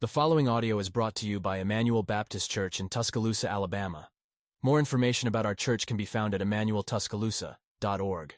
The 0.00 0.06
following 0.06 0.46
audio 0.46 0.78
is 0.78 0.90
brought 0.90 1.16
to 1.16 1.26
you 1.26 1.40
by 1.40 1.58
Emmanuel 1.58 2.04
Baptist 2.04 2.48
Church 2.48 2.78
in 2.78 2.88
Tuscaloosa, 2.88 3.50
Alabama. 3.50 4.10
More 4.62 4.78
information 4.78 5.26
about 5.26 5.44
our 5.44 5.56
church 5.56 5.88
can 5.88 5.96
be 5.96 6.04
found 6.04 6.36
at 6.36 6.40
emmanueltuscaloosa.org. 6.40 8.36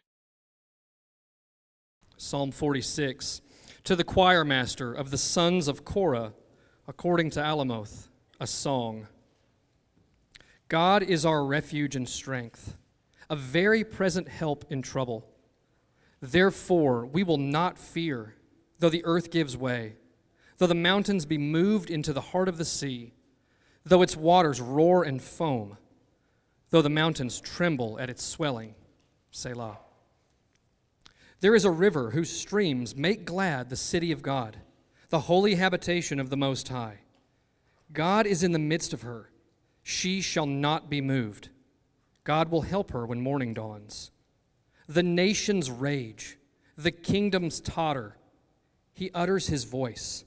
Psalm 2.17 2.51
46 2.51 3.43
To 3.85 3.95
the 3.95 4.05
choir 4.05 4.43
master 4.43 4.91
of 4.91 5.11
the 5.11 5.19
sons 5.19 5.69
of 5.69 5.85
Korah, 5.85 6.33
according 6.89 7.29
to 7.33 7.41
Alamoth, 7.41 8.09
a 8.41 8.47
song. 8.47 9.07
God 10.69 11.03
is 11.03 11.27
our 11.27 11.45
refuge 11.45 11.95
and 11.95 12.09
strength, 12.09 12.75
a 13.29 13.37
very 13.37 13.85
present 13.85 14.31
help 14.31 14.65
in 14.71 14.81
trouble. 14.81 15.29
Therefore, 16.23 17.05
we 17.05 17.23
will 17.23 17.37
not 17.37 17.77
fear, 17.79 18.35
though 18.79 18.89
the 18.89 19.05
earth 19.05 19.31
gives 19.31 19.59
way, 19.59 19.97
though 20.61 20.67
the 20.67 20.75
mountains 20.75 21.25
be 21.25 21.39
moved 21.39 21.91
into 21.91 22.13
the 22.13 22.21
heart 22.21 22.47
of 22.47 22.59
the 22.59 22.67
sea, 22.67 23.15
though 23.83 24.03
its 24.03 24.15
waters 24.15 24.61
roar 24.61 25.03
and 25.03 25.23
foam, 25.23 25.79
though 26.69 26.83
the 26.83 26.91
mountains 26.91 27.41
tremble 27.41 27.99
at 27.99 28.11
its 28.11 28.23
swelling. 28.23 28.75
Selah. 29.31 29.79
There 31.41 31.55
is 31.55 31.65
a 31.65 31.71
river 31.71 32.11
whose 32.11 32.31
streams 32.31 32.95
make 32.95 33.25
glad 33.25 33.71
the 33.71 33.77
city 33.77 34.13
of 34.13 34.21
God, 34.21 34.59
the 35.09 35.21
holy 35.21 35.55
habitation 35.55 36.21
of 36.21 36.29
the 36.29 36.37
Most 36.37 36.69
High. 36.69 36.99
God 37.91 38.27
is 38.27 38.43
in 38.43 38.53
the 38.53 38.59
midst 38.59 38.93
of 38.93 39.01
her. 39.01 39.31
She 39.83 40.21
shall 40.21 40.45
not 40.45 40.91
be 40.91 41.01
moved. 41.01 41.49
God 42.23 42.51
will 42.51 42.63
help 42.63 42.91
her 42.91 43.07
when 43.07 43.23
morning 43.23 43.55
dawns. 43.55 44.11
The 44.87 45.03
nations 45.03 45.71
rage, 45.71 46.37
the 46.77 46.93
kingdoms 46.93 47.63
totter. 47.63 48.19
He 48.93 49.11
utters 49.13 49.47
his 49.47 49.65
voice, 49.65 50.27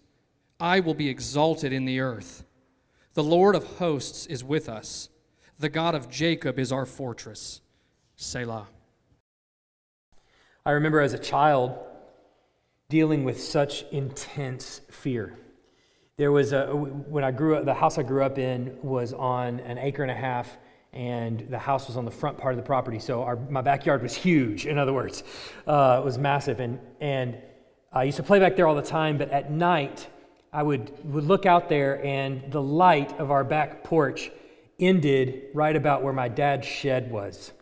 I 0.61 0.79
will 0.79 0.93
be 0.93 1.09
exalted 1.09 1.73
in 1.73 1.85
the 1.85 1.99
earth. 1.99 2.45
The 3.15 3.23
Lord 3.23 3.55
of 3.55 3.65
hosts 3.77 4.27
is 4.27 4.43
with 4.43 4.69
us, 4.69 5.09
the 5.59 5.69
God 5.69 5.95
of 5.95 6.09
Jacob 6.09 6.57
is 6.57 6.71
our 6.71 6.85
fortress. 6.85 7.61
Selah. 8.15 8.67
I 10.65 10.71
remember 10.71 11.01
as 11.01 11.13
a 11.13 11.19
child 11.19 11.77
dealing 12.87 13.23
with 13.23 13.41
such 13.41 13.83
intense 13.91 14.81
fear. 14.91 15.37
There 16.17 16.31
was 16.31 16.53
a, 16.53 16.67
when 16.67 17.23
I 17.23 17.31
grew 17.31 17.55
up, 17.55 17.65
the 17.65 17.73
house 17.73 17.97
I 17.97 18.03
grew 18.03 18.23
up 18.23 18.37
in 18.37 18.77
was 18.83 19.13
on 19.13 19.59
an 19.61 19.79
acre 19.79 20.03
and 20.03 20.11
a 20.11 20.15
half 20.15 20.57
and 20.93 21.47
the 21.49 21.57
house 21.57 21.87
was 21.87 21.97
on 21.97 22.05
the 22.05 22.11
front 22.11 22.37
part 22.37 22.53
of 22.53 22.57
the 22.57 22.65
property. 22.65 22.99
So 22.99 23.23
our, 23.23 23.35
my 23.35 23.61
backyard 23.61 24.03
was 24.03 24.13
huge, 24.13 24.67
in 24.67 24.77
other 24.77 24.93
words, 24.93 25.23
uh, 25.65 25.99
it 26.01 26.05
was 26.05 26.17
massive. 26.17 26.59
And, 26.59 26.79
and 26.99 27.37
I 27.91 28.03
used 28.03 28.17
to 28.17 28.23
play 28.23 28.39
back 28.39 28.55
there 28.55 28.67
all 28.67 28.75
the 28.75 28.81
time, 28.81 29.17
but 29.17 29.29
at 29.31 29.51
night, 29.51 30.07
I 30.53 30.63
would, 30.63 30.91
would 31.05 31.23
look 31.23 31.45
out 31.45 31.69
there, 31.69 32.03
and 32.05 32.51
the 32.51 32.61
light 32.61 33.17
of 33.19 33.31
our 33.31 33.45
back 33.45 33.85
porch 33.85 34.29
ended 34.79 35.43
right 35.53 35.75
about 35.75 36.03
where 36.03 36.11
my 36.11 36.27
dad's 36.27 36.67
shed 36.67 37.09
was. 37.09 37.53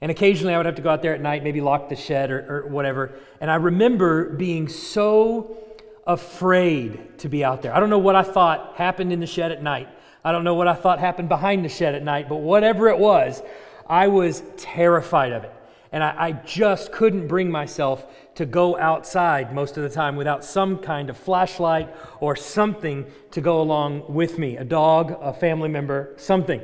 And 0.00 0.10
occasionally 0.10 0.54
I 0.54 0.56
would 0.56 0.64
have 0.64 0.76
to 0.76 0.82
go 0.82 0.88
out 0.88 1.02
there 1.02 1.14
at 1.14 1.20
night, 1.20 1.44
maybe 1.44 1.60
lock 1.60 1.90
the 1.90 1.96
shed 1.96 2.30
or, 2.30 2.64
or 2.64 2.68
whatever. 2.68 3.12
And 3.42 3.50
I 3.50 3.56
remember 3.56 4.30
being 4.30 4.68
so 4.68 5.58
afraid 6.06 7.18
to 7.18 7.28
be 7.28 7.44
out 7.44 7.60
there. 7.60 7.74
I 7.74 7.80
don't 7.80 7.90
know 7.90 7.98
what 7.98 8.16
I 8.16 8.22
thought 8.22 8.76
happened 8.76 9.12
in 9.12 9.20
the 9.20 9.26
shed 9.26 9.52
at 9.52 9.62
night. 9.62 9.88
I 10.24 10.32
don't 10.32 10.44
know 10.44 10.54
what 10.54 10.66
I 10.66 10.74
thought 10.74 10.98
happened 10.98 11.28
behind 11.28 11.62
the 11.62 11.68
shed 11.68 11.94
at 11.94 12.02
night, 12.02 12.28
but 12.28 12.36
whatever 12.36 12.88
it 12.88 12.98
was, 12.98 13.42
I 13.86 14.08
was 14.08 14.42
terrified 14.56 15.32
of 15.32 15.44
it. 15.44 15.52
And 15.92 16.04
I, 16.04 16.14
I, 16.16 16.32
just 16.32 16.92
couldn't 16.92 17.26
bring 17.26 17.50
myself 17.50 18.06
to 18.36 18.46
go 18.46 18.78
outside 18.78 19.52
most 19.52 19.76
of 19.76 19.82
the 19.82 19.88
time 19.88 20.14
without 20.14 20.44
some 20.44 20.78
kind 20.78 21.10
of 21.10 21.16
flashlight 21.16 21.92
or 22.20 22.36
something 22.36 23.06
to 23.32 23.40
go 23.40 23.60
along 23.60 24.04
with 24.08 24.38
me 24.38 24.56
a 24.56 24.64
dog, 24.64 25.18
a 25.20 25.32
family 25.32 25.68
member, 25.68 26.14
something. 26.16 26.60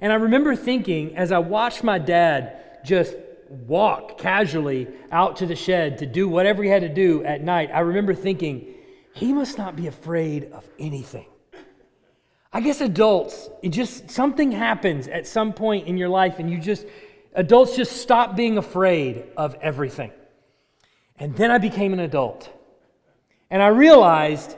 And 0.00 0.12
I 0.12 0.16
remember 0.16 0.54
thinking 0.54 1.16
as 1.16 1.32
I 1.32 1.38
watched 1.38 1.84
my 1.84 1.98
dad 1.98 2.80
just 2.84 3.14
walk 3.48 4.18
casually 4.18 4.88
out 5.10 5.36
to 5.36 5.46
the 5.46 5.56
shed 5.56 5.98
to 5.98 6.06
do 6.06 6.28
whatever 6.28 6.62
he 6.62 6.68
had 6.68 6.82
to 6.82 6.88
do 6.88 7.24
at 7.24 7.42
night, 7.42 7.70
I 7.72 7.80
remember 7.80 8.14
thinking, 8.14 8.74
he 9.14 9.32
must 9.32 9.56
not 9.56 9.76
be 9.76 9.86
afraid 9.86 10.52
of 10.52 10.68
anything. 10.78 11.26
I 12.52 12.60
guess 12.60 12.80
adults, 12.80 13.48
it 13.62 13.70
just 13.70 14.10
something 14.10 14.50
happens 14.50 15.08
at 15.08 15.26
some 15.26 15.52
point 15.52 15.86
in 15.86 15.96
your 15.96 16.08
life 16.08 16.38
and 16.38 16.50
you 16.50 16.58
just 16.58 16.86
adults 17.36 17.76
just 17.76 17.92
stop 17.92 18.34
being 18.34 18.58
afraid 18.58 19.24
of 19.36 19.54
everything. 19.60 20.10
And 21.18 21.36
then 21.36 21.50
I 21.50 21.58
became 21.58 21.92
an 21.92 22.00
adult. 22.00 22.50
And 23.50 23.62
I 23.62 23.68
realized 23.68 24.56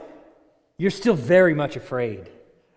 you're 0.77 0.91
still 0.91 1.13
very 1.13 1.53
much 1.53 1.75
afraid. 1.75 2.29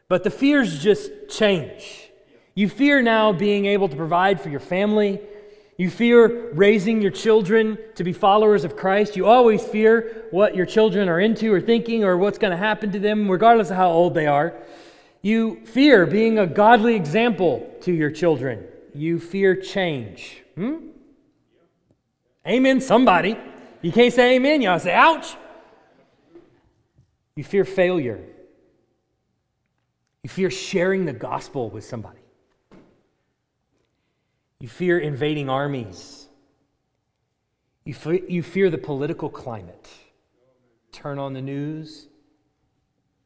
But 0.09 0.25
the 0.25 0.31
fears 0.31 0.83
just 0.83 1.11
change. 1.31 2.11
You 2.55 2.69
fear 2.69 3.01
now 3.01 3.33
being 3.33 3.65
able 3.65 3.89
to 3.89 3.97
provide 3.97 4.41
for 4.41 4.51
your 4.51 4.61
family. 4.61 5.21
You 5.79 5.89
fear 5.89 6.53
raising 6.53 7.01
your 7.01 7.13
children 7.13 7.79
to 7.95 8.05
be 8.05 8.13
followers 8.13 8.65
of 8.65 8.77
Christ. 8.77 9.17
You 9.17 9.27
always 9.27 9.63
fear 9.63 10.27
what 10.31 10.55
your 10.55 10.67
children 10.67 11.09
are 11.09 11.19
into 11.19 11.53
or 11.53 11.61
thinking 11.61 12.05
or 12.05 12.19
what's 12.19 12.39
going 12.39 12.51
to 12.51 12.57
happen 12.57 12.93
to 12.93 12.99
them, 12.99 13.31
regardless 13.31 13.71
of 13.71 13.77
how 13.77 13.91
old 13.91 14.15
they 14.15 14.27
are. 14.27 14.55
You 15.23 15.65
fear 15.65 16.05
being 16.05 16.39
a 16.39 16.47
godly 16.47 16.95
example 16.95 17.75
to 17.83 17.93
your 17.93 18.11
children. 18.11 18.67
You 18.95 19.19
fear 19.19 19.57
change. 19.57 20.43
Hmm? 20.55 20.89
Amen, 22.47 22.81
somebody. 22.81 23.37
You 23.81 23.93
can't 23.93 24.13
say 24.13 24.37
amen, 24.37 24.63
y'all 24.63 24.79
say 24.79 24.93
ouch. 24.93 25.37
You 27.35 27.45
fear 27.45 27.65
failure. 27.65 28.21
You 30.23 30.29
fear 30.29 30.51
sharing 30.51 31.05
the 31.05 31.13
gospel 31.13 31.71
with 31.71 31.85
somebody. 31.85 32.21
You 34.61 34.69
fear 34.69 34.99
invading 34.99 35.49
armies. 35.49 36.29
You, 37.85 37.95
you 38.29 38.43
fear 38.43 38.71
the 38.71 38.79
political 38.79 39.29
climate. 39.29 39.89
Turn 40.93 41.19
on 41.19 41.33
the 41.33 41.41
news, 41.41 42.07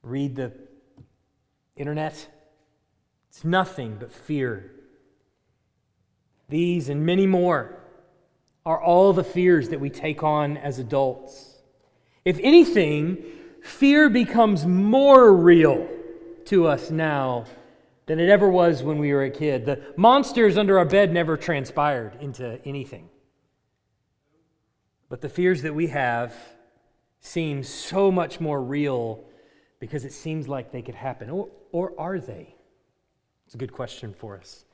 read 0.02 0.36
the 0.36 0.52
internet. 1.76 2.26
It's 3.28 3.44
nothing 3.44 3.96
but 3.98 4.12
fear. 4.12 4.72
These 6.48 6.88
and 6.88 7.04
many 7.04 7.26
more 7.26 7.76
are 8.64 8.80
all 8.80 9.12
the 9.12 9.24
fears 9.24 9.68
that 9.70 9.80
we 9.80 9.90
take 9.90 10.22
on 10.22 10.56
as 10.56 10.78
adults. 10.78 11.54
If 12.24 12.38
anything, 12.42 13.18
fear 13.62 14.08
becomes 14.08 14.66
more 14.66 15.32
real 15.32 15.88
to 16.46 16.66
us 16.66 16.90
now 16.90 17.46
than 18.06 18.20
it 18.20 18.28
ever 18.28 18.48
was 18.48 18.82
when 18.82 18.98
we 18.98 19.12
were 19.12 19.24
a 19.24 19.30
kid. 19.30 19.66
The 19.66 19.82
monsters 19.96 20.56
under 20.58 20.78
our 20.78 20.84
bed 20.84 21.12
never 21.12 21.36
transpired 21.36 22.16
into 22.20 22.60
anything. 22.64 23.08
But 25.08 25.20
the 25.20 25.28
fears 25.28 25.62
that 25.62 25.74
we 25.74 25.88
have 25.88 26.34
seem 27.20 27.62
so 27.62 28.10
much 28.10 28.40
more 28.40 28.62
real 28.62 29.24
because 29.80 30.04
it 30.04 30.12
seems 30.12 30.48
like 30.48 30.72
they 30.72 30.82
could 30.82 30.94
happen. 30.94 31.30
Or, 31.30 31.48
or 31.72 31.92
are 31.98 32.18
they? 32.18 32.54
It's 33.46 33.54
a 33.54 33.58
good 33.58 33.72
question 33.72 34.12
for 34.14 34.36
us. 34.36 34.65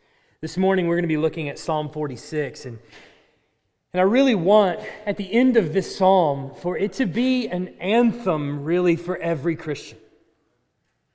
This 0.43 0.57
morning, 0.57 0.89
we're 0.89 0.97
going 0.97 1.05
to 1.05 1.07
be 1.07 1.17
looking 1.17 1.49
at 1.49 1.57
Psalm 1.57 1.89
46. 1.89 2.67
And, 2.67 2.77
and 3.93 4.01
I 4.01 4.03
really 4.03 4.35
want, 4.35 4.81
at 5.07 5.17
the 5.17 5.33
end 5.33 5.57
of 5.57 5.73
this 5.73 5.95
psalm, 5.97 6.51
for 6.57 6.77
it 6.77 6.95
to 6.95 7.07
be 7.07 7.47
an 7.47 7.69
anthem, 7.79 8.65
really, 8.65 8.97
for 8.97 9.17
every 9.19 9.55
Christian. 9.55 9.99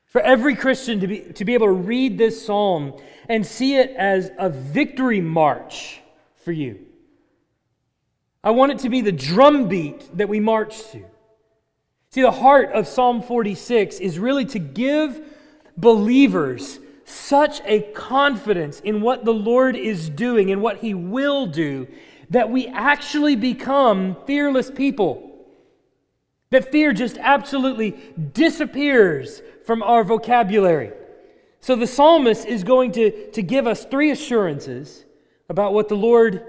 For 0.05 0.21
every 0.21 0.55
Christian 0.55 1.01
to 1.01 1.07
be, 1.07 1.19
to 1.19 1.43
be 1.43 1.55
able 1.55 1.67
to 1.67 1.73
read 1.73 2.17
this 2.17 2.45
psalm 2.45 2.97
and 3.27 3.45
see 3.45 3.75
it 3.75 3.89
as 3.97 4.31
a 4.39 4.49
victory 4.49 5.19
march 5.19 5.99
for 6.37 6.53
you. 6.53 6.85
I 8.45 8.51
want 8.51 8.71
it 8.71 8.79
to 8.79 8.89
be 8.89 9.01
the 9.01 9.11
drumbeat 9.11 10.15
that 10.15 10.29
we 10.29 10.39
march 10.39 10.89
to. 10.91 11.03
See, 12.11 12.21
the 12.21 12.31
heart 12.31 12.71
of 12.71 12.87
Psalm 12.87 13.21
46 13.21 13.99
is 13.99 14.19
really 14.19 14.45
to 14.45 14.59
give 14.59 15.19
believers 15.75 16.79
such 17.07 17.61
a 17.65 17.81
confidence 17.93 18.81
in 18.81 19.01
what 19.01 19.23
the 19.23 19.33
Lord 19.33 19.75
is 19.75 20.09
doing 20.09 20.51
and 20.51 20.61
what 20.61 20.77
He 20.77 20.93
will 20.93 21.45
do 21.45 21.87
that 22.29 22.49
we 22.49 22.67
actually 22.67 23.35
become 23.35 24.17
fearless 24.25 24.69
people. 24.69 25.23
That 26.49 26.71
fear 26.71 26.91
just 26.91 27.17
absolutely 27.17 27.97
disappears 28.33 29.41
from 29.65 29.81
our 29.83 30.03
vocabulary. 30.03 30.91
So 31.61 31.75
the 31.75 31.87
psalmist 31.87 32.45
is 32.45 32.63
going 32.63 32.91
to, 32.93 33.31
to 33.31 33.41
give 33.41 33.67
us 33.67 33.85
three 33.85 34.11
assurances 34.11 35.05
about 35.49 35.73
what 35.73 35.87
the 35.87 35.95
Lord, 35.95 36.43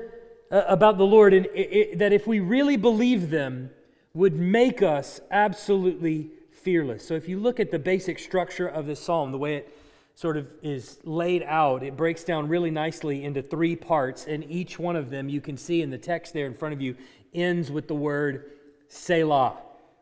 uh, 0.50 0.62
about 0.66 0.98
the 0.98 1.06
Lord, 1.06 1.34
and 1.34 1.46
it, 1.46 1.58
it, 1.58 1.98
that 1.98 2.12
if 2.12 2.26
we 2.26 2.40
really 2.40 2.76
believe 2.76 3.30
them, 3.30 3.70
would 4.14 4.36
make 4.36 4.82
us 4.82 5.20
absolutely 5.30 6.30
fearless. 6.50 7.06
So 7.06 7.14
if 7.14 7.28
you 7.28 7.38
look 7.38 7.60
at 7.60 7.70
the 7.70 7.78
basic 7.78 8.18
structure 8.18 8.66
of 8.66 8.86
this 8.86 8.98
psalm, 9.00 9.30
the 9.30 9.38
way 9.38 9.56
it 9.56 9.77
sort 10.18 10.36
of 10.36 10.48
is 10.62 10.98
laid 11.04 11.44
out, 11.44 11.82
it 11.82 11.96
breaks 11.96 12.24
down 12.24 12.48
really 12.48 12.70
nicely 12.70 13.24
into 13.24 13.40
three 13.40 13.76
parts, 13.76 14.26
and 14.26 14.42
each 14.50 14.78
one 14.78 14.96
of 14.96 15.10
them 15.10 15.28
you 15.28 15.40
can 15.40 15.56
see 15.56 15.80
in 15.82 15.90
the 15.90 15.98
text 15.98 16.32
there 16.32 16.46
in 16.46 16.54
front 16.54 16.72
of 16.72 16.80
you 16.80 16.96
ends 17.32 17.70
with 17.70 17.86
the 17.86 17.94
word 17.94 18.50
Selah 18.88 19.58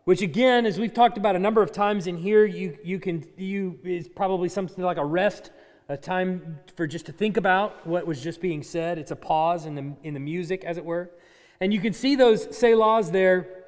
which 0.06 0.22
again, 0.22 0.66
as 0.66 0.78
we've 0.78 0.94
talked 0.94 1.18
about 1.18 1.34
a 1.34 1.38
number 1.40 1.60
of 1.62 1.72
times 1.72 2.06
in 2.06 2.16
here, 2.16 2.44
you, 2.44 2.78
you 2.84 3.00
can 3.00 3.26
you 3.36 3.76
is 3.82 4.06
probably 4.06 4.48
something 4.48 4.84
like 4.84 4.98
a 4.98 5.04
rest, 5.04 5.50
a 5.88 5.96
time 5.96 6.60
for 6.76 6.86
just 6.86 7.06
to 7.06 7.12
think 7.12 7.36
about 7.36 7.84
what 7.84 8.06
was 8.06 8.22
just 8.22 8.40
being 8.40 8.62
said. 8.62 8.98
It's 8.98 9.10
a 9.10 9.16
pause 9.16 9.66
in 9.66 9.74
the 9.74 9.96
in 10.04 10.14
the 10.14 10.20
music, 10.20 10.64
as 10.64 10.78
it 10.78 10.84
were. 10.84 11.10
And 11.60 11.74
you 11.74 11.80
can 11.80 11.92
see 11.92 12.14
those 12.14 12.46
selahs 12.46 13.10
there 13.10 13.64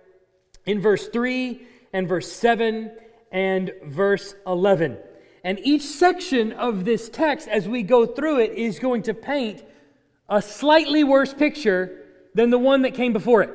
in 0.65 0.81
verse 0.81 1.09
3 1.09 1.61
and 1.93 2.07
verse 2.07 2.31
7 2.31 2.93
and 3.33 3.73
verse 3.87 4.37
11. 4.47 4.97
And 5.45 5.59
each 5.63 5.83
section 5.83 6.53
of 6.53 6.85
this 6.85 7.09
text, 7.09 7.49
as 7.49 7.69
we 7.69 7.83
go 7.83 8.07
through 8.07 8.41
it, 8.41 8.53
is 8.53 8.79
going 8.79 9.03
to 9.03 9.15
paint 9.15 9.63
a 10.29 10.43
slightly 10.43 11.05
worse 11.05 11.33
picture 11.33 12.05
than 12.35 12.51
the 12.51 12.59
one 12.59 12.83
that 12.83 12.95
came 12.95 13.13
before 13.13 13.43
it. 13.43 13.51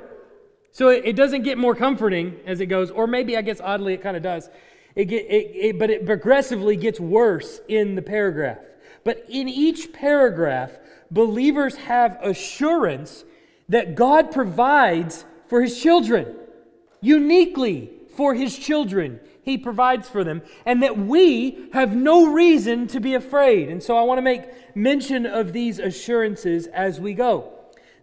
So 0.71 0.89
it, 0.89 1.03
it 1.06 1.15
doesn't 1.15 1.44
get 1.44 1.57
more 1.57 1.75
comforting 1.75 2.39
as 2.45 2.59
it 2.59 2.65
goes, 2.65 2.89
or 2.89 3.06
maybe 3.06 3.38
I 3.38 3.41
guess 3.41 3.62
oddly 3.62 3.94
it 3.94 4.01
kind 4.01 4.18
of 4.18 4.24
does. 4.24 4.50
It 4.95 5.06
get, 5.06 5.25
it, 5.25 5.51
it, 5.56 5.80
but 5.80 5.89
it 5.89 6.06
progressively 6.06 6.75
gets 6.75 7.00
worse 7.00 7.62
in 7.68 7.95
the 7.95 8.01
paragraph. 8.01 8.59
But 9.03 9.25
in 9.29 9.47
each 9.50 9.94
paragraph, 9.94 10.71
believers 11.12 11.75
have 11.75 12.18
assurance 12.21 13.24
that 13.69 13.95
God 13.95 14.31
provides 14.31 15.25
for 15.47 15.62
his 15.62 15.79
children, 15.79 16.36
uniquely 17.01 17.91
for 18.15 18.33
his 18.33 18.57
children. 18.57 19.19
He 19.44 19.57
provides 19.57 20.07
for 20.10 20.24
them, 20.24 20.42
and 20.66 20.81
that 20.81 20.98
we 20.98 21.69
have 21.74 21.95
no 21.95 22.31
reason 22.31 22.88
to 22.88 23.00
be 23.00 23.13
afraid. 23.13 23.69
And 23.69 23.84
so 23.84 23.98
I 23.98 24.04
want 24.04 24.18
to 24.18 24.24
make 24.24 24.75
mention 24.75 25.25
of 25.25 25.54
these 25.54 25.80
assurances 25.80 26.68
as 26.68 27.00
we 27.00 27.13
go. 27.13 27.54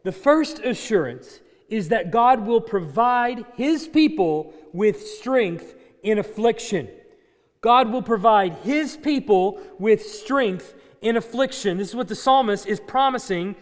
The 0.02 0.12
first 0.12 0.60
assurance 0.60 1.40
is 1.68 1.88
that 1.88 2.10
God 2.10 2.46
will 2.46 2.60
provide 2.60 3.44
his 3.54 3.88
people 3.88 4.52
with 4.72 5.06
strength 5.06 5.74
in 6.02 6.18
affliction. 6.18 6.88
God 7.60 7.90
will 7.90 8.02
provide 8.02 8.54
his 8.62 8.96
people 8.96 9.60
with 9.78 10.04
strength 10.04 10.74
in 11.00 11.16
affliction. 11.16 11.78
This 11.78 11.90
is 11.90 11.94
what 11.94 12.08
the 12.08 12.14
psalmist 12.14 12.66
is 12.66 12.80
promising 12.80 13.56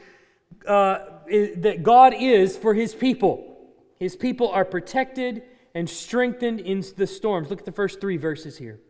uh, 0.66 0.98
that 1.28 1.82
God 1.82 2.14
is 2.14 2.56
for 2.56 2.74
his 2.74 2.94
people. 2.94 3.56
His 3.98 4.16
people 4.16 4.48
are 4.48 4.64
protected 4.64 5.42
and 5.78 5.88
strengthened 5.88 6.58
in 6.58 6.82
the 6.96 7.06
storms. 7.06 7.50
Look 7.50 7.60
at 7.60 7.64
the 7.64 7.70
first 7.70 8.00
three 8.00 8.16
verses 8.16 8.58
here. 8.58 8.80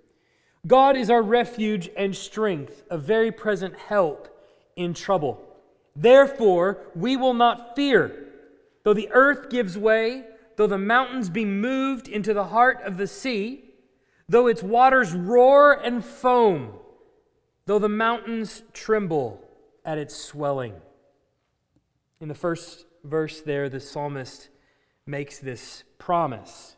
God 0.67 0.97
is 0.97 1.11
our 1.11 1.21
refuge 1.23 1.91
and 1.95 2.17
strength, 2.17 2.83
a 2.91 2.97
very 2.97 3.31
present 3.31 3.77
help 3.77 4.29
in 4.75 4.95
trouble. 4.95 5.45
Therefore, 5.95 6.79
we 6.95 7.15
will 7.15 7.35
not 7.35 7.77
fear 7.77 8.25
Though 8.89 8.95
the 8.95 9.11
earth 9.13 9.51
gives 9.51 9.77
way, 9.77 10.25
though 10.57 10.67
the 10.67 10.79
mountains 10.79 11.29
be 11.29 11.45
moved 11.45 12.09
into 12.09 12.33
the 12.33 12.45
heart 12.45 12.81
of 12.85 12.97
the 12.97 13.07
sea, 13.07 13.65
though 14.31 14.47
its 14.47 14.63
waters 14.63 15.13
roar 15.13 15.75
and 15.75 16.03
foam, 16.03 16.73
though 17.67 17.79
the 17.79 17.91
mountains 17.91 18.63
tremble 18.73 19.47
at 19.85 19.99
its 19.99 20.17
swelling. 20.17 20.73
In 22.19 22.29
the 22.29 22.35
first 22.35 22.87
verse, 23.05 23.43
there, 23.43 23.69
the 23.69 23.79
psalmist 23.79 24.49
makes 25.05 25.39
this 25.39 25.85
promise 25.99 26.77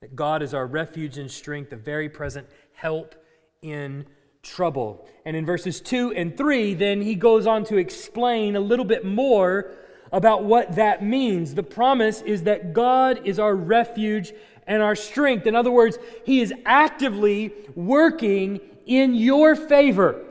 that 0.00 0.16
God 0.16 0.42
is 0.42 0.54
our 0.54 0.66
refuge 0.66 1.18
and 1.18 1.30
strength, 1.30 1.72
a 1.72 1.76
very 1.76 2.08
present 2.08 2.46
help 2.72 3.14
in 3.62 4.06
trouble. 4.42 5.08
And 5.24 5.36
in 5.36 5.46
verses 5.46 5.80
2 5.80 6.12
and 6.12 6.36
3, 6.36 6.74
then 6.74 7.02
he 7.02 7.14
goes 7.14 7.46
on 7.46 7.64
to 7.64 7.76
explain 7.76 8.56
a 8.56 8.60
little 8.60 8.84
bit 8.84 9.04
more 9.04 9.72
about 10.12 10.44
what 10.44 10.76
that 10.76 11.02
means. 11.02 11.54
The 11.54 11.62
promise 11.62 12.22
is 12.22 12.44
that 12.44 12.72
God 12.72 13.22
is 13.24 13.38
our 13.38 13.54
refuge 13.54 14.32
and 14.66 14.82
our 14.82 14.94
strength. 14.94 15.46
In 15.46 15.56
other 15.56 15.70
words, 15.70 15.98
He 16.24 16.40
is 16.40 16.52
actively 16.64 17.52
working 17.74 18.60
in 18.86 19.14
your 19.14 19.56
favor. 19.56 20.22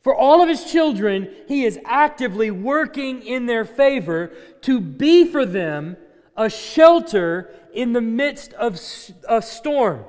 For 0.00 0.14
all 0.14 0.42
of 0.42 0.48
His 0.48 0.64
children, 0.64 1.28
He 1.46 1.64
is 1.64 1.78
actively 1.84 2.50
working 2.50 3.22
in 3.22 3.46
their 3.46 3.64
favor 3.64 4.32
to 4.62 4.80
be 4.80 5.26
for 5.26 5.44
them 5.44 5.96
a 6.38 6.48
shelter 6.48 7.50
in 7.74 7.92
the 7.92 8.00
midst 8.00 8.54
of 8.54 8.80
a 9.28 9.42
storm. 9.42 10.04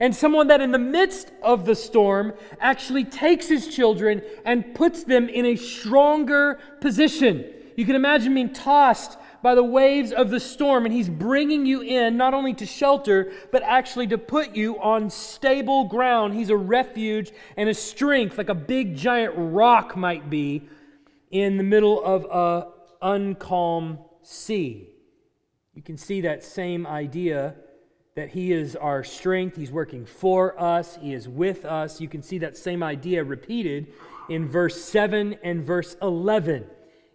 And 0.00 0.14
someone 0.14 0.48
that 0.48 0.60
in 0.60 0.72
the 0.72 0.78
midst 0.78 1.30
of 1.42 1.64
the 1.64 1.76
storm 1.76 2.34
actually 2.58 3.04
takes 3.04 3.48
his 3.48 3.74
children 3.74 4.22
and 4.44 4.74
puts 4.74 5.04
them 5.04 5.28
in 5.28 5.46
a 5.46 5.56
stronger 5.56 6.58
position. 6.80 7.46
You 7.76 7.86
can 7.86 7.94
imagine 7.94 8.34
being 8.34 8.52
tossed 8.52 9.16
by 9.40 9.54
the 9.54 9.62
waves 9.62 10.10
of 10.10 10.30
the 10.30 10.40
storm, 10.40 10.86
and 10.86 10.94
He's 10.94 11.08
bringing 11.08 11.66
you 11.66 11.82
in 11.82 12.16
not 12.16 12.32
only 12.34 12.54
to 12.54 12.66
shelter, 12.66 13.30
but 13.52 13.62
actually 13.62 14.06
to 14.08 14.18
put 14.18 14.56
you 14.56 14.80
on 14.80 15.10
stable 15.10 15.84
ground. 15.84 16.34
He's 16.34 16.50
a 16.50 16.56
refuge 16.56 17.30
and 17.56 17.68
a 17.68 17.74
strength, 17.74 18.38
like 18.38 18.48
a 18.48 18.54
big 18.54 18.96
giant 18.96 19.34
rock 19.36 19.96
might 19.96 20.30
be 20.30 20.66
in 21.30 21.58
the 21.58 21.62
middle 21.62 22.02
of 22.02 22.24
a 22.24 22.68
uncalm 23.02 23.98
sea. 24.22 24.93
You 25.74 25.82
can 25.82 25.98
see 25.98 26.20
that 26.20 26.44
same 26.44 26.86
idea 26.86 27.54
that 28.14 28.30
He 28.30 28.52
is 28.52 28.76
our 28.76 29.02
strength. 29.02 29.56
He's 29.56 29.72
working 29.72 30.06
for 30.06 30.60
us, 30.60 30.96
He 31.00 31.12
is 31.12 31.28
with 31.28 31.64
us. 31.64 32.00
You 32.00 32.08
can 32.08 32.22
see 32.22 32.38
that 32.38 32.56
same 32.56 32.82
idea 32.82 33.24
repeated 33.24 33.88
in 34.28 34.48
verse 34.48 34.82
7 34.82 35.36
and 35.42 35.64
verse 35.64 35.96
11. 36.00 36.66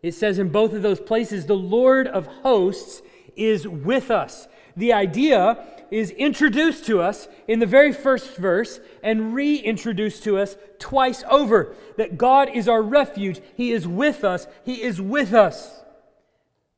It 0.04 0.14
says 0.14 0.40
in 0.40 0.50
both 0.50 0.74
of 0.74 0.82
those 0.82 1.00
places, 1.00 1.46
the 1.46 1.56
Lord 1.56 2.08
of 2.08 2.28
hosts 2.28 3.02
is 3.36 3.68
with 3.68 4.12
us. 4.12 4.48
The 4.76 4.94
idea 4.94 5.66
is 5.92 6.12
introduced 6.12 6.86
to 6.86 7.02
us 7.02 7.28
in 7.48 7.60
the 7.60 7.66
very 7.66 7.92
first 7.92 8.38
verse 8.38 8.80
and 9.02 9.34
reintroduced 9.34 10.24
to 10.24 10.38
us 10.38 10.56
twice 10.78 11.24
over 11.30 11.76
that 11.98 12.18
God 12.18 12.50
is 12.54 12.68
our 12.68 12.82
refuge. 12.82 13.42
He 13.56 13.72
is 13.72 13.88
with 13.88 14.24
us. 14.24 14.48
He 14.64 14.82
is 14.84 15.02
with 15.02 15.34
us. 15.34 15.79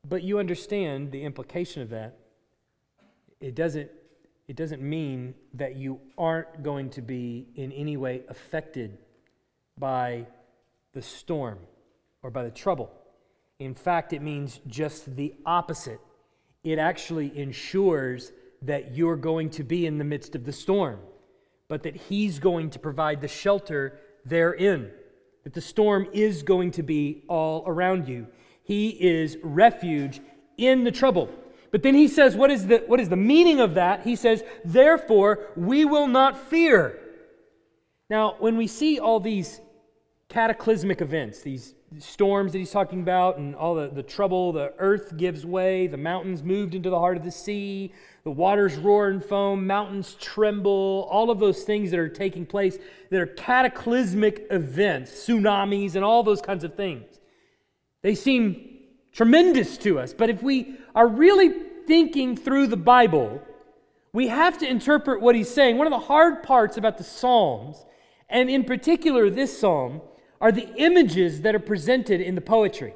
But 0.08 0.22
you 0.22 0.38
understand 0.38 1.12
the 1.12 1.22
implication 1.22 1.82
of 1.82 1.90
that. 1.90 2.18
It 3.40 3.54
doesn't, 3.54 3.90
it 4.48 4.56
doesn't 4.56 4.82
mean 4.82 5.34
that 5.54 5.76
you 5.76 6.00
aren't 6.18 6.62
going 6.62 6.90
to 6.90 7.02
be 7.02 7.46
in 7.54 7.72
any 7.72 7.96
way 7.96 8.22
affected 8.28 8.98
by 9.78 10.26
the 10.92 11.02
storm 11.02 11.58
or 12.22 12.30
by 12.30 12.42
the 12.42 12.50
trouble. 12.50 12.92
In 13.58 13.74
fact, 13.74 14.12
it 14.12 14.22
means 14.22 14.60
just 14.66 15.14
the 15.16 15.34
opposite. 15.46 16.00
It 16.64 16.78
actually 16.78 17.36
ensures 17.36 18.32
that 18.62 18.94
you're 18.94 19.16
going 19.16 19.50
to 19.50 19.64
be 19.64 19.86
in 19.86 19.98
the 19.98 20.04
midst 20.04 20.34
of 20.34 20.44
the 20.44 20.52
storm, 20.52 21.00
but 21.68 21.82
that 21.84 21.96
He's 21.96 22.38
going 22.38 22.70
to 22.70 22.78
provide 22.78 23.20
the 23.20 23.28
shelter 23.28 23.98
therein. 24.24 24.90
That 25.44 25.54
the 25.54 25.60
storm 25.60 26.08
is 26.12 26.42
going 26.42 26.72
to 26.72 26.82
be 26.82 27.24
all 27.28 27.64
around 27.66 28.08
you. 28.08 28.28
He 28.62 28.90
is 28.90 29.36
refuge 29.42 30.20
in 30.56 30.84
the 30.84 30.90
trouble. 30.90 31.28
But 31.70 31.82
then 31.82 31.94
he 31.94 32.06
says, 32.06 32.36
what 32.36 32.50
is, 32.50 32.66
the, 32.66 32.84
what 32.86 33.00
is 33.00 33.08
the 33.08 33.16
meaning 33.16 33.60
of 33.60 33.74
that? 33.74 34.02
He 34.02 34.14
says, 34.14 34.44
Therefore, 34.64 35.46
we 35.56 35.84
will 35.84 36.06
not 36.06 36.36
fear. 36.36 36.98
Now, 38.10 38.36
when 38.38 38.56
we 38.56 38.66
see 38.66 38.98
all 38.98 39.20
these 39.20 39.60
cataclysmic 40.28 41.00
events, 41.00 41.40
these 41.40 41.74
storms 41.98 42.52
that 42.52 42.58
he's 42.58 42.70
talking 42.70 43.00
about 43.00 43.38
and 43.38 43.54
all 43.54 43.74
the, 43.74 43.88
the 43.88 44.02
trouble. 44.02 44.52
The 44.52 44.72
earth 44.78 45.16
gives 45.16 45.44
way, 45.44 45.86
the 45.86 45.96
mountains 45.96 46.42
moved 46.42 46.74
into 46.74 46.90
the 46.90 46.98
heart 46.98 47.16
of 47.16 47.24
the 47.24 47.30
sea, 47.30 47.92
the 48.24 48.30
waters 48.30 48.76
roar 48.76 49.08
and 49.08 49.24
foam, 49.24 49.66
mountains 49.66 50.16
tremble, 50.20 51.08
all 51.10 51.30
of 51.30 51.38
those 51.38 51.64
things 51.64 51.90
that 51.90 52.00
are 52.00 52.08
taking 52.08 52.46
place 52.46 52.78
that 53.10 53.20
are 53.20 53.26
cataclysmic 53.26 54.46
events, 54.50 55.12
tsunamis, 55.12 55.94
and 55.94 56.04
all 56.04 56.22
those 56.22 56.40
kinds 56.40 56.64
of 56.64 56.74
things. 56.74 57.20
They 58.02 58.14
seem 58.14 58.68
tremendous 59.12 59.78
to 59.78 59.98
us, 59.98 60.12
but 60.12 60.30
if 60.30 60.42
we 60.42 60.76
are 60.94 61.06
really 61.06 61.50
thinking 61.86 62.36
through 62.36 62.68
the 62.68 62.76
Bible, 62.76 63.40
we 64.12 64.28
have 64.28 64.58
to 64.58 64.68
interpret 64.68 65.20
what 65.20 65.34
he's 65.34 65.50
saying. 65.50 65.78
One 65.78 65.86
of 65.86 65.92
the 65.92 66.06
hard 66.06 66.42
parts 66.42 66.76
about 66.76 66.98
the 66.98 67.04
Psalms, 67.04 67.84
and 68.28 68.50
in 68.50 68.64
particular 68.64 69.30
this 69.30 69.58
psalm, 69.58 70.00
are 70.40 70.52
the 70.52 70.68
images 70.76 71.42
that 71.42 71.54
are 71.54 71.60
presented 71.60 72.20
in 72.20 72.34
the 72.34 72.40
poetry. 72.40 72.94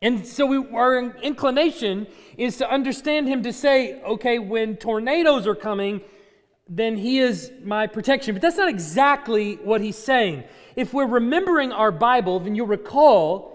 And 0.00 0.26
so 0.26 0.46
we, 0.46 0.56
our 0.74 0.98
inclination 1.20 2.06
is 2.36 2.56
to 2.56 2.68
understand 2.68 3.28
him 3.28 3.42
to 3.42 3.52
say, 3.52 4.00
okay, 4.02 4.38
when 4.38 4.76
tornadoes 4.76 5.46
are 5.46 5.54
coming, 5.54 6.00
then 6.68 6.96
he 6.96 7.18
is 7.18 7.52
my 7.62 7.86
protection. 7.86 8.34
But 8.34 8.42
that's 8.42 8.56
not 8.56 8.68
exactly 8.68 9.56
what 9.56 9.80
he's 9.80 9.96
saying. 9.96 10.44
If 10.74 10.94
we're 10.94 11.06
remembering 11.06 11.70
our 11.70 11.92
Bible, 11.92 12.40
then 12.40 12.54
you'll 12.54 12.66
recall 12.66 13.51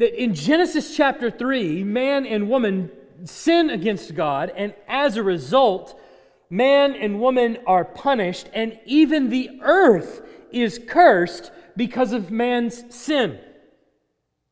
that 0.00 0.20
in 0.20 0.34
Genesis 0.34 0.96
chapter 0.96 1.30
3, 1.30 1.84
man 1.84 2.24
and 2.24 2.48
woman 2.48 2.90
sin 3.24 3.68
against 3.68 4.14
God, 4.14 4.50
and 4.56 4.72
as 4.88 5.18
a 5.18 5.22
result, 5.22 6.00
man 6.48 6.94
and 6.94 7.20
woman 7.20 7.58
are 7.66 7.84
punished, 7.84 8.48
and 8.54 8.78
even 8.86 9.28
the 9.28 9.50
earth 9.60 10.22
is 10.52 10.80
cursed 10.88 11.52
because 11.76 12.14
of 12.14 12.30
man's 12.30 12.82
sin. 12.94 13.38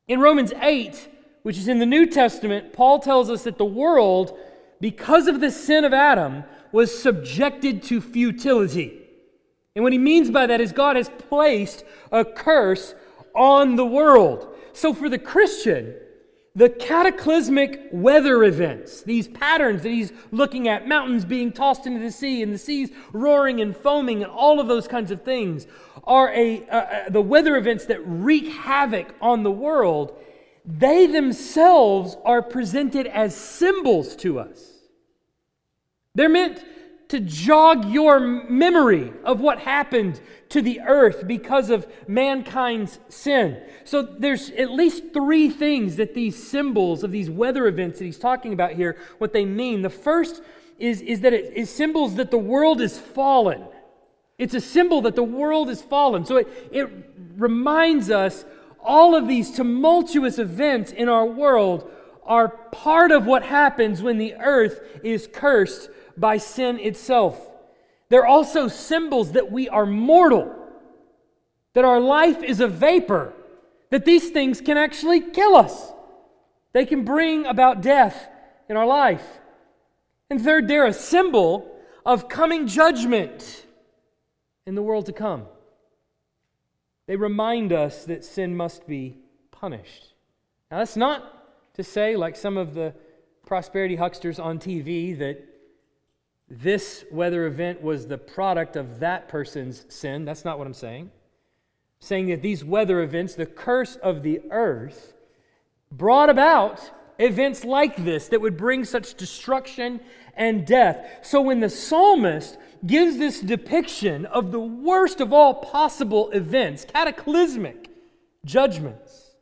In 0.07 0.21
Romans 0.21 0.53
8, 0.61 1.09
which 1.45 1.57
is 1.57 1.67
in 1.67 1.79
the 1.79 1.87
New 1.87 2.05
Testament, 2.05 2.75
Paul 2.75 2.99
tells 2.99 3.31
us 3.31 3.45
that 3.45 3.57
the 3.57 3.65
world, 3.65 4.39
because 4.83 5.29
of 5.29 5.41
the 5.41 5.51
sin 5.51 5.87
of 5.87 5.95
Adam, 5.95 6.45
was 6.73 7.03
subjected 7.03 7.83
to 7.85 8.03
futility. 8.03 9.01
And 9.75 9.83
what 9.83 9.95
he 9.95 9.99
means 9.99 10.31
by 10.31 10.45
that 10.45 10.61
is 10.61 10.73
God 10.73 10.97
has 10.97 11.09
placed 11.09 11.87
a 12.13 12.23
curse 12.23 12.95
on 13.35 13.77
the 13.77 13.87
world. 13.87 14.57
So 14.79 14.95
for 14.95 15.09
the 15.09 15.19
Christian, 15.19 15.93
the 16.55 16.69
cataclysmic 16.69 17.89
weather 17.91 18.45
events, 18.45 19.03
these 19.03 19.27
patterns 19.27 19.83
that 19.83 19.89
he's 19.89 20.13
looking 20.31 20.69
at, 20.69 20.87
mountains 20.87 21.25
being 21.25 21.51
tossed 21.51 21.85
into 21.85 21.99
the 21.99 22.13
sea 22.13 22.45
and 22.45 22.55
the 22.55 22.59
seas 22.59 22.93
roaring 23.13 23.61
and 23.61 23.77
foaming 23.77 24.23
and 24.23 24.31
all 24.31 24.61
of 24.61 24.69
those 24.69 24.87
kinds 24.87 25.11
of 25.11 25.25
things, 25.25 25.67
are 26.05 26.33
a, 26.33 26.65
uh, 26.69 26.77
uh 26.77 27.09
the 27.11 27.21
weather 27.21 27.57
events 27.57 27.87
that 27.87 27.99
wreak 28.07 28.47
havoc 28.53 29.13
on 29.21 29.43
the 29.43 29.51
world 29.51 30.17
they 30.65 31.07
themselves 31.07 32.17
are 32.25 32.43
presented 32.43 33.09
as 33.09 33.35
symbols 33.35 34.15
to 34.17 34.39
us. 34.39 34.75
They're 36.15 36.29
meant 36.29 36.63
to 37.09 37.21
jog 37.21 37.87
your 37.87 38.21
memory 38.21 39.13
of 39.25 39.41
what 39.41 39.59
happened 39.59 40.21
to 40.51 40.63
the 40.63 40.81
earth 40.81 41.27
because 41.27 41.71
of 41.71 41.87
mankind's 42.07 42.99
sin. 43.09 43.63
So 43.85 44.03
there's 44.03 44.51
at 44.51 44.71
least 44.71 45.13
three 45.13 45.51
things 45.51 45.97
that 45.97 46.15
these 46.15 46.43
symbols 46.43 47.05
of 47.05 47.13
these 47.13 47.29
weather 47.29 47.67
events 47.67 47.99
that 47.99 48.05
he's 48.05 48.19
talking 48.19 48.53
about 48.53 48.73
here, 48.73 48.97
what 49.19 49.33
they 49.33 49.45
mean. 49.45 49.83
The 49.83 49.91
first 49.91 50.43
is, 50.79 51.01
is 51.03 51.21
that 51.21 51.33
it 51.33 51.57
is 51.57 51.71
symbols 51.71 52.17
that 52.17 52.31
the 52.31 52.39
world 52.39 52.81
is 52.81 52.99
fallen. 52.99 53.65
It's 54.39 54.55
a 54.55 54.61
symbol 54.61 55.03
that 55.03 55.17
the 55.17 55.25
world 55.25 55.69
is 55.69 55.83
fallen. 55.83 56.25
So 56.25 56.37
it, 56.37 56.49
it 56.71 56.89
reminds 57.37 58.11
us 58.11 58.45
all 58.81 59.15
of 59.15 59.27
these 59.27 59.51
tumultuous 59.51 60.39
events 60.39 60.93
in 60.93 61.09
our 61.09 61.27
world 61.27 61.91
are 62.25 62.49
part 62.49 63.11
of 63.11 63.27
what 63.27 63.43
happens 63.43 64.03
when 64.03 64.19
the 64.19 64.35
earth 64.35 64.81
is 65.03 65.29
cursed 65.33 65.91
by 66.17 66.37
sin 66.37 66.79
itself. 66.79 67.48
They're 68.09 68.27
also 68.27 68.69
symbols 68.69 69.33
that 69.33 69.51
we 69.51 69.69
are 69.69 69.87
mortal, 69.87 70.55
that 71.75 71.85
our 71.85 72.01
life 72.01 72.43
is 72.43 72.61
a 72.61 72.69
vapor, 72.69 73.33
that 73.91 74.05
these 74.05 74.31
things 74.31 74.61
can 74.61 74.77
actually 74.77 75.21
kill 75.21 75.57
us. 75.57 75.93
They 76.73 76.87
can 76.87 77.05
bring 77.05 77.47
about 77.47 77.83
death 77.83 78.29
in 78.69 78.77
our 78.77 78.87
life. 78.87 79.27
And 80.31 80.41
third, 80.41 80.69
they're 80.69 80.87
a 80.87 80.93
symbol 80.93 81.75
of 82.05 82.29
coming 82.29 82.67
judgment 82.67 83.67
in 84.67 84.75
the 84.75 84.83
world 84.83 85.07
to 85.07 85.13
come. 85.13 85.47
They 87.07 87.17
remind 87.17 87.73
us 87.73 88.05
that 88.05 88.25
sin 88.25 88.55
must 88.55 88.87
be 88.87 89.17
punished. 89.51 90.13
Now, 90.71 90.79
that's 90.79 90.97
not 90.97 91.75
to 91.75 91.83
say, 91.83 92.17
like 92.17 92.37
some 92.37 92.59
of 92.59 92.75
the 92.75 92.95
prosperity 93.47 93.97
hucksters 93.97 94.39
on 94.39 94.59
TV, 94.59 95.19
that 95.19 95.43
this 96.51 97.05
weather 97.11 97.47
event 97.47 97.83
was 97.83 98.07
the 98.07 98.19
product 98.19 98.77
of 98.77 99.01
that 99.01 99.29
person's 99.29 99.85
sin. 99.89 100.25
That's 100.25 100.45
not 100.45 100.59
what 100.59 100.67
I'm 100.67 100.75
saying. 100.75 101.05
I'm 101.05 101.11
saying 102.01 102.29
that 102.29 102.43
these 102.43 102.65
weather 102.65 103.03
events, 103.03 103.35
the 103.35 103.47
curse 103.47 103.97
of 103.97 104.23
the 104.23 104.41
earth, 104.51 105.15
brought 105.93 106.31
about 106.31 106.91
events 107.19 107.65
like 107.65 108.05
this 108.05 108.29
that 108.29 108.41
would 108.41 108.57
bring 108.57 108.85
such 108.85 109.15
destruction 109.15 110.01
and 110.35 110.67
death. 110.67 111.19
So 111.23 111.41
when 111.41 111.61
the 111.61 111.69
psalmist 111.69 112.57
gives 112.87 113.19
this 113.19 113.41
depiction 113.41 114.25
of 114.27 114.53
the 114.53 114.61
worst 114.61 115.21
of 115.21 115.33
all 115.33 115.55
possible 115.55 116.31
events, 116.31 116.85
cataclysmic 116.85 117.91
judgments. 118.45 119.33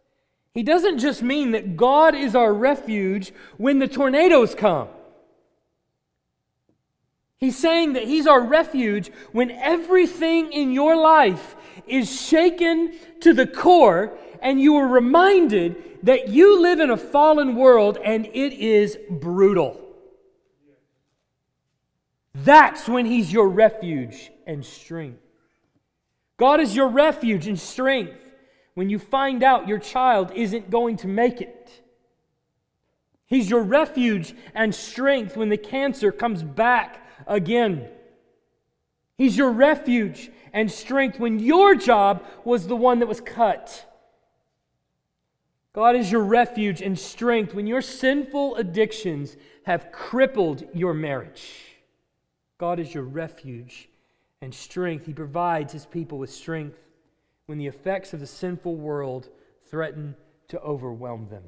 He 0.54 0.62
doesn't 0.62 0.98
just 0.98 1.22
mean 1.22 1.50
that 1.50 1.76
God 1.76 2.14
is 2.14 2.34
our 2.34 2.52
refuge 2.52 3.32
when 3.58 3.78
the 3.78 3.88
tornadoes 3.88 4.54
come. 4.54 4.88
He's 7.38 7.58
saying 7.58 7.94
that 7.94 8.04
He's 8.04 8.26
our 8.26 8.40
refuge 8.40 9.10
when 9.32 9.50
everything 9.50 10.52
in 10.52 10.72
your 10.72 10.96
life 10.96 11.54
is 11.86 12.20
shaken 12.20 12.94
to 13.20 13.34
the 13.34 13.46
core 13.46 14.16
and 14.40 14.60
you 14.60 14.76
are 14.76 14.88
reminded 14.88 15.98
that 16.02 16.28
you 16.28 16.60
live 16.60 16.80
in 16.80 16.90
a 16.90 16.96
fallen 16.96 17.56
world 17.56 17.98
and 18.02 18.26
it 18.26 18.52
is 18.52 18.98
brutal. 19.10 19.80
That's 22.34 22.88
when 22.88 23.04
He's 23.06 23.32
your 23.32 23.48
refuge 23.48 24.30
and 24.46 24.64
strength. 24.64 25.20
God 26.38 26.60
is 26.60 26.76
your 26.76 26.88
refuge 26.88 27.46
and 27.46 27.58
strength 27.58 28.20
when 28.74 28.90
you 28.90 28.98
find 28.98 29.42
out 29.42 29.68
your 29.68 29.78
child 29.78 30.32
isn't 30.34 30.70
going 30.70 30.98
to 30.98 31.08
make 31.08 31.40
it. 31.40 31.82
He's 33.26 33.50
your 33.50 33.62
refuge 33.62 34.34
and 34.54 34.74
strength 34.74 35.36
when 35.36 35.48
the 35.48 35.56
cancer 35.56 36.12
comes 36.12 36.42
back 36.42 37.05
again. 37.26 37.88
He's 39.16 39.36
your 39.36 39.50
refuge 39.50 40.30
and 40.52 40.70
strength 40.70 41.18
when 41.18 41.38
your 41.38 41.74
job 41.74 42.24
was 42.44 42.66
the 42.66 42.76
one 42.76 42.98
that 43.00 43.06
was 43.06 43.20
cut. 43.20 43.84
God 45.72 45.96
is 45.96 46.10
your 46.10 46.24
refuge 46.24 46.80
and 46.80 46.98
strength 46.98 47.54
when 47.54 47.66
your 47.66 47.82
sinful 47.82 48.56
addictions 48.56 49.36
have 49.64 49.92
crippled 49.92 50.64
your 50.72 50.94
marriage. 50.94 51.76
God 52.58 52.80
is 52.80 52.94
your 52.94 53.02
refuge 53.02 53.88
and 54.40 54.54
strength. 54.54 55.06
He 55.06 55.12
provides 55.12 55.72
his 55.72 55.84
people 55.84 56.18
with 56.18 56.30
strength 56.30 56.78
when 57.44 57.58
the 57.58 57.66
effects 57.66 58.14
of 58.14 58.20
the 58.20 58.26
sinful 58.26 58.76
world 58.76 59.28
threaten 59.68 60.16
to 60.48 60.60
overwhelm 60.60 61.28
them. 61.28 61.44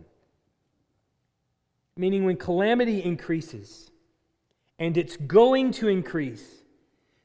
Meaning, 1.97 2.25
when 2.25 2.37
calamity 2.37 3.03
increases, 3.03 3.91
and 4.79 4.97
it's 4.97 5.17
going 5.17 5.73
to 5.73 5.89
increase, 5.89 6.45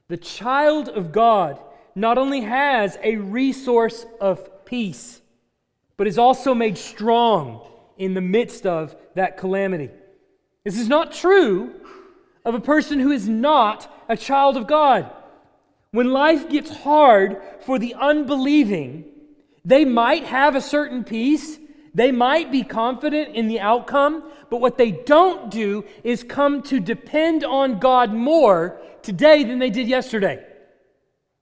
the 0.08 0.18
child 0.18 0.90
of 0.90 1.12
God 1.12 1.60
not 1.96 2.18
only 2.18 2.42
has 2.42 2.98
a 3.04 3.18
resource 3.18 4.06
of 4.20 4.66
peace, 4.66 5.22
but 5.98 6.08
is 6.08 6.18
also 6.18 6.54
made 6.56 6.78
strong 6.78 7.68
in 7.98 8.14
the 8.14 8.22
midst 8.22 8.66
of 8.66 8.96
that 9.16 9.38
calamity. 9.38 9.90
This 10.64 10.80
is 10.80 10.88
not 10.88 11.14
true 11.14 11.74
of 12.46 12.56
a 12.56 12.60
person 12.60 13.00
who 13.00 13.12
is 13.12 13.28
not 13.28 13.94
a 14.10 14.18
child 14.18 14.58
of 14.58 14.68
God. 14.68 15.12
When 15.92 16.12
life 16.12 16.50
gets 16.50 16.72
hard 16.72 17.42
for 17.66 17.78
the 17.78 17.94
unbelieving, 17.94 19.06
they 19.64 19.86
might 19.86 20.26
have 20.26 20.56
a 20.56 20.62
certain 20.62 21.04
peace, 21.04 21.60
they 21.94 22.12
might 22.12 22.52
be 22.52 22.64
confident 22.64 23.36
in 23.36 23.48
the 23.48 23.60
outcome, 23.60 24.24
but 24.50 24.62
what 24.62 24.78
they 24.78 24.92
don't 24.92 25.52
do 25.52 25.86
is 26.04 26.24
come 26.24 26.64
to 26.64 26.80
depend 26.80 27.44
on 27.44 27.80
God 27.80 28.14
more 28.14 28.82
today 29.04 29.44
than 29.44 29.60
they 29.60 29.70
did 29.70 29.88
yesterday. 29.88 30.44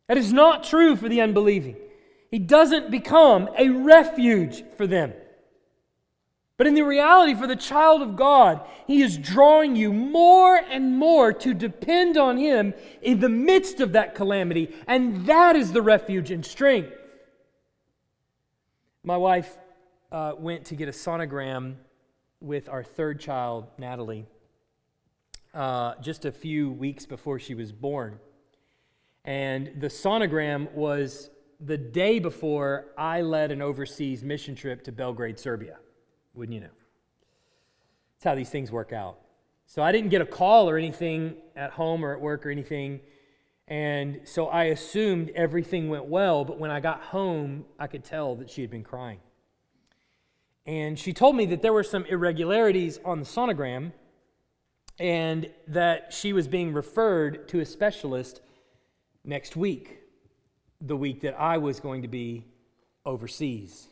That 0.08 0.18
is 0.18 0.34
not 0.34 0.66
true 0.66 0.98
for 0.98 1.08
the 1.08 1.22
unbelieving. 1.22 1.78
He 2.30 2.40
doesn't 2.40 2.92
become 2.92 3.50
a 3.58 3.70
refuge 3.70 4.64
for 4.76 4.88
them. 4.88 5.14
But 6.58 6.68
in 6.68 6.76
the 6.76 6.84
reality, 6.84 7.34
for 7.34 7.48
the 7.48 7.56
child 7.56 8.02
of 8.02 8.16
God, 8.16 8.62
He 8.88 9.02
is 9.02 9.18
drawing 9.18 9.76
you 9.76 9.92
more 9.92 10.56
and 10.58 10.98
more 10.98 11.34
to 11.34 11.54
depend 11.54 12.18
on 12.18 12.38
Him 12.38 12.74
in 13.02 13.20
the 13.20 13.30
midst 13.30 13.80
of 13.80 13.94
that 13.94 14.16
calamity, 14.16 14.76
and 14.86 15.26
that 15.26 15.56
is 15.56 15.72
the 15.72 15.82
refuge 15.82 16.30
and 16.30 16.46
strength. 16.46 16.94
My 19.04 19.18
wife 19.18 19.58
uh, 20.12 20.34
went 20.38 20.66
to 20.66 20.76
get 20.76 20.88
a 20.88 20.92
sonogram 20.92 21.76
with 22.40 22.70
our 22.70 22.84
third 22.84 23.20
child, 23.20 23.68
Natalie, 23.78 24.26
uh, 25.54 25.96
just 26.02 26.26
a 26.26 26.32
few 26.32 26.72
weeks 26.72 27.06
before 27.06 27.40
she 27.40 27.56
was 27.56 27.72
born. 27.72 28.20
And 29.24 29.74
the 29.80 29.88
sonogram 29.88 30.72
was 30.72 31.30
the 31.60 31.78
day 31.78 32.20
before 32.20 32.88
I 32.98 33.22
led 33.22 33.52
an 33.52 33.62
overseas 33.62 34.24
mission 34.24 34.56
trip 34.56 34.84
to 34.86 34.92
Belgrade, 34.92 35.40
Serbia 35.40 35.78
wouldn't 36.34 36.54
you 36.54 36.62
know? 36.62 36.74
That's 38.16 38.24
how 38.26 38.36
these 38.36 38.50
things 38.50 38.72
work 38.72 38.94
out. 38.94 39.20
So 39.66 39.82
I 39.82 39.92
didn't 39.92 40.10
get 40.10 40.22
a 40.22 40.26
call 40.26 40.70
or 40.70 40.78
anything 40.78 41.36
at 41.56 41.72
home 41.72 42.04
or 42.04 42.14
at 42.14 42.22
work 42.22 42.46
or 42.46 42.50
anything. 42.50 43.00
And 43.68 44.22
so 44.26 44.48
I 44.48 44.66
assumed 44.66 45.30
everything 45.30 45.90
went 45.90 46.06
well, 46.06 46.44
but 46.44 46.60
when 46.60 46.72
I 46.72 46.80
got 46.80 47.02
home, 47.02 47.66
I 47.80 47.88
could 47.88 48.04
tell 48.04 48.36
that 48.36 48.50
she 48.50 48.62
had 48.62 48.70
been 48.70 48.84
crying. 48.84 49.20
And 50.66 50.98
she 50.98 51.14
told 51.14 51.36
me 51.36 51.46
that 51.48 51.62
there 51.62 51.74
were 51.74 51.84
some 51.84 52.06
irregularities 52.06 53.00
on 53.04 53.20
the 53.20 53.26
sonogram 53.26 53.92
and 55.00 55.50
that 55.68 56.14
she 56.14 56.34
was 56.34 56.48
being 56.48 56.74
referred 56.74 57.48
to 57.50 57.60
a 57.60 57.66
specialist 57.66 58.42
next 59.24 59.56
week, 59.56 60.00
the 60.80 60.96
week 60.96 61.22
that 61.22 61.40
I 61.40 61.58
was 61.58 61.80
going 61.80 62.04
to 62.04 62.08
be 62.08 62.46
overseas. 63.06 63.88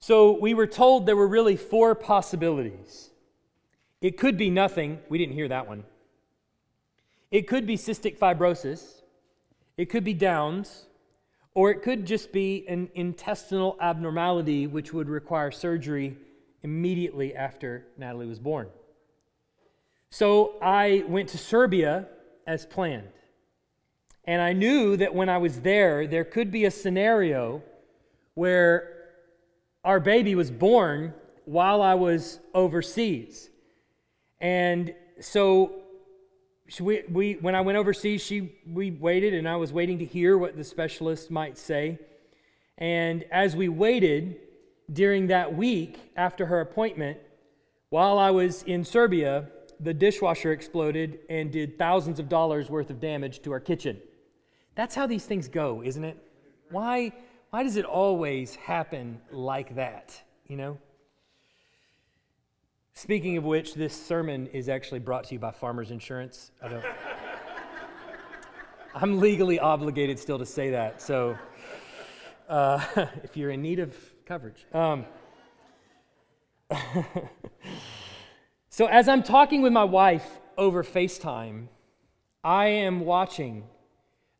So 0.00 0.38
we 0.38 0.54
were 0.54 0.66
told 0.66 1.06
there 1.06 1.16
were 1.16 1.28
really 1.28 1.56
four 1.56 1.94
possibilities. 1.94 3.10
It 4.00 4.16
could 4.16 4.36
be 4.36 4.50
nothing. 4.50 4.98
We 5.08 5.18
didn't 5.18 5.34
hear 5.34 5.48
that 5.48 5.68
one. 5.68 5.84
It 7.30 7.46
could 7.46 7.66
be 7.66 7.76
cystic 7.76 8.18
fibrosis. 8.18 9.02
It 9.76 9.86
could 9.86 10.04
be 10.04 10.14
Downs. 10.14 10.86
Or 11.58 11.72
it 11.72 11.82
could 11.82 12.06
just 12.06 12.30
be 12.30 12.64
an 12.68 12.88
intestinal 12.94 13.76
abnormality 13.80 14.68
which 14.68 14.92
would 14.92 15.08
require 15.08 15.50
surgery 15.50 16.16
immediately 16.62 17.34
after 17.34 17.84
Natalie 17.96 18.28
was 18.28 18.38
born. 18.38 18.68
So 20.08 20.54
I 20.62 21.02
went 21.08 21.30
to 21.30 21.36
Serbia 21.36 22.06
as 22.46 22.64
planned. 22.64 23.10
And 24.22 24.40
I 24.40 24.52
knew 24.52 24.96
that 24.98 25.12
when 25.12 25.28
I 25.28 25.38
was 25.38 25.62
there, 25.62 26.06
there 26.06 26.22
could 26.22 26.52
be 26.52 26.64
a 26.64 26.70
scenario 26.70 27.60
where 28.34 29.08
our 29.82 29.98
baby 29.98 30.36
was 30.36 30.52
born 30.52 31.12
while 31.44 31.82
I 31.82 31.94
was 31.94 32.38
overseas. 32.54 33.50
And 34.40 34.94
so 35.18 35.72
we, 36.80 37.02
we, 37.10 37.32
when 37.34 37.54
I 37.54 37.60
went 37.60 37.78
overseas, 37.78 38.22
she, 38.22 38.52
we 38.70 38.90
waited, 38.90 39.34
and 39.34 39.48
I 39.48 39.56
was 39.56 39.72
waiting 39.72 39.98
to 39.98 40.04
hear 40.04 40.36
what 40.36 40.56
the 40.56 40.64
specialist 40.64 41.30
might 41.30 41.56
say. 41.56 41.98
And 42.76 43.24
as 43.30 43.56
we 43.56 43.68
waited 43.68 44.36
during 44.92 45.28
that 45.28 45.54
week 45.54 46.12
after 46.16 46.46
her 46.46 46.60
appointment, 46.60 47.18
while 47.90 48.18
I 48.18 48.30
was 48.30 48.62
in 48.64 48.84
Serbia, 48.84 49.48
the 49.80 49.94
dishwasher 49.94 50.52
exploded 50.52 51.20
and 51.30 51.50
did 51.50 51.78
thousands 51.78 52.18
of 52.18 52.28
dollars 52.28 52.68
worth 52.68 52.90
of 52.90 53.00
damage 53.00 53.42
to 53.42 53.52
our 53.52 53.60
kitchen. 53.60 54.00
That's 54.74 54.94
how 54.94 55.06
these 55.06 55.24
things 55.24 55.48
go, 55.48 55.82
isn't 55.82 56.04
it? 56.04 56.16
Why, 56.70 57.12
why 57.50 57.62
does 57.62 57.76
it 57.76 57.84
always 57.84 58.54
happen 58.54 59.20
like 59.30 59.74
that? 59.76 60.20
You 60.46 60.56
know? 60.56 60.78
Speaking 62.98 63.36
of 63.36 63.44
which, 63.44 63.74
this 63.74 63.94
sermon 63.94 64.48
is 64.48 64.68
actually 64.68 64.98
brought 64.98 65.22
to 65.28 65.34
you 65.34 65.38
by 65.38 65.52
Farmers 65.52 65.92
Insurance. 65.92 66.50
I 66.60 66.66
don't. 66.66 66.84
I'm 68.94 69.20
legally 69.20 69.60
obligated 69.60 70.18
still 70.18 70.40
to 70.40 70.44
say 70.44 70.70
that, 70.70 71.00
so 71.00 71.38
uh, 72.48 72.84
if 73.22 73.36
you're 73.36 73.52
in 73.52 73.62
need 73.62 73.78
of 73.78 73.94
coverage. 74.26 74.66
Um, 74.72 75.04
so, 78.68 78.86
as 78.86 79.06
I'm 79.08 79.22
talking 79.22 79.62
with 79.62 79.72
my 79.72 79.84
wife 79.84 80.26
over 80.56 80.82
FaceTime, 80.82 81.68
I 82.42 82.66
am 82.66 82.98
watching 83.04 83.62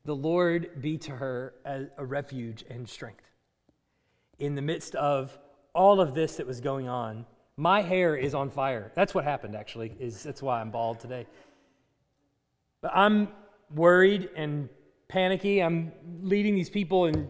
the 0.05 0.17
Lord 0.17 0.83
be 0.83 0.99
to 0.99 1.12
her 1.12 1.55
a 1.65 2.05
refuge 2.05 2.65
and 2.69 2.88
strength 2.88 3.31
in 4.41 4.57
the 4.57 4.62
midst 4.62 4.97
of 4.97 5.38
all 5.77 6.00
of 6.00 6.12
this 6.12 6.38
that 6.38 6.47
was 6.49 6.61
going 6.61 6.88
on 6.88 7.25
my 7.59 7.83
hair 7.83 8.15
is 8.15 8.35
on 8.35 8.50
fire. 8.50 8.93
That's 8.95 9.12
what 9.12 9.25
happened, 9.25 9.57
actually, 9.57 9.97
is 9.99 10.23
that's 10.23 10.41
why 10.41 10.61
I'm 10.61 10.71
bald 10.71 11.00
today. 11.00 11.27
But 12.81 12.93
I'm 12.95 13.29
worried 13.75 14.31
and 14.37 14.69
panicky. 15.09 15.61
I'm 15.61 15.91
leading 16.23 16.55
these 16.55 16.71
people 16.71 17.07
in 17.07 17.29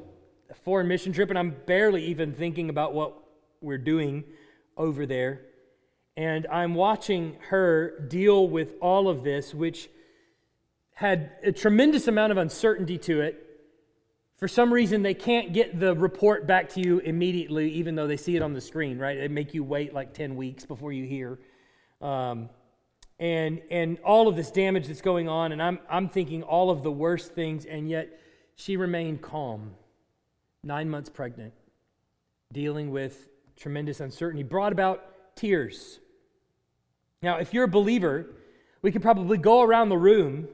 a 0.51 0.55
foreign 0.55 0.87
mission 0.87 1.15
trip, 1.15 1.31
and 1.31 1.39
I'm 1.39 1.57
barely 1.65 2.05
even 2.05 2.35
thinking 2.35 2.69
about 2.69 2.93
what 2.93 3.15
we're 3.63 3.79
doing 3.79 4.23
over 4.77 5.07
there. 5.07 5.41
And 6.15 6.47
I'm 6.53 6.75
watching 6.75 7.39
her 7.49 7.99
deal 8.09 8.49
with 8.49 8.75
all 8.83 9.09
of 9.09 9.25
this, 9.25 9.55
which 9.55 9.89
had 10.93 11.31
a 11.43 11.53
tremendous 11.53 12.07
amount 12.07 12.33
of 12.33 12.37
uncertainty 12.37 12.99
to 12.99 13.23
it 13.23 13.48
for 14.39 14.47
some 14.47 14.73
reason, 14.73 15.03
they 15.03 15.15
can't 15.15 15.53
get 15.53 15.81
the 15.81 15.97
report 15.97 16.47
back 16.47 16.69
to 16.71 16.81
you 16.81 17.01
immediately, 17.01 17.73
even 17.73 17.97
though 17.97 18.07
they 18.07 18.17
see 18.17 18.37
it 18.37 18.43
on 18.43 18.53
the 18.53 18.61
screen, 18.61 18.97
right? 18.97 19.19
They 19.19 19.27
make 19.27 19.53
you 19.53 19.65
wait 19.65 19.93
like 19.93 20.15
10 20.15 20.37
weeks 20.37 20.65
before 20.65 20.93
you 20.93 21.05
hear. 21.05 21.41
Um, 22.01 22.49
and, 23.19 23.61
and 23.69 23.99
all 24.05 24.29
of 24.29 24.37
this 24.37 24.53
damage 24.53 24.87
that's 24.87 25.01
going 25.01 25.29
on, 25.29 25.51
and 25.51 25.61
I'm, 25.61 25.81
I'm 25.91 26.09
thinking 26.09 26.45
all 26.45 26.71
of 26.71 26.85
the 26.85 26.93
worst 26.93 27.35
things, 27.35 27.65
and 27.65 27.91
yet 27.91 28.21
she 28.55 28.77
remained 28.77 29.23
calm, 29.23 29.73
nine 30.63 30.89
months 30.89 31.11
pregnant, 31.11 31.53
dealing 32.53 32.93
with 32.93 33.29
tremendous 33.57 33.99
uncertainty, 33.99 34.45
brought 34.45 34.71
about 34.71 35.35
tears. 35.35 35.99
Now, 37.23 37.39
if 37.39 37.53
you're 37.53 37.65
a 37.65 37.69
believer, 37.69 38.27
we 38.83 38.93
could 38.93 39.03
probably 39.03 39.37
go 39.37 39.63
around 39.63 39.89
the 39.89 39.99
room 39.99 40.47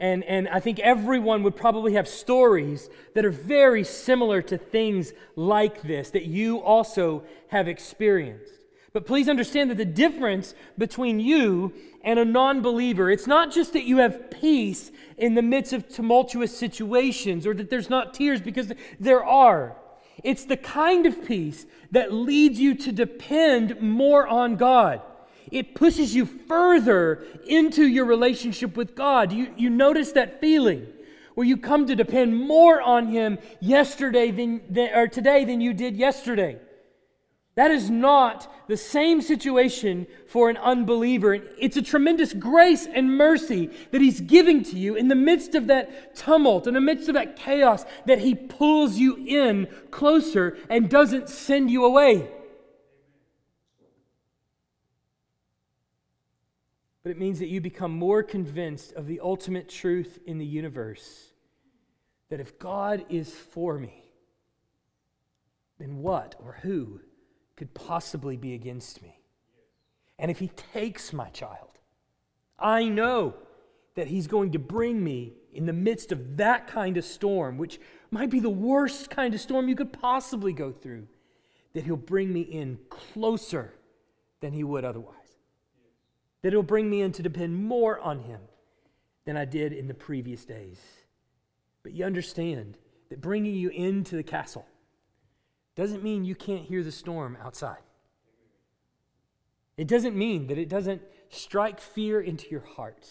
and, 0.00 0.24
and 0.24 0.48
I 0.48 0.60
think 0.60 0.80
everyone 0.80 1.42
would 1.42 1.54
probably 1.54 1.92
have 1.92 2.08
stories 2.08 2.88
that 3.14 3.26
are 3.26 3.30
very 3.30 3.84
similar 3.84 4.40
to 4.42 4.56
things 4.56 5.12
like 5.36 5.82
this 5.82 6.10
that 6.10 6.24
you 6.24 6.60
also 6.62 7.22
have 7.48 7.68
experienced. 7.68 8.54
But 8.94 9.06
please 9.06 9.28
understand 9.28 9.70
that 9.70 9.76
the 9.76 9.84
difference 9.84 10.54
between 10.78 11.20
you 11.20 11.74
and 12.02 12.18
a 12.18 12.24
non 12.24 12.62
believer, 12.62 13.10
it's 13.10 13.26
not 13.26 13.52
just 13.52 13.74
that 13.74 13.84
you 13.84 13.98
have 13.98 14.30
peace 14.30 14.90
in 15.18 15.34
the 15.34 15.42
midst 15.42 15.74
of 15.74 15.86
tumultuous 15.86 16.56
situations 16.56 17.46
or 17.46 17.52
that 17.54 17.68
there's 17.68 17.90
not 17.90 18.14
tears, 18.14 18.40
because 18.40 18.72
there 18.98 19.22
are. 19.22 19.76
It's 20.24 20.44
the 20.44 20.56
kind 20.56 21.04
of 21.04 21.26
peace 21.26 21.66
that 21.90 22.12
leads 22.12 22.58
you 22.58 22.74
to 22.74 22.90
depend 22.90 23.80
more 23.80 24.26
on 24.26 24.56
God 24.56 25.02
it 25.50 25.74
pushes 25.74 26.14
you 26.14 26.26
further 26.26 27.24
into 27.46 27.86
your 27.86 28.04
relationship 28.04 28.76
with 28.76 28.94
God. 28.94 29.32
You, 29.32 29.52
you 29.56 29.70
notice 29.70 30.12
that 30.12 30.40
feeling 30.40 30.86
where 31.34 31.46
you 31.46 31.56
come 31.56 31.86
to 31.86 31.96
depend 31.96 32.36
more 32.36 32.80
on 32.80 33.08
Him 33.08 33.38
yesterday 33.60 34.30
than, 34.30 34.62
than, 34.68 34.94
or 34.94 35.08
today 35.08 35.44
than 35.44 35.60
you 35.60 35.72
did 35.72 35.96
yesterday. 35.96 36.58
That 37.56 37.70
is 37.70 37.90
not 37.90 38.50
the 38.68 38.76
same 38.76 39.20
situation 39.20 40.06
for 40.28 40.48
an 40.48 40.56
unbeliever. 40.56 41.34
It's 41.58 41.76
a 41.76 41.82
tremendous 41.82 42.32
grace 42.32 42.86
and 42.86 43.16
mercy 43.16 43.70
that 43.90 44.00
He's 44.00 44.20
giving 44.20 44.62
to 44.64 44.78
you 44.78 44.94
in 44.94 45.08
the 45.08 45.14
midst 45.14 45.54
of 45.54 45.66
that 45.66 46.14
tumult, 46.14 46.66
in 46.66 46.74
the 46.74 46.80
midst 46.80 47.08
of 47.08 47.14
that 47.14 47.36
chaos, 47.36 47.84
that 48.06 48.20
He 48.20 48.34
pulls 48.34 48.96
you 48.96 49.16
in 49.26 49.66
closer 49.90 50.56
and 50.68 50.88
doesn't 50.88 51.28
send 51.28 51.70
you 51.70 51.84
away. 51.84 52.28
But 57.02 57.10
it 57.10 57.18
means 57.18 57.38
that 57.38 57.48
you 57.48 57.60
become 57.60 57.92
more 57.92 58.22
convinced 58.22 58.92
of 58.92 59.06
the 59.06 59.20
ultimate 59.20 59.68
truth 59.68 60.18
in 60.26 60.38
the 60.38 60.46
universe 60.46 61.32
that 62.28 62.40
if 62.40 62.58
God 62.58 63.04
is 63.08 63.30
for 63.30 63.78
me, 63.78 64.04
then 65.78 65.98
what 65.98 66.36
or 66.38 66.58
who 66.62 67.00
could 67.56 67.74
possibly 67.74 68.36
be 68.36 68.54
against 68.54 69.02
me? 69.02 69.18
And 70.18 70.30
if 70.30 70.38
He 70.38 70.48
takes 70.48 71.12
my 71.12 71.28
child, 71.30 71.78
I 72.58 72.84
know 72.84 73.34
that 73.96 74.06
He's 74.06 74.26
going 74.26 74.52
to 74.52 74.58
bring 74.58 75.02
me 75.02 75.32
in 75.52 75.66
the 75.66 75.72
midst 75.72 76.12
of 76.12 76.36
that 76.36 76.68
kind 76.68 76.96
of 76.96 77.04
storm, 77.04 77.58
which 77.58 77.80
might 78.10 78.30
be 78.30 78.40
the 78.40 78.50
worst 78.50 79.10
kind 79.10 79.34
of 79.34 79.40
storm 79.40 79.68
you 79.68 79.74
could 79.74 79.92
possibly 79.92 80.52
go 80.52 80.70
through, 80.70 81.08
that 81.72 81.84
He'll 81.84 81.96
bring 81.96 82.32
me 82.32 82.42
in 82.42 82.78
closer 82.90 83.74
than 84.40 84.52
He 84.52 84.62
would 84.62 84.84
otherwise 84.84 85.19
that 86.42 86.48
it'll 86.48 86.62
bring 86.62 86.88
me 86.88 87.02
in 87.02 87.12
to 87.12 87.22
depend 87.22 87.56
more 87.56 87.98
on 88.00 88.20
Him 88.20 88.40
than 89.24 89.36
I 89.36 89.44
did 89.44 89.72
in 89.72 89.88
the 89.88 89.94
previous 89.94 90.44
days. 90.44 90.80
But 91.82 91.92
you 91.92 92.04
understand 92.04 92.78
that 93.08 93.20
bringing 93.20 93.54
you 93.54 93.68
into 93.70 94.16
the 94.16 94.22
castle 94.22 94.66
doesn't 95.74 96.02
mean 96.02 96.24
you 96.24 96.34
can't 96.34 96.64
hear 96.64 96.82
the 96.82 96.92
storm 96.92 97.36
outside. 97.42 97.78
It 99.76 99.88
doesn't 99.88 100.16
mean 100.16 100.48
that 100.48 100.58
it 100.58 100.68
doesn't 100.68 101.02
strike 101.30 101.80
fear 101.80 102.20
into 102.20 102.48
your 102.50 102.60
heart. 102.60 103.08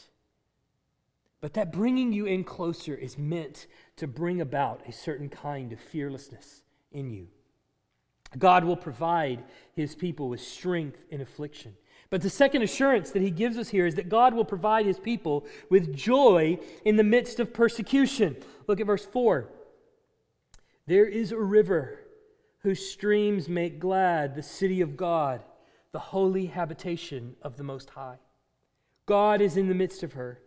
But 1.42 1.54
that 1.54 1.72
bringing 1.72 2.12
you 2.12 2.26
in 2.26 2.44
closer 2.44 2.94
is 2.94 3.18
meant 3.18 3.66
to 3.96 4.08
bring 4.08 4.42
about 4.42 4.88
a 4.88 4.92
certain 4.92 5.30
kind 5.30 5.72
of 5.72 5.80
fearlessness 5.80 6.64
in 6.92 7.10
you. 7.10 7.28
God 8.38 8.64
will 8.64 8.78
provide 8.78 9.44
his 9.74 9.96
people 9.96 10.30
with 10.30 10.42
strength 10.42 11.00
in 11.10 11.22
affliction. 11.22 11.76
But 12.10 12.22
the 12.22 12.30
second 12.30 12.64
assurance 12.64 13.12
that 13.12 13.22
he 13.22 13.30
gives 13.30 13.58
us 13.58 13.70
here 13.70 13.86
is 13.86 13.96
that 13.96 14.10
God 14.10 14.34
will 14.34 14.46
provide 14.46 14.86
his 14.86 15.00
people 15.00 15.46
with 15.70 15.96
joy 15.96 16.58
in 16.84 16.96
the 16.96 17.04
midst 17.04 17.40
of 17.40 17.54
persecution. 17.54 18.36
Look 18.68 18.80
at 18.80 18.88
verse 18.88 19.06
4. 19.06 19.48
There 20.88 21.06
is 21.06 21.32
a 21.32 21.38
river 21.38 22.00
whose 22.60 22.90
streams 22.90 23.48
make 23.48 23.80
glad 23.80 24.34
the 24.34 24.44
city 24.44 24.82
of 24.82 24.98
God, 24.98 25.44
the 25.92 26.00
holy 26.00 26.48
habitation 26.48 27.36
of 27.44 27.58
the 27.58 27.64
Most 27.64 27.92
High. 27.92 28.18
God 29.06 29.40
is 29.40 29.56
in 29.56 29.70
the 29.70 29.76
midst 29.76 30.02
of 30.04 30.14
her. 30.14 30.40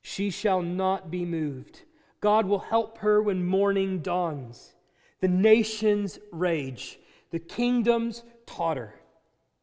She 0.00 0.30
shall 0.30 0.62
not 0.62 1.10
be 1.10 1.24
moved. 1.24 1.82
God 2.20 2.46
will 2.46 2.60
help 2.60 2.98
her 2.98 3.22
when 3.22 3.44
morning 3.44 4.00
dawns. 4.00 4.74
The 5.20 5.28
nations 5.28 6.18
rage 6.30 6.98
The 7.30 7.38
kingdoms 7.40 8.22
totter. 8.46 8.94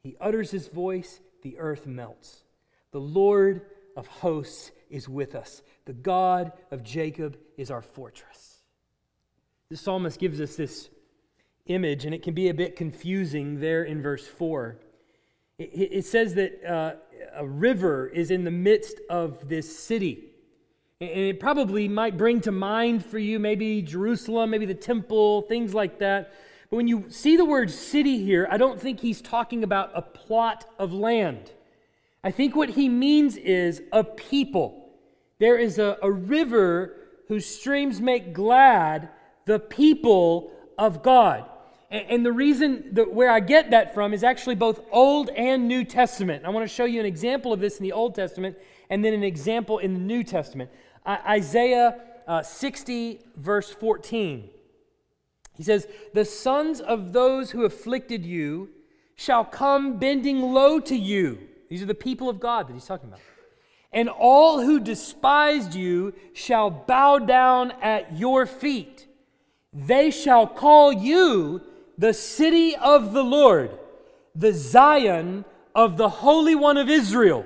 He 0.03 0.15
utters 0.19 0.51
his 0.51 0.67
voice, 0.67 1.19
the 1.43 1.57
earth 1.59 1.85
melts. 1.85 2.43
The 2.91 2.99
Lord 2.99 3.61
of 3.95 4.07
hosts 4.07 4.71
is 4.89 5.07
with 5.07 5.35
us. 5.35 5.61
The 5.85 5.93
God 5.93 6.51
of 6.71 6.83
Jacob 6.83 7.37
is 7.57 7.71
our 7.71 7.81
fortress. 7.81 8.59
The 9.69 9.77
psalmist 9.77 10.19
gives 10.19 10.41
us 10.41 10.55
this 10.55 10.89
image, 11.67 12.05
and 12.05 12.13
it 12.13 12.23
can 12.23 12.33
be 12.33 12.49
a 12.49 12.53
bit 12.53 12.75
confusing 12.75 13.59
there 13.59 13.83
in 13.83 14.01
verse 14.01 14.27
4. 14.27 14.77
It, 15.57 16.05
says 16.05 16.33
that 16.35 16.63
uh, 16.65 16.93
a 17.35 17.45
river 17.45 18.07
is 18.07 18.31
in 18.31 18.43
the 18.43 18.51
midst 18.51 18.99
of 19.09 19.47
this 19.47 19.77
city. 19.77 20.25
And 20.99 21.09
it 21.09 21.39
probably 21.39 21.87
might 21.87 22.17
bring 22.17 22.41
to 22.41 22.51
mind 22.51 23.05
for 23.05 23.19
you 23.19 23.37
maybe 23.37 23.81
Jerusalem, 23.81 24.49
maybe 24.49 24.65
the 24.65 24.73
temple, 24.73 25.43
things 25.43 25.73
like 25.73 25.99
that. 25.99 26.33
But 26.71 26.77
when 26.77 26.87
you 26.87 27.05
see 27.09 27.35
the 27.35 27.43
word 27.43 27.69
city 27.69 28.23
here, 28.23 28.47
I 28.49 28.55
don't 28.57 28.79
think 28.79 29.01
he's 29.01 29.21
talking 29.21 29.63
about 29.63 29.91
a 29.93 30.01
plot 30.01 30.65
of 30.79 30.93
land. 30.93 31.51
I 32.23 32.31
think 32.31 32.55
what 32.55 32.69
he 32.69 32.87
means 32.87 33.35
is 33.35 33.81
a 33.91 34.05
people. 34.05 34.89
There 35.39 35.57
is 35.57 35.79
a, 35.79 35.97
a 36.01 36.09
river 36.09 36.95
whose 37.27 37.45
streams 37.45 37.99
make 37.99 38.31
glad 38.31 39.09
the 39.45 39.59
people 39.59 40.51
of 40.77 41.03
God. 41.03 41.43
And, 41.89 42.05
and 42.09 42.25
the 42.25 42.31
reason 42.31 42.93
that 42.93 43.13
where 43.13 43.31
I 43.31 43.41
get 43.41 43.71
that 43.71 43.93
from 43.93 44.13
is 44.13 44.23
actually 44.23 44.55
both 44.55 44.79
Old 44.91 45.29
and 45.29 45.67
New 45.67 45.83
Testament. 45.83 46.45
I 46.45 46.49
want 46.51 46.63
to 46.63 46.73
show 46.73 46.85
you 46.85 47.01
an 47.01 47.05
example 47.05 47.51
of 47.51 47.59
this 47.59 47.79
in 47.79 47.83
the 47.83 47.91
Old 47.91 48.15
Testament 48.15 48.57
and 48.89 49.03
then 49.03 49.13
an 49.13 49.23
example 49.23 49.79
in 49.79 49.93
the 49.93 49.99
New 49.99 50.23
Testament. 50.23 50.69
Uh, 51.05 51.17
Isaiah 51.27 51.99
uh, 52.27 52.43
60, 52.43 53.19
verse 53.35 53.71
14. 53.71 54.49
He 55.61 55.65
says, 55.65 55.87
The 56.15 56.25
sons 56.25 56.81
of 56.81 57.13
those 57.13 57.51
who 57.51 57.65
afflicted 57.65 58.25
you 58.25 58.69
shall 59.13 59.45
come 59.45 59.99
bending 59.99 60.41
low 60.41 60.79
to 60.79 60.97
you. 60.97 61.37
These 61.69 61.83
are 61.83 61.85
the 61.85 61.93
people 61.93 62.29
of 62.29 62.39
God 62.39 62.67
that 62.67 62.73
he's 62.73 62.87
talking 62.87 63.09
about. 63.09 63.19
And 63.93 64.09
all 64.09 64.59
who 64.59 64.79
despised 64.79 65.75
you 65.75 66.15
shall 66.33 66.71
bow 66.71 67.19
down 67.19 67.73
at 67.79 68.17
your 68.17 68.47
feet. 68.47 69.05
They 69.71 70.09
shall 70.09 70.47
call 70.47 70.91
you 70.91 71.61
the 71.95 72.15
city 72.15 72.75
of 72.75 73.13
the 73.13 73.23
Lord, 73.23 73.69
the 74.33 74.53
Zion 74.53 75.45
of 75.75 75.95
the 75.95 76.09
Holy 76.09 76.55
One 76.55 76.77
of 76.77 76.89
Israel. 76.89 77.45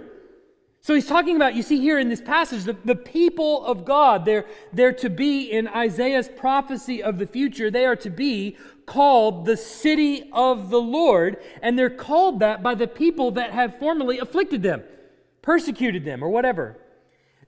So 0.85 0.93
he's 0.93 1.07
talking 1.07 1.35
about, 1.35 1.55
you 1.55 1.63
see 1.63 1.79
here 1.79 1.97
in 1.97 2.09
this 2.09 2.21
passage, 2.21 2.63
the, 2.63 2.77
the 2.85 2.95
people 2.95 3.65
of 3.65 3.85
God. 3.85 4.23
They're, 4.23 4.45
they're 4.71 4.93
to 4.93 5.09
be, 5.09 5.51
in 5.51 5.67
Isaiah's 5.67 6.29
prophecy 6.29 7.01
of 7.01 7.17
the 7.17 7.25
future, 7.25 7.71
they 7.71 7.87
are 7.87 7.95
to 7.95 8.11
be 8.11 8.55
called 8.85 9.47
the 9.47 9.57
city 9.57 10.29
of 10.31 10.69
the 10.69 10.79
Lord. 10.79 11.41
And 11.63 11.75
they're 11.75 11.89
called 11.89 12.39
that 12.41 12.61
by 12.61 12.75
the 12.75 12.85
people 12.85 13.31
that 13.31 13.49
have 13.49 13.79
formerly 13.79 14.19
afflicted 14.19 14.61
them, 14.61 14.83
persecuted 15.41 16.05
them, 16.05 16.23
or 16.23 16.29
whatever. 16.29 16.77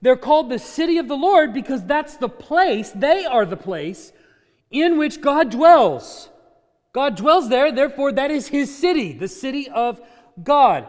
They're 0.02 0.16
called 0.16 0.50
the 0.50 0.58
city 0.58 0.98
of 0.98 1.06
the 1.06 1.16
Lord 1.16 1.54
because 1.54 1.84
that's 1.84 2.16
the 2.16 2.28
place, 2.28 2.90
they 2.90 3.24
are 3.24 3.46
the 3.46 3.56
place 3.56 4.12
in 4.72 4.98
which 4.98 5.20
God 5.20 5.50
dwells. 5.50 6.28
God 6.92 7.14
dwells 7.14 7.48
there, 7.50 7.70
therefore, 7.70 8.10
that 8.10 8.32
is 8.32 8.48
his 8.48 8.76
city, 8.76 9.12
the 9.12 9.28
city 9.28 9.68
of 9.68 10.00
God 10.42 10.88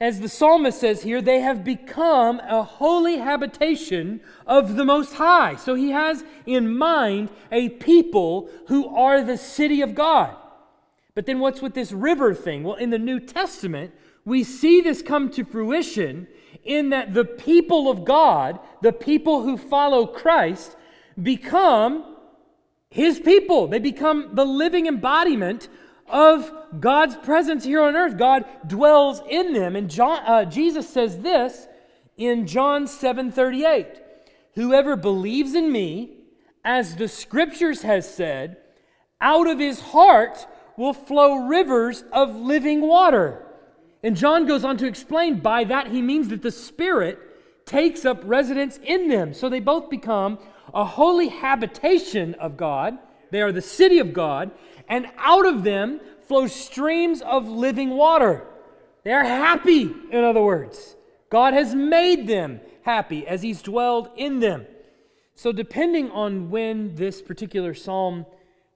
as 0.00 0.20
the 0.20 0.28
psalmist 0.28 0.80
says 0.80 1.02
here, 1.02 1.22
they 1.22 1.40
have 1.40 1.64
become 1.64 2.40
a 2.40 2.62
holy 2.62 3.16
habitation 3.16 4.20
of 4.46 4.76
the 4.76 4.84
Most 4.84 5.14
High. 5.14 5.56
So 5.56 5.74
he 5.74 5.90
has 5.90 6.22
in 6.44 6.76
mind 6.76 7.30
a 7.50 7.70
people 7.70 8.50
who 8.68 8.94
are 8.94 9.22
the 9.22 9.38
city 9.38 9.80
of 9.80 9.94
God. 9.94 10.36
But 11.14 11.24
then 11.24 11.40
what's 11.40 11.62
with 11.62 11.72
this 11.72 11.92
river 11.92 12.34
thing? 12.34 12.62
Well, 12.62 12.74
in 12.74 12.90
the 12.90 12.98
New 12.98 13.20
Testament, 13.20 13.94
we 14.26 14.44
see 14.44 14.82
this 14.82 15.00
come 15.00 15.30
to 15.30 15.44
fruition 15.44 16.26
in 16.62 16.90
that 16.90 17.14
the 17.14 17.24
people 17.24 17.90
of 17.90 18.04
God, 18.04 18.58
the 18.82 18.92
people 18.92 19.42
who 19.42 19.56
follow 19.56 20.06
Christ, 20.06 20.76
become 21.22 22.16
his 22.90 23.18
people. 23.18 23.66
They 23.68 23.78
become 23.78 24.34
the 24.34 24.44
living 24.44 24.86
embodiment 24.86 25.68
of 26.08 26.52
God's 26.80 27.16
presence 27.16 27.64
here 27.64 27.82
on 27.82 27.96
earth. 27.96 28.16
God 28.16 28.44
dwells 28.66 29.20
in 29.28 29.52
them. 29.52 29.76
And 29.76 29.90
John, 29.90 30.22
uh, 30.26 30.44
Jesus 30.44 30.88
says 30.88 31.18
this 31.20 31.66
in 32.16 32.46
John 32.46 32.86
7 32.86 33.32
38 33.32 33.86
Whoever 34.54 34.96
believes 34.96 35.54
in 35.54 35.70
me, 35.70 36.16
as 36.64 36.96
the 36.96 37.08
scriptures 37.08 37.82
has 37.82 38.12
said, 38.12 38.56
out 39.20 39.46
of 39.46 39.58
his 39.58 39.80
heart 39.80 40.46
will 40.76 40.92
flow 40.92 41.46
rivers 41.46 42.04
of 42.12 42.34
living 42.34 42.80
water. 42.80 43.46
And 44.02 44.16
John 44.16 44.46
goes 44.46 44.64
on 44.64 44.76
to 44.78 44.86
explain 44.86 45.40
by 45.40 45.64
that 45.64 45.88
he 45.88 46.02
means 46.02 46.28
that 46.28 46.42
the 46.42 46.50
Spirit 46.50 47.18
takes 47.66 48.04
up 48.04 48.20
residence 48.24 48.78
in 48.82 49.08
them. 49.08 49.34
So 49.34 49.48
they 49.48 49.60
both 49.60 49.90
become 49.90 50.38
a 50.72 50.84
holy 50.84 51.28
habitation 51.28 52.34
of 52.34 52.56
God. 52.56 52.98
They 53.30 53.42
are 53.42 53.52
the 53.52 53.62
city 53.62 53.98
of 53.98 54.12
God 54.12 54.50
and 54.88 55.06
out 55.18 55.46
of 55.46 55.64
them 55.64 56.00
flow 56.26 56.46
streams 56.46 57.22
of 57.22 57.48
living 57.48 57.90
water. 57.90 58.46
They 59.04 59.12
are 59.12 59.24
happy, 59.24 59.82
in 60.10 60.24
other 60.24 60.42
words. 60.42 60.96
God 61.30 61.54
has 61.54 61.74
made 61.74 62.26
them 62.26 62.60
happy 62.82 63.26
as 63.26 63.42
He's 63.42 63.62
dwelled 63.62 64.10
in 64.16 64.40
them. 64.40 64.66
So, 65.34 65.52
depending 65.52 66.10
on 66.10 66.50
when 66.50 66.94
this 66.94 67.20
particular 67.20 67.74
psalm 67.74 68.26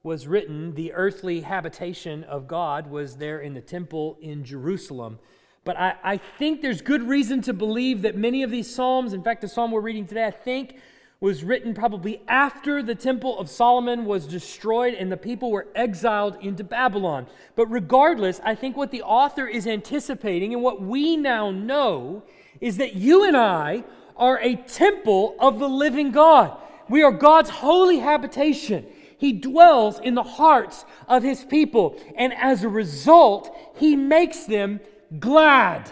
was 0.03 0.27
written, 0.27 0.75
the 0.75 0.93
earthly 0.93 1.41
habitation 1.41 2.25
of 2.25 2.49
God 2.49 2.87
was 2.89 3.17
there 3.17 3.41
in 3.41 3.55
the 3.55 3.61
temple 3.61 4.19
in 4.21 4.45
Jerusalem. 4.45 5.19
But 5.65 5.79
I, 5.79 5.95
I 6.03 6.17
think 6.17 6.63
there's 6.63 6.81
good 6.81 7.03
reason 7.03 7.43
to 7.43 7.53
believe 7.53 8.03
that 8.03 8.17
many 8.17 8.43
of 8.43 8.51
these 8.51 8.73
psalms, 8.73 9.13
in 9.13 9.23
fact, 9.23 9.43
the 9.43 9.49
psalm 9.49 9.71
we're 9.71 9.81
reading 9.81 10.07
today, 10.07 10.27
I 10.27 10.31
think 10.31 10.77
was 11.21 11.45
written 11.45 11.75
probably 11.75 12.23
after 12.29 12.83
the 12.83 12.95
Temple 12.95 13.39
of 13.39 13.51
Solomon 13.51 14.07
was 14.07 14.27
destroyed 14.27 14.95
and 14.95 15.13
the 15.13 15.19
people 15.19 15.51
were 15.51 15.67
exiled 15.75 16.39
into 16.41 16.65
Babylon. 16.65 17.27
But 17.57 17.67
regardless, 17.67 18.41
I 18.43 18.55
think 18.55 18.75
what 18.75 18.91
the 18.91 19.03
author 19.03 19.47
is 19.47 19.67
anticipating 19.67 20.55
and 20.55 20.63
what 20.63 20.81
we 20.81 21.19
now 21.19 21.51
know 21.51 22.23
is 22.61 22.79
that 22.79 22.95
you 22.95 23.25
and 23.25 23.37
I 23.37 23.85
are 24.17 24.41
a 24.41 24.57
temple 24.57 25.37
of 25.39 25.59
the 25.59 25.69
living 25.69 26.11
God. 26.11 26.57
We 26.89 27.03
are 27.03 27.13
God's 27.13 27.51
holy 27.51 27.99
habitation. 27.99 28.87
He 29.19 29.35
dwells 29.35 29.99
in 29.99 30.15
the 30.15 30.23
hearts 30.23 30.87
of 31.07 31.23
his 31.23 31.45
people. 31.45 32.01
And 32.17 32.33
as 32.33 32.65
a 32.65 32.69
result, 32.71 33.55
he 33.77 33.95
makes 33.95 34.45
them 34.45 34.81
glad, 35.19 35.91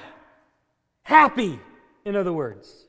happy, 1.02 1.60
in 2.06 2.16
other 2.16 2.32
words. 2.32 2.87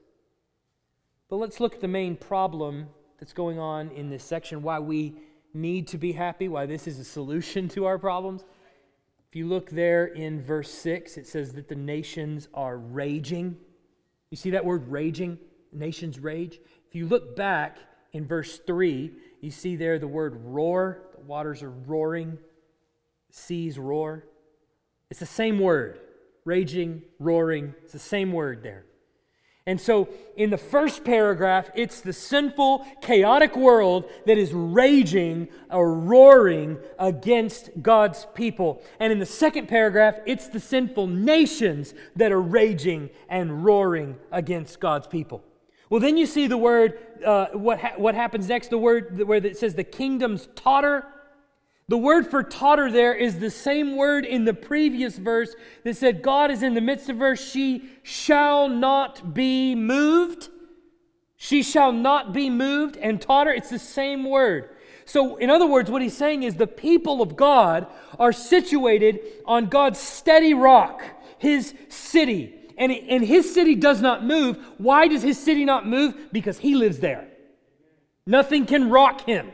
But 1.30 1.38
let's 1.38 1.60
look 1.60 1.76
at 1.76 1.82
the 1.82 1.88
main 1.88 2.15
problem 2.15 2.88
that's 3.20 3.34
going 3.34 3.60
on 3.60 3.89
in 3.89 4.10
this 4.10 4.24
section, 4.24 4.63
why 4.63 4.80
we 4.80 5.15
need 5.54 5.88
to 5.89 5.98
be 5.98 6.12
happy, 6.12 6.48
why 6.48 6.65
this 6.65 6.88
is 6.88 7.00
a 7.00 7.04
solution 7.04 7.68
to 7.70 7.86
our 7.86 7.98
problems. 7.98 8.44
If 9.30 9.36
you 9.36 9.48
look 9.48 9.70
there 9.70 10.06
in 10.06 10.42
verse 10.42 10.72
6, 10.72 11.18
it 11.18 11.28
says 11.28 11.54
that 11.54 11.68
the 11.68 11.76
nations 11.76 12.48
are 12.54 12.78
raging. 12.78 13.58
You 14.32 14.38
see 14.38 14.50
that 14.52 14.65
word 14.65 14.88
raging? 14.88 15.38
Nations 15.72 16.20
rage. 16.20 16.60
If 16.88 16.96
you 16.96 17.06
look 17.08 17.36
back 17.36 17.78
in 18.13 18.26
verse 18.26 18.60
3, 18.65 19.12
you 19.42 19.52
see 19.52 19.76
there 19.76 20.00
the 20.00 20.08
word 20.08 20.44
roar. 20.44 21.04
The 21.13 21.22
waters 21.22 21.62
are 21.62 21.70
roaring, 21.70 22.39
seas 23.30 23.78
roar. 23.78 24.26
It's 25.12 25.20
the 25.20 25.28
same 25.28 25.60
word 25.60 26.00
raging, 26.46 27.04
roaring. 27.20 27.76
It's 27.84 27.94
the 27.94 28.00
same 28.00 28.32
word 28.32 28.63
there. 28.63 28.86
And 29.70 29.80
so, 29.80 30.10
in 30.36 30.50
the 30.50 30.58
first 30.58 31.04
paragraph, 31.04 31.70
it's 31.76 32.02
the 32.02 32.12
sinful, 32.12 32.88
chaotic 33.02 33.56
world 33.56 34.10
that 34.26 34.36
is 34.36 34.52
raging 34.52 35.48
or 35.70 35.94
roaring 35.94 36.80
against 36.98 37.70
God's 37.80 38.26
people. 38.34 38.82
And 39.00 39.14
in 39.14 39.20
the 39.20 39.28
second 39.28 39.68
paragraph, 39.68 40.16
it's 40.26 40.48
the 40.48 40.60
sinful 40.60 41.06
nations 41.06 41.94
that 42.16 42.32
are 42.32 42.42
raging 42.42 43.12
and 43.30 43.64
roaring 43.64 44.16
against 44.32 44.80
God's 44.80 45.06
people. 45.06 45.44
Well, 45.92 46.00
then 46.00 46.18
you 46.18 46.26
see 46.26 46.48
the 46.48 46.58
word, 46.58 46.98
uh, 47.24 47.50
what, 47.54 47.80
ha- 47.80 47.94
what 47.98 48.16
happens 48.16 48.48
next, 48.48 48.72
the 48.72 48.80
word 48.80 49.22
where 49.22 49.38
it 49.38 49.56
says 49.56 49.76
the 49.76 49.84
kingdoms 49.84 50.50
totter 50.56 51.06
the 51.89 51.97
word 51.97 52.28
for 52.28 52.43
totter 52.43 52.91
there 52.91 53.15
is 53.15 53.39
the 53.39 53.49
same 53.49 53.95
word 53.95 54.23
in 54.23 54.45
the 54.45 54.54
previous 54.54 55.17
verse 55.17 55.56
that 55.84 55.97
said, 55.97 56.21
God 56.21 56.52
is 56.52 56.62
in 56.62 56.75
the 56.75 56.82
midst 56.82 57.10
of 57.10 57.17
her. 57.17 57.36
She 57.36 57.89
shall 58.04 58.69
not 58.69 59.34
be 59.34 59.73
moved. 59.73 60.49
She 61.36 61.63
shall 61.63 61.91
not 61.91 62.32
be 62.32 62.47
moved 62.47 62.95
and 62.97 63.19
totter. 63.19 63.49
It's 63.49 63.71
the 63.71 63.80
same 63.80 64.23
word. 64.30 64.69
So, 65.06 65.38
in 65.38 65.49
other 65.49 65.65
words, 65.65 65.89
what 65.89 66.04
he's 66.04 66.15
saying 66.15 66.43
is 66.43 66.56
the 66.56 66.67
people 66.67 67.23
of 67.23 67.36
God 67.36 67.88
are 68.19 68.34
situated 68.34 69.21
on 69.47 69.65
God's 69.65 69.97
steady 69.99 70.54
rock, 70.54 71.04
his 71.39 71.73
city. 71.88 72.54
And, 72.78 72.91
and 72.91 73.25
his 73.25 73.52
city 73.52 73.73
does 73.73 73.99
not 73.99 74.23
move. 74.23 74.63
Why 74.78 75.08
does 75.08 75.23
his 75.23 75.43
city 75.43 75.65
not 75.65 75.88
move? 75.88 76.32
Because 76.32 76.60
he 76.60 76.75
lives 76.75 76.99
there. 76.99 77.28
Nothing 78.28 78.67
can 78.67 78.91
rock 78.91 79.21
him. 79.21 79.54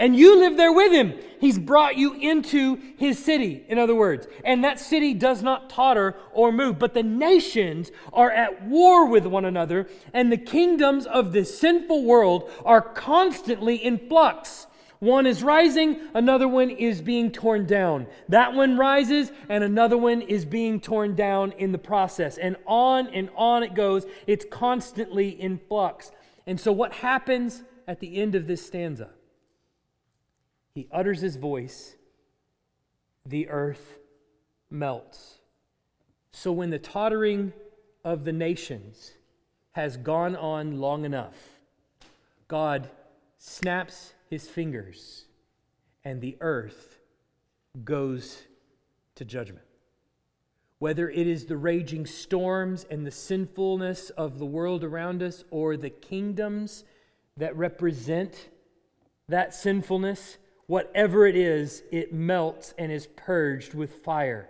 And 0.00 0.16
you 0.16 0.38
live 0.38 0.56
there 0.56 0.72
with 0.72 0.92
him. 0.92 1.12
He's 1.40 1.58
brought 1.58 1.96
you 1.96 2.14
into 2.14 2.80
his 2.96 3.22
city, 3.22 3.64
in 3.68 3.78
other 3.78 3.94
words. 3.94 4.26
And 4.46 4.64
that 4.64 4.80
city 4.80 5.12
does 5.12 5.42
not 5.42 5.68
totter 5.68 6.16
or 6.32 6.50
move. 6.50 6.78
But 6.78 6.94
the 6.94 7.02
nations 7.02 7.92
are 8.10 8.30
at 8.30 8.64
war 8.64 9.06
with 9.06 9.26
one 9.26 9.44
another, 9.44 9.88
and 10.14 10.32
the 10.32 10.38
kingdoms 10.38 11.04
of 11.04 11.32
this 11.32 11.58
sinful 11.58 12.04
world 12.04 12.50
are 12.64 12.80
constantly 12.80 13.76
in 13.76 13.98
flux. 14.08 14.66
One 15.00 15.26
is 15.26 15.42
rising, 15.42 16.00
another 16.14 16.48
one 16.48 16.70
is 16.70 17.02
being 17.02 17.30
torn 17.30 17.66
down. 17.66 18.06
That 18.30 18.54
one 18.54 18.78
rises, 18.78 19.32
and 19.50 19.62
another 19.62 19.98
one 19.98 20.22
is 20.22 20.46
being 20.46 20.80
torn 20.80 21.14
down 21.14 21.52
in 21.52 21.72
the 21.72 21.78
process. 21.78 22.38
And 22.38 22.56
on 22.66 23.08
and 23.08 23.28
on 23.36 23.62
it 23.62 23.74
goes. 23.74 24.06
It's 24.26 24.46
constantly 24.50 25.28
in 25.28 25.60
flux. 25.68 26.10
And 26.46 26.58
so, 26.58 26.72
what 26.72 26.94
happens 26.94 27.64
at 27.86 28.00
the 28.00 28.16
end 28.16 28.34
of 28.34 28.46
this 28.46 28.64
stanza? 28.64 29.10
He 30.74 30.88
utters 30.92 31.20
his 31.20 31.36
voice, 31.36 31.96
the 33.26 33.48
earth 33.48 33.98
melts. 34.70 35.38
So, 36.32 36.52
when 36.52 36.70
the 36.70 36.78
tottering 36.78 37.52
of 38.04 38.24
the 38.24 38.32
nations 38.32 39.12
has 39.72 39.96
gone 39.96 40.36
on 40.36 40.80
long 40.80 41.04
enough, 41.04 41.60
God 42.48 42.88
snaps 43.38 44.14
his 44.28 44.48
fingers, 44.48 45.26
and 46.04 46.20
the 46.20 46.36
earth 46.40 47.00
goes 47.84 48.42
to 49.16 49.24
judgment. 49.24 49.66
Whether 50.78 51.10
it 51.10 51.26
is 51.26 51.46
the 51.46 51.56
raging 51.56 52.06
storms 52.06 52.86
and 52.90 53.06
the 53.06 53.10
sinfulness 53.10 54.10
of 54.10 54.38
the 54.38 54.46
world 54.46 54.82
around 54.82 55.22
us, 55.22 55.44
or 55.50 55.76
the 55.76 55.90
kingdoms 55.90 56.84
that 57.36 57.56
represent 57.56 58.48
that 59.28 59.52
sinfulness, 59.52 60.38
whatever 60.70 61.26
it 61.26 61.34
is, 61.34 61.82
it 61.90 62.12
melts 62.12 62.72
and 62.78 62.92
is 62.92 63.08
purged 63.16 63.74
with 63.74 63.92
fire. 64.04 64.48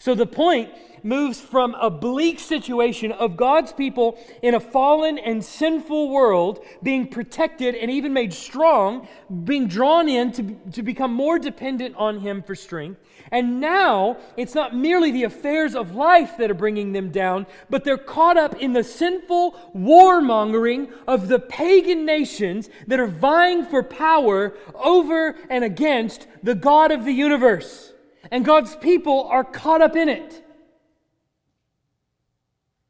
So 0.00 0.14
the 0.14 0.24
point 0.24 0.70
moves 1.02 1.38
from 1.38 1.74
a 1.74 1.90
bleak 1.90 2.40
situation 2.40 3.12
of 3.12 3.36
God's 3.36 3.70
people 3.70 4.18
in 4.40 4.54
a 4.54 4.60
fallen 4.60 5.18
and 5.18 5.44
sinful 5.44 6.08
world 6.08 6.64
being 6.82 7.06
protected 7.06 7.74
and 7.74 7.90
even 7.90 8.14
made 8.14 8.32
strong, 8.32 9.06
being 9.44 9.68
drawn 9.68 10.08
in 10.08 10.32
to, 10.32 10.58
to 10.72 10.82
become 10.82 11.12
more 11.12 11.38
dependent 11.38 11.96
on 11.96 12.20
Him 12.20 12.42
for 12.42 12.54
strength. 12.54 12.98
And 13.30 13.60
now 13.60 14.16
it's 14.38 14.54
not 14.54 14.74
merely 14.74 15.10
the 15.10 15.24
affairs 15.24 15.74
of 15.74 15.94
life 15.94 16.38
that 16.38 16.50
are 16.50 16.54
bringing 16.54 16.92
them 16.92 17.10
down, 17.10 17.46
but 17.68 17.84
they're 17.84 17.98
caught 17.98 18.38
up 18.38 18.54
in 18.56 18.72
the 18.72 18.84
sinful 18.84 19.52
warmongering 19.76 20.90
of 21.06 21.28
the 21.28 21.38
pagan 21.38 22.06
nations 22.06 22.70
that 22.86 23.00
are 23.00 23.06
vying 23.06 23.66
for 23.66 23.82
power 23.82 24.54
over 24.74 25.36
and 25.50 25.62
against 25.62 26.26
the 26.42 26.54
God 26.54 26.90
of 26.90 27.04
the 27.04 27.12
universe 27.12 27.92
and 28.30 28.44
God's 28.44 28.76
people 28.76 29.24
are 29.24 29.44
caught 29.44 29.82
up 29.82 29.96
in 29.96 30.08
it. 30.08 30.44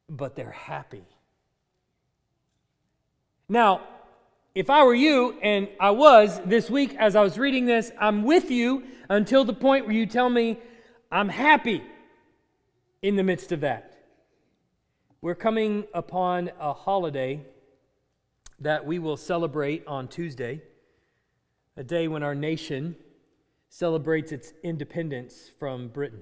But 0.09 0.35
they're 0.35 0.51
happy. 0.51 1.05
Now, 3.49 3.83
if 4.55 4.69
I 4.69 4.85
were 4.85 4.95
you, 4.95 5.37
and 5.43 5.69
I 5.79 5.91
was 5.91 6.41
this 6.45 6.69
week 6.69 6.97
as 6.99 7.15
I 7.15 7.23
was 7.23 7.39
reading 7.39 7.67
this, 7.67 7.93
I'm 8.01 8.25
with 8.25 8.51
you 8.51 8.85
until 9.09 9.45
the 9.45 9.53
point 9.53 9.87
where 9.87 9.95
you 9.95 10.07
tell 10.07 10.29
me 10.29 10.59
I'm 11.11 11.29
happy 11.29 11.83
in 13.03 13.17
the 13.17 13.23
midst 13.23 13.53
of 13.53 13.61
that. 13.61 13.99
We're 15.21 15.35
coming 15.35 15.85
upon 15.93 16.51
a 16.59 16.73
holiday 16.73 17.45
that 18.61 18.85
we 18.85 18.99
will 18.99 19.17
celebrate 19.17 19.87
on 19.87 20.09
Tuesday, 20.09 20.63
a 21.77 21.85
day 21.85 22.09
when 22.09 22.23
our 22.23 22.35
nation 22.35 22.97
celebrates 23.71 24.33
its 24.33 24.53
independence 24.65 25.51
from 25.59 25.89
Britain. 25.89 26.21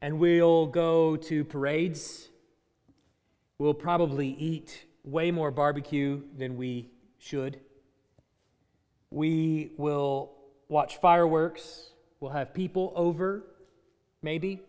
And 0.00 0.18
we'll 0.18 0.66
go 0.66 1.16
to 1.16 1.44
parades. 1.44 2.28
We'll 3.58 3.74
probably 3.74 4.28
eat 4.28 4.86
way 5.04 5.30
more 5.30 5.50
barbecue 5.50 6.22
than 6.36 6.56
we 6.56 6.90
should. 7.18 7.60
We 9.10 9.72
will 9.76 10.32
watch 10.68 10.96
fireworks. 11.00 11.90
We'll 12.18 12.32
have 12.32 12.54
people 12.54 12.92
over, 12.96 13.44
maybe. 14.22 14.62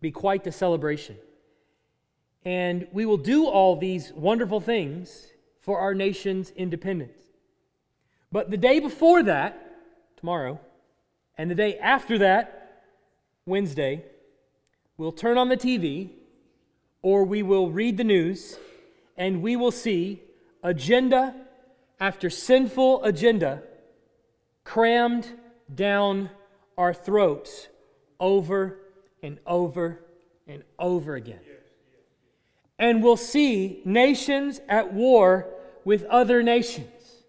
Be 0.00 0.12
quite 0.12 0.44
the 0.44 0.52
celebration. 0.52 1.16
And 2.44 2.86
we 2.92 3.06
will 3.06 3.16
do 3.16 3.46
all 3.46 3.74
these 3.74 4.12
wonderful 4.12 4.60
things 4.60 5.26
for 5.60 5.80
our 5.80 5.94
nation's 5.94 6.50
independence. 6.50 7.18
But 8.30 8.52
the 8.52 8.56
day 8.56 8.78
before 8.78 9.24
that, 9.24 9.60
tomorrow, 10.16 10.60
and 11.38 11.50
the 11.50 11.54
day 11.54 11.78
after 11.78 12.18
that, 12.18 12.82
Wednesday, 13.44 14.04
we'll 14.96 15.12
turn 15.12 15.38
on 15.38 15.48
the 15.48 15.56
TV 15.56 16.10
or 17.02 17.24
we 17.24 17.42
will 17.42 17.70
read 17.70 17.96
the 17.96 18.04
news 18.04 18.58
and 19.16 19.42
we 19.42 19.54
will 19.56 19.70
see 19.70 20.22
agenda 20.62 21.34
after 22.00 22.28
sinful 22.28 23.04
agenda 23.04 23.62
crammed 24.64 25.28
down 25.72 26.30
our 26.76 26.92
throats 26.92 27.68
over 28.18 28.78
and 29.22 29.38
over 29.46 30.04
and 30.46 30.62
over 30.78 31.14
again. 31.14 31.40
And 32.78 33.02
we'll 33.02 33.16
see 33.16 33.80
nations 33.84 34.60
at 34.68 34.92
war 34.92 35.46
with 35.84 36.04
other 36.04 36.42
nations. 36.42 37.22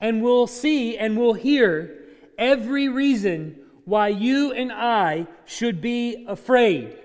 And 0.00 0.22
we'll 0.22 0.46
see 0.46 0.98
and 0.98 1.16
we'll 1.16 1.34
hear 1.34 2.01
every 2.42 2.88
reason 2.88 3.56
why 3.84 4.08
you 4.08 4.52
and 4.52 4.72
I 4.72 5.28
should 5.44 5.80
be 5.80 6.26
afraid, 6.28 6.98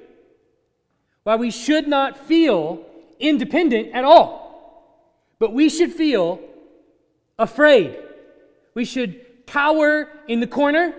why 1.23 1.35
we 1.35 1.51
should 1.51 1.87
not 1.87 2.17
feel 2.17 2.83
independent 3.19 3.93
at 3.93 4.03
all, 4.03 5.31
but 5.37 5.53
we 5.53 5.69
should 5.69 5.93
feel 5.93 6.39
afraid. 7.37 7.95
We 8.73 8.83
should 8.83 9.45
cower 9.45 10.09
in 10.27 10.39
the 10.39 10.47
corner. 10.47 10.95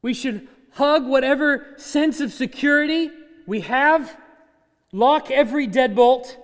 We 0.00 0.14
should 0.14 0.46
hug 0.70 1.06
whatever 1.06 1.74
sense 1.76 2.20
of 2.20 2.32
security 2.32 3.10
we 3.46 3.62
have, 3.62 4.16
lock 4.92 5.30
every 5.30 5.66
deadbolt 5.66 6.36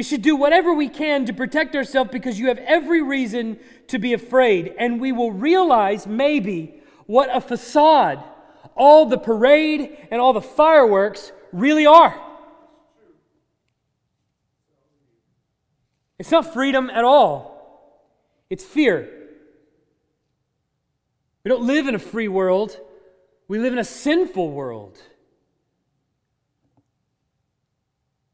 we 0.00 0.04
should 0.04 0.22
do 0.22 0.34
whatever 0.34 0.72
we 0.72 0.88
can 0.88 1.26
to 1.26 1.32
protect 1.34 1.76
ourselves 1.76 2.10
because 2.10 2.38
you 2.38 2.48
have 2.48 2.56
every 2.56 3.02
reason 3.02 3.58
to 3.86 3.98
be 3.98 4.14
afraid. 4.14 4.72
And 4.78 4.98
we 4.98 5.12
will 5.12 5.30
realize 5.30 6.06
maybe 6.06 6.80
what 7.04 7.28
a 7.30 7.38
facade 7.38 8.24
all 8.74 9.04
the 9.04 9.18
parade 9.18 9.98
and 10.10 10.18
all 10.18 10.32
the 10.32 10.40
fireworks 10.40 11.32
really 11.52 11.84
are. 11.84 12.18
It's 16.18 16.30
not 16.30 16.54
freedom 16.54 16.88
at 16.88 17.04
all, 17.04 18.08
it's 18.48 18.64
fear. 18.64 19.06
We 21.44 21.50
don't 21.50 21.66
live 21.66 21.88
in 21.88 21.94
a 21.94 21.98
free 21.98 22.28
world, 22.28 22.74
we 23.48 23.58
live 23.58 23.74
in 23.74 23.78
a 23.78 23.84
sinful 23.84 24.50
world. 24.50 24.98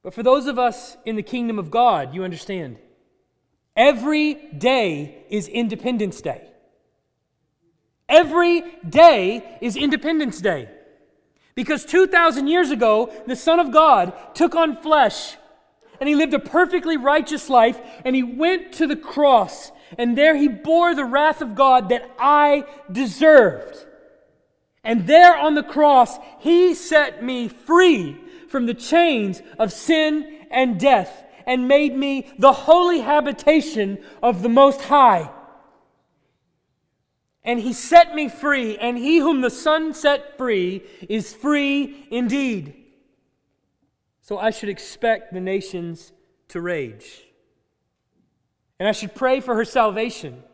But 0.07 0.15
for 0.15 0.23
those 0.23 0.47
of 0.47 0.57
us 0.57 0.97
in 1.05 1.17
the 1.17 1.23
kingdom 1.25 1.59
of 1.59 1.69
God, 1.69 2.15
you 2.15 2.23
understand. 2.23 2.79
Every 3.75 4.35
day 4.57 5.25
is 5.31 5.49
Independence 5.49 6.21
Day. 6.21 6.47
Every 8.09 8.63
day 8.89 9.59
is 9.61 9.75
Independence 9.75 10.41
Day. 10.41 10.69
Because 11.57 11.85
2,000 11.85 12.47
years 12.47 12.71
ago, 12.71 13.13
the 13.27 13.35
Son 13.35 13.59
of 13.59 13.73
God 13.73 14.13
took 14.37 14.55
on 14.55 14.77
flesh 14.77 15.37
and 15.99 16.09
he 16.09 16.15
lived 16.15 16.35
a 16.35 16.39
perfectly 16.39 16.97
righteous 16.97 17.51
life 17.51 17.81
and 18.05 18.15
he 18.15 18.23
went 18.23 18.75
to 18.75 18.87
the 18.87 18.95
cross 18.95 19.73
and 19.99 20.17
there 20.17 20.37
he 20.37 20.47
bore 20.47 20.95
the 20.95 21.05
wrath 21.05 21.43
of 21.43 21.57
God 21.57 21.89
that 21.89 22.09
I 22.17 22.63
deserved. 22.93 23.85
And 24.87 25.05
there 25.05 25.37
on 25.37 25.57
the 25.57 25.65
cross, 25.65 26.17
he 26.39 26.73
set 26.73 27.21
me 27.21 27.49
free 27.49 28.17
from 28.49 28.67
the 28.67 28.75
chains 28.75 29.43
of 29.59 29.73
sin 29.73 30.47
and 30.49 30.79
death 30.79 31.25
and 31.45 31.67
made 31.67 31.97
me 31.97 32.33
the 32.39 32.53
holy 32.53 33.01
habitation 33.01 33.99
of 34.23 34.43
the 34.43 34.49
Most 34.49 34.83
High. 34.83 35.29
And 37.43 37.59
he 37.59 37.73
set 37.73 38.15
me 38.15 38.29
free, 38.29 38.79
and 38.79 38.97
he 38.97 39.19
whom 39.19 39.41
the 39.41 39.51
Son 39.51 39.93
set 39.93 40.39
free 40.39 40.85
is 41.09 41.35
free 41.35 42.07
indeed. 42.13 42.85
So 44.23 44.39
I 44.39 44.51
should 44.51 44.69
expect 44.69 45.33
the 45.33 45.41
nations 45.41 46.13
to 46.49 46.61
rage. 46.61 47.25
And 48.79 48.89
I 48.89 48.93
should 48.93 49.17
pray 49.17 49.41
for 49.41 49.57
her 49.57 49.65
salvation. 49.65 50.45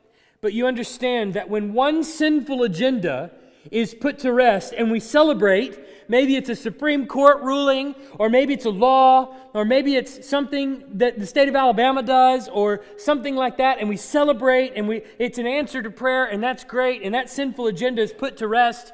But 0.40 0.54
you 0.54 0.66
understand 0.66 1.34
that 1.34 1.50
when 1.50 1.74
one 1.74 2.02
sinful 2.02 2.62
agenda 2.62 3.30
is 3.70 3.94
put 3.94 4.18
to 4.20 4.32
rest 4.32 4.74
and 4.76 4.90
we 4.90 5.00
celebrate. 5.00 5.78
Maybe 6.08 6.36
it's 6.36 6.48
a 6.48 6.56
Supreme 6.56 7.06
Court 7.06 7.42
ruling, 7.42 7.94
or 8.18 8.28
maybe 8.28 8.52
it's 8.52 8.64
a 8.64 8.70
law, 8.70 9.34
or 9.54 9.64
maybe 9.64 9.96
it's 9.96 10.28
something 10.28 10.84
that 10.94 11.18
the 11.18 11.26
state 11.26 11.48
of 11.48 11.56
Alabama 11.56 12.02
does, 12.02 12.48
or 12.48 12.82
something 12.98 13.34
like 13.34 13.56
that, 13.58 13.78
and 13.78 13.88
we 13.88 13.96
celebrate 13.96 14.72
and 14.76 14.88
we, 14.88 15.02
it's 15.18 15.38
an 15.38 15.46
answer 15.46 15.82
to 15.82 15.90
prayer, 15.90 16.24
and 16.24 16.42
that's 16.42 16.64
great, 16.64 17.02
and 17.02 17.14
that 17.14 17.30
sinful 17.30 17.66
agenda 17.66 18.02
is 18.02 18.12
put 18.12 18.36
to 18.38 18.48
rest. 18.48 18.92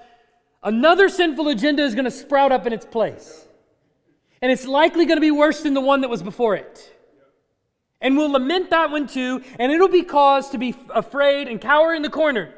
Another 0.63 1.09
sinful 1.09 1.49
agenda 1.49 1.83
is 1.83 1.95
going 1.95 2.05
to 2.05 2.11
sprout 2.11 2.53
up 2.53 2.67
in 2.67 2.73
its 2.73 2.85
place. 2.85 3.47
And 4.41 4.53
it's 4.53 4.67
likely 4.67 5.07
going 5.07 5.17
to 5.17 5.23
be 5.23 5.31
worse 5.31 5.63
than 5.63 5.75
the 5.75 5.81
one 5.81 6.03
that 6.03 6.11
was 6.11 6.23
before 6.23 6.55
it. 6.55 6.95
And 8.01 8.17
we'll 8.17 8.31
lament 8.31 8.71
that 8.71 8.91
one 8.91 9.09
too, 9.09 9.43
and 9.59 9.73
it'll 9.73 9.89
be 9.89 10.03
cause 10.03 10.51
to 10.51 10.59
be 10.59 10.77
afraid 10.91 11.49
and 11.49 11.61
cower 11.61 11.95
in 11.95 12.03
the 12.03 12.11
corner. 12.11 12.55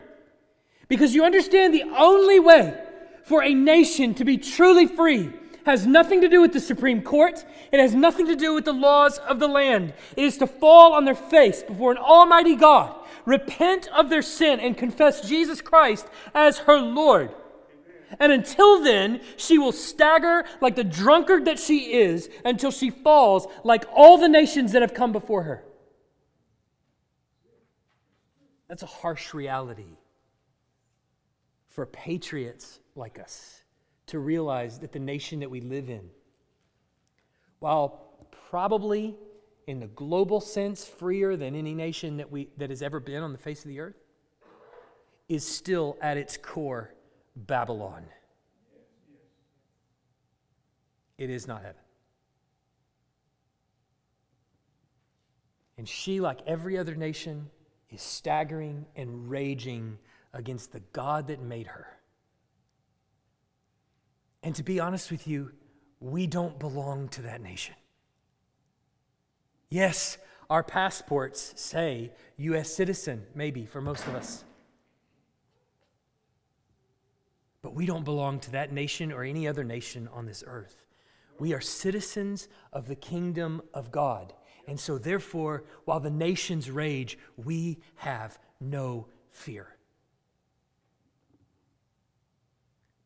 Because 0.90 1.14
you 1.14 1.24
understand 1.24 1.72
the 1.72 1.84
only 1.96 2.40
way 2.40 2.76
for 3.22 3.44
a 3.44 3.54
nation 3.54 4.12
to 4.14 4.24
be 4.24 4.36
truly 4.36 4.88
free 4.88 5.30
has 5.64 5.86
nothing 5.86 6.20
to 6.20 6.28
do 6.28 6.40
with 6.40 6.52
the 6.52 6.58
Supreme 6.58 7.00
Court. 7.00 7.44
It 7.70 7.78
has 7.78 7.94
nothing 7.94 8.26
to 8.26 8.34
do 8.34 8.54
with 8.54 8.64
the 8.64 8.72
laws 8.72 9.18
of 9.18 9.38
the 9.38 9.46
land. 9.46 9.94
It 10.16 10.24
is 10.24 10.36
to 10.38 10.48
fall 10.48 10.92
on 10.92 11.04
their 11.04 11.14
face 11.14 11.62
before 11.62 11.92
an 11.92 11.98
almighty 11.98 12.56
God, 12.56 12.92
repent 13.24 13.86
of 13.94 14.10
their 14.10 14.20
sin, 14.20 14.58
and 14.58 14.76
confess 14.76 15.20
Jesus 15.28 15.60
Christ 15.60 16.08
as 16.34 16.58
her 16.58 16.80
Lord. 16.80 17.30
And 18.18 18.32
until 18.32 18.82
then, 18.82 19.20
she 19.36 19.58
will 19.58 19.70
stagger 19.70 20.44
like 20.60 20.74
the 20.74 20.82
drunkard 20.82 21.44
that 21.44 21.60
she 21.60 21.92
is 21.92 22.28
until 22.44 22.72
she 22.72 22.90
falls 22.90 23.46
like 23.62 23.84
all 23.94 24.18
the 24.18 24.28
nations 24.28 24.72
that 24.72 24.82
have 24.82 24.94
come 24.94 25.12
before 25.12 25.44
her. 25.44 25.62
That's 28.68 28.82
a 28.82 28.86
harsh 28.86 29.32
reality 29.34 29.98
for 31.70 31.86
patriots 31.86 32.80
like 32.96 33.18
us 33.18 33.62
to 34.06 34.18
realize 34.18 34.78
that 34.80 34.92
the 34.92 34.98
nation 34.98 35.40
that 35.40 35.50
we 35.50 35.60
live 35.60 35.88
in, 35.88 36.10
while 37.60 38.26
probably 38.50 39.16
in 39.66 39.78
the 39.78 39.86
global 39.86 40.40
sense 40.40 40.84
freer 40.84 41.36
than 41.36 41.54
any 41.54 41.72
nation 41.72 42.16
that, 42.16 42.30
we, 42.30 42.48
that 42.58 42.70
has 42.70 42.82
ever 42.82 42.98
been 42.98 43.22
on 43.22 43.32
the 43.32 43.38
face 43.38 43.62
of 43.62 43.68
the 43.68 43.78
earth, 43.78 43.94
is 45.28 45.46
still 45.46 45.96
at 46.02 46.16
its 46.16 46.36
core 46.36 46.92
Babylon. 47.36 48.04
It 51.18 51.30
is 51.30 51.46
not 51.46 51.62
heaven. 51.62 51.76
And 55.78 55.88
she, 55.88 56.20
like 56.20 56.40
every 56.46 56.76
other 56.76 56.96
nation, 56.96 57.48
is 57.90 58.02
staggering 58.02 58.86
and 58.96 59.30
raging 59.30 59.98
against 60.32 60.72
the 60.72 60.80
God 60.92 61.28
that 61.28 61.40
made 61.40 61.66
her. 61.68 61.86
And 64.42 64.54
to 64.54 64.62
be 64.62 64.80
honest 64.80 65.10
with 65.10 65.26
you, 65.26 65.52
we 66.00 66.26
don't 66.26 66.58
belong 66.58 67.08
to 67.08 67.22
that 67.22 67.42
nation. 67.42 67.74
Yes, 69.68 70.18
our 70.48 70.64
passports 70.64 71.52
say 71.56 72.12
U.S. 72.38 72.72
citizen, 72.72 73.24
maybe 73.34 73.66
for 73.66 73.80
most 73.80 74.06
of 74.06 74.14
us. 74.14 74.44
But 77.62 77.74
we 77.74 77.86
don't 77.86 78.04
belong 78.04 78.40
to 78.40 78.52
that 78.52 78.72
nation 78.72 79.12
or 79.12 79.22
any 79.22 79.46
other 79.46 79.62
nation 79.62 80.08
on 80.12 80.26
this 80.26 80.42
earth. 80.46 80.86
We 81.38 81.52
are 81.52 81.60
citizens 81.60 82.48
of 82.72 82.88
the 82.88 82.96
kingdom 82.96 83.62
of 83.74 83.92
God. 83.92 84.32
And 84.66 84.78
so, 84.78 84.98
therefore, 84.98 85.64
while 85.84 86.00
the 86.00 86.10
nations 86.10 86.70
rage, 86.70 87.18
we 87.36 87.78
have 87.96 88.38
no 88.60 89.08
fear. 89.28 89.76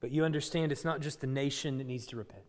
But 0.04 0.12
you 0.12 0.22
understand 0.22 0.70
it's 0.70 0.84
not 0.84 1.00
just 1.00 1.22
the 1.22 1.26
nation 1.26 1.78
that 1.78 1.86
needs 1.86 2.04
to 2.08 2.16
repent. 2.16 2.44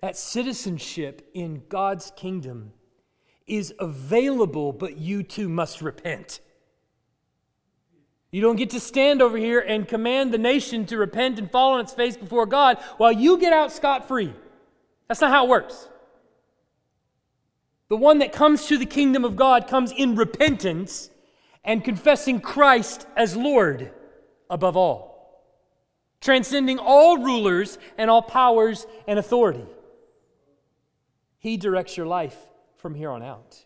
That 0.00 0.16
citizenship 0.16 1.30
in 1.34 1.62
God's 1.68 2.10
kingdom 2.16 2.72
is 3.46 3.72
available, 3.78 4.72
but 4.72 4.98
you 4.98 5.22
too 5.22 5.48
must 5.48 5.82
repent. 5.82 6.40
You 8.32 8.40
don't 8.40 8.56
get 8.56 8.70
to 8.70 8.80
stand 8.80 9.22
over 9.22 9.38
here 9.38 9.60
and 9.60 9.86
command 9.86 10.34
the 10.34 10.38
nation 10.38 10.84
to 10.86 10.98
repent 10.98 11.38
and 11.38 11.48
fall 11.48 11.74
on 11.74 11.80
its 11.82 11.94
face 11.94 12.16
before 12.16 12.46
God 12.46 12.76
while 12.96 13.12
you 13.12 13.38
get 13.38 13.52
out 13.52 13.70
scot 13.70 14.08
free. 14.08 14.34
That's 15.06 15.20
not 15.20 15.30
how 15.30 15.44
it 15.44 15.48
works. 15.48 15.88
The 17.88 17.96
one 17.96 18.18
that 18.18 18.32
comes 18.32 18.66
to 18.66 18.76
the 18.76 18.84
kingdom 18.84 19.24
of 19.24 19.36
God 19.36 19.68
comes 19.68 19.92
in 19.92 20.16
repentance 20.16 21.08
and 21.62 21.84
confessing 21.84 22.40
Christ 22.40 23.06
as 23.16 23.36
Lord 23.36 23.92
above 24.52 24.76
all, 24.76 25.42
transcending 26.20 26.78
all 26.78 27.16
rulers 27.16 27.78
and 27.98 28.10
all 28.10 28.22
powers 28.22 28.86
and 29.08 29.18
authority. 29.18 29.64
He 31.38 31.56
directs 31.56 31.96
your 31.96 32.06
life 32.06 32.36
from 32.76 32.94
here 32.94 33.10
on 33.10 33.22
out, 33.22 33.64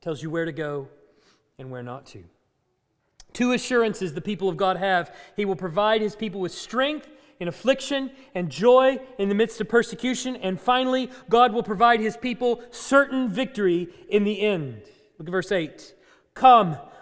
tells 0.00 0.22
you 0.22 0.30
where 0.30 0.46
to 0.46 0.52
go 0.52 0.88
and 1.58 1.70
where 1.70 1.82
not 1.82 2.06
to. 2.06 2.24
Two 3.32 3.52
assurances 3.52 4.14
the 4.14 4.20
people 4.20 4.48
of 4.48 4.56
God 4.56 4.76
have 4.76 5.14
He 5.36 5.44
will 5.44 5.56
provide 5.56 6.00
His 6.00 6.16
people 6.16 6.40
with 6.40 6.52
strength 6.52 7.08
in 7.40 7.48
affliction 7.48 8.10
and 8.34 8.50
joy 8.50 8.98
in 9.18 9.28
the 9.28 9.34
midst 9.34 9.60
of 9.60 9.68
persecution. 9.68 10.36
And 10.36 10.60
finally, 10.60 11.10
God 11.28 11.52
will 11.52 11.62
provide 11.62 12.00
His 12.00 12.16
people 12.16 12.62
certain 12.70 13.28
victory 13.28 13.88
in 14.08 14.24
the 14.24 14.40
end. 14.40 14.82
Look 15.18 15.28
at 15.28 15.32
verse 15.32 15.52
8. 15.52 15.94
Come, 16.34 16.76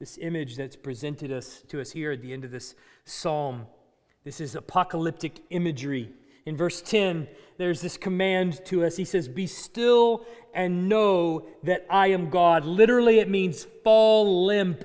This 0.00 0.18
image 0.20 0.56
that's 0.56 0.76
presented 0.76 1.30
us 1.30 1.62
to 1.68 1.78
us 1.78 1.90
here 1.90 2.10
at 2.10 2.22
the 2.22 2.32
end 2.32 2.44
of 2.46 2.50
this 2.50 2.74
psalm, 3.04 3.66
this 4.24 4.40
is 4.40 4.54
apocalyptic 4.54 5.42
imagery. 5.50 6.10
In 6.46 6.56
verse 6.56 6.80
10, 6.80 7.28
there's 7.58 7.82
this 7.82 7.98
command 7.98 8.64
to 8.64 8.82
us. 8.82 8.96
He 8.96 9.04
says, 9.04 9.28
Be 9.28 9.46
still 9.46 10.24
and 10.54 10.88
know 10.88 11.46
that 11.64 11.86
I 11.90 12.08
am 12.08 12.30
God. 12.30 12.64
Literally, 12.64 13.18
it 13.18 13.28
means 13.28 13.66
fall 13.84 14.46
limp. 14.46 14.84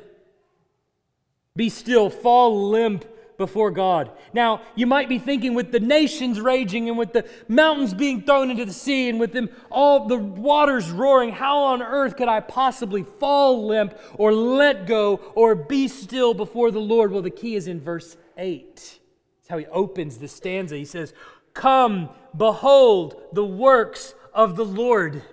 Be 1.55 1.69
still, 1.69 2.09
fall 2.09 2.69
limp 2.69 3.05
before 3.37 3.71
God. 3.71 4.11
Now, 4.33 4.61
you 4.75 4.87
might 4.87 5.09
be 5.09 5.19
thinking 5.19 5.53
with 5.53 5.71
the 5.71 5.79
nations 5.79 6.39
raging 6.39 6.89
and 6.89 6.97
with 6.97 7.13
the 7.13 7.27
mountains 7.47 7.93
being 7.93 8.23
thrown 8.23 8.51
into 8.51 8.65
the 8.65 8.73
sea 8.73 9.09
and 9.09 9.19
with 9.19 9.33
them 9.33 9.49
all 9.69 10.07
the 10.07 10.17
waters 10.17 10.89
roaring, 10.91 11.31
how 11.31 11.57
on 11.59 11.81
earth 11.81 12.17
could 12.17 12.27
I 12.27 12.39
possibly 12.39 13.03
fall 13.03 13.65
limp 13.65 13.97
or 14.15 14.33
let 14.33 14.87
go 14.87 15.17
or 15.35 15.55
be 15.55 15.87
still 15.87 16.33
before 16.33 16.71
the 16.71 16.79
Lord? 16.79 17.11
Well, 17.11 17.21
the 17.21 17.29
key 17.29 17.55
is 17.55 17.67
in 17.67 17.79
verse 17.79 18.17
8. 18.37 18.75
That's 18.75 19.49
how 19.49 19.57
he 19.57 19.65
opens 19.67 20.17
the 20.17 20.27
stanza. 20.27 20.75
He 20.75 20.85
says, 20.85 21.13
Come, 21.53 22.09
behold 22.35 23.21
the 23.31 23.45
works 23.45 24.13
of 24.33 24.55
the 24.55 24.65
Lord. 24.65 25.23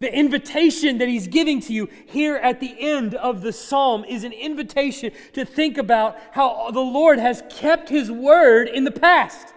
The 0.00 0.14
invitation 0.18 0.96
that 0.98 1.08
he's 1.08 1.28
giving 1.28 1.60
to 1.60 1.74
you 1.74 1.88
here 2.06 2.36
at 2.36 2.58
the 2.58 2.74
end 2.78 3.14
of 3.14 3.42
the 3.42 3.52
psalm 3.52 4.02
is 4.04 4.24
an 4.24 4.32
invitation 4.32 5.12
to 5.34 5.44
think 5.44 5.76
about 5.76 6.16
how 6.32 6.70
the 6.70 6.80
Lord 6.80 7.18
has 7.18 7.42
kept 7.50 7.90
his 7.90 8.10
word 8.10 8.68
in 8.68 8.84
the 8.84 8.90
past. 8.90 9.52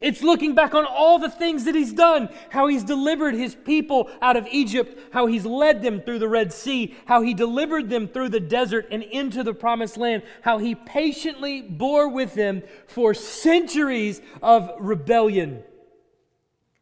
It's 0.00 0.20
looking 0.20 0.56
back 0.56 0.74
on 0.74 0.84
all 0.84 1.20
the 1.20 1.30
things 1.30 1.64
that 1.64 1.76
he's 1.76 1.92
done, 1.92 2.28
how 2.50 2.66
he's 2.66 2.82
delivered 2.82 3.34
his 3.34 3.54
people 3.54 4.10
out 4.20 4.36
of 4.36 4.48
Egypt, 4.50 4.98
how 5.12 5.26
he's 5.26 5.46
led 5.46 5.80
them 5.80 6.00
through 6.00 6.18
the 6.18 6.28
Red 6.28 6.52
Sea, 6.52 6.96
how 7.06 7.22
he 7.22 7.34
delivered 7.34 7.88
them 7.88 8.08
through 8.08 8.30
the 8.30 8.40
desert 8.40 8.88
and 8.90 9.04
into 9.04 9.44
the 9.44 9.54
promised 9.54 9.96
land, 9.96 10.24
how 10.42 10.58
he 10.58 10.74
patiently 10.74 11.62
bore 11.62 12.08
with 12.08 12.34
them 12.34 12.64
for 12.88 13.14
centuries 13.14 14.20
of 14.42 14.70
rebellion. 14.80 15.62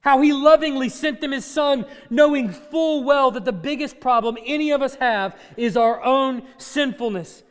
How 0.02 0.20
he 0.20 0.32
lovingly 0.32 0.88
sent 0.88 1.20
them 1.20 1.30
his 1.30 1.44
son, 1.44 1.86
knowing 2.10 2.50
full 2.50 3.04
well 3.04 3.30
that 3.30 3.44
the 3.44 3.52
biggest 3.52 4.00
problem 4.00 4.36
any 4.44 4.72
of 4.72 4.82
us 4.82 4.96
have 4.96 5.38
is 5.56 5.76
our 5.76 6.02
own 6.02 6.42
sinfulness. 6.58 7.44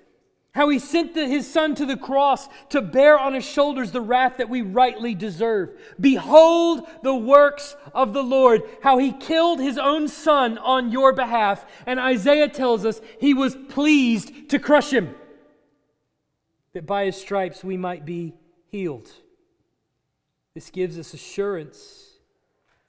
How 0.53 0.67
he 0.67 0.77
sent 0.77 1.13
the, 1.13 1.27
his 1.27 1.49
son 1.49 1.75
to 1.75 1.85
the 1.85 1.95
cross 1.95 2.49
to 2.71 2.81
bear 2.81 3.17
on 3.17 3.33
his 3.33 3.45
shoulders 3.45 3.91
the 3.91 4.01
wrath 4.01 4.35
that 4.35 4.49
we 4.49 4.61
rightly 4.61 5.15
deserve. 5.15 5.69
Behold 5.97 6.85
the 7.03 7.15
works 7.15 7.77
of 7.93 8.11
the 8.11 8.23
Lord, 8.23 8.63
how 8.83 8.97
he 8.97 9.13
killed 9.13 9.61
his 9.61 9.77
own 9.77 10.09
son 10.09 10.57
on 10.57 10.91
your 10.91 11.13
behalf. 11.13 11.65
And 11.85 12.01
Isaiah 12.01 12.49
tells 12.49 12.83
us 12.83 12.99
he 13.17 13.33
was 13.33 13.55
pleased 13.69 14.49
to 14.49 14.59
crush 14.59 14.91
him. 14.91 15.15
that 16.73 16.85
by 16.85 17.05
his 17.05 17.15
stripes 17.15 17.63
we 17.63 17.77
might 17.77 18.05
be 18.05 18.33
healed. 18.71 19.09
This 20.53 20.69
gives 20.69 20.99
us 20.99 21.13
assurance 21.13 22.10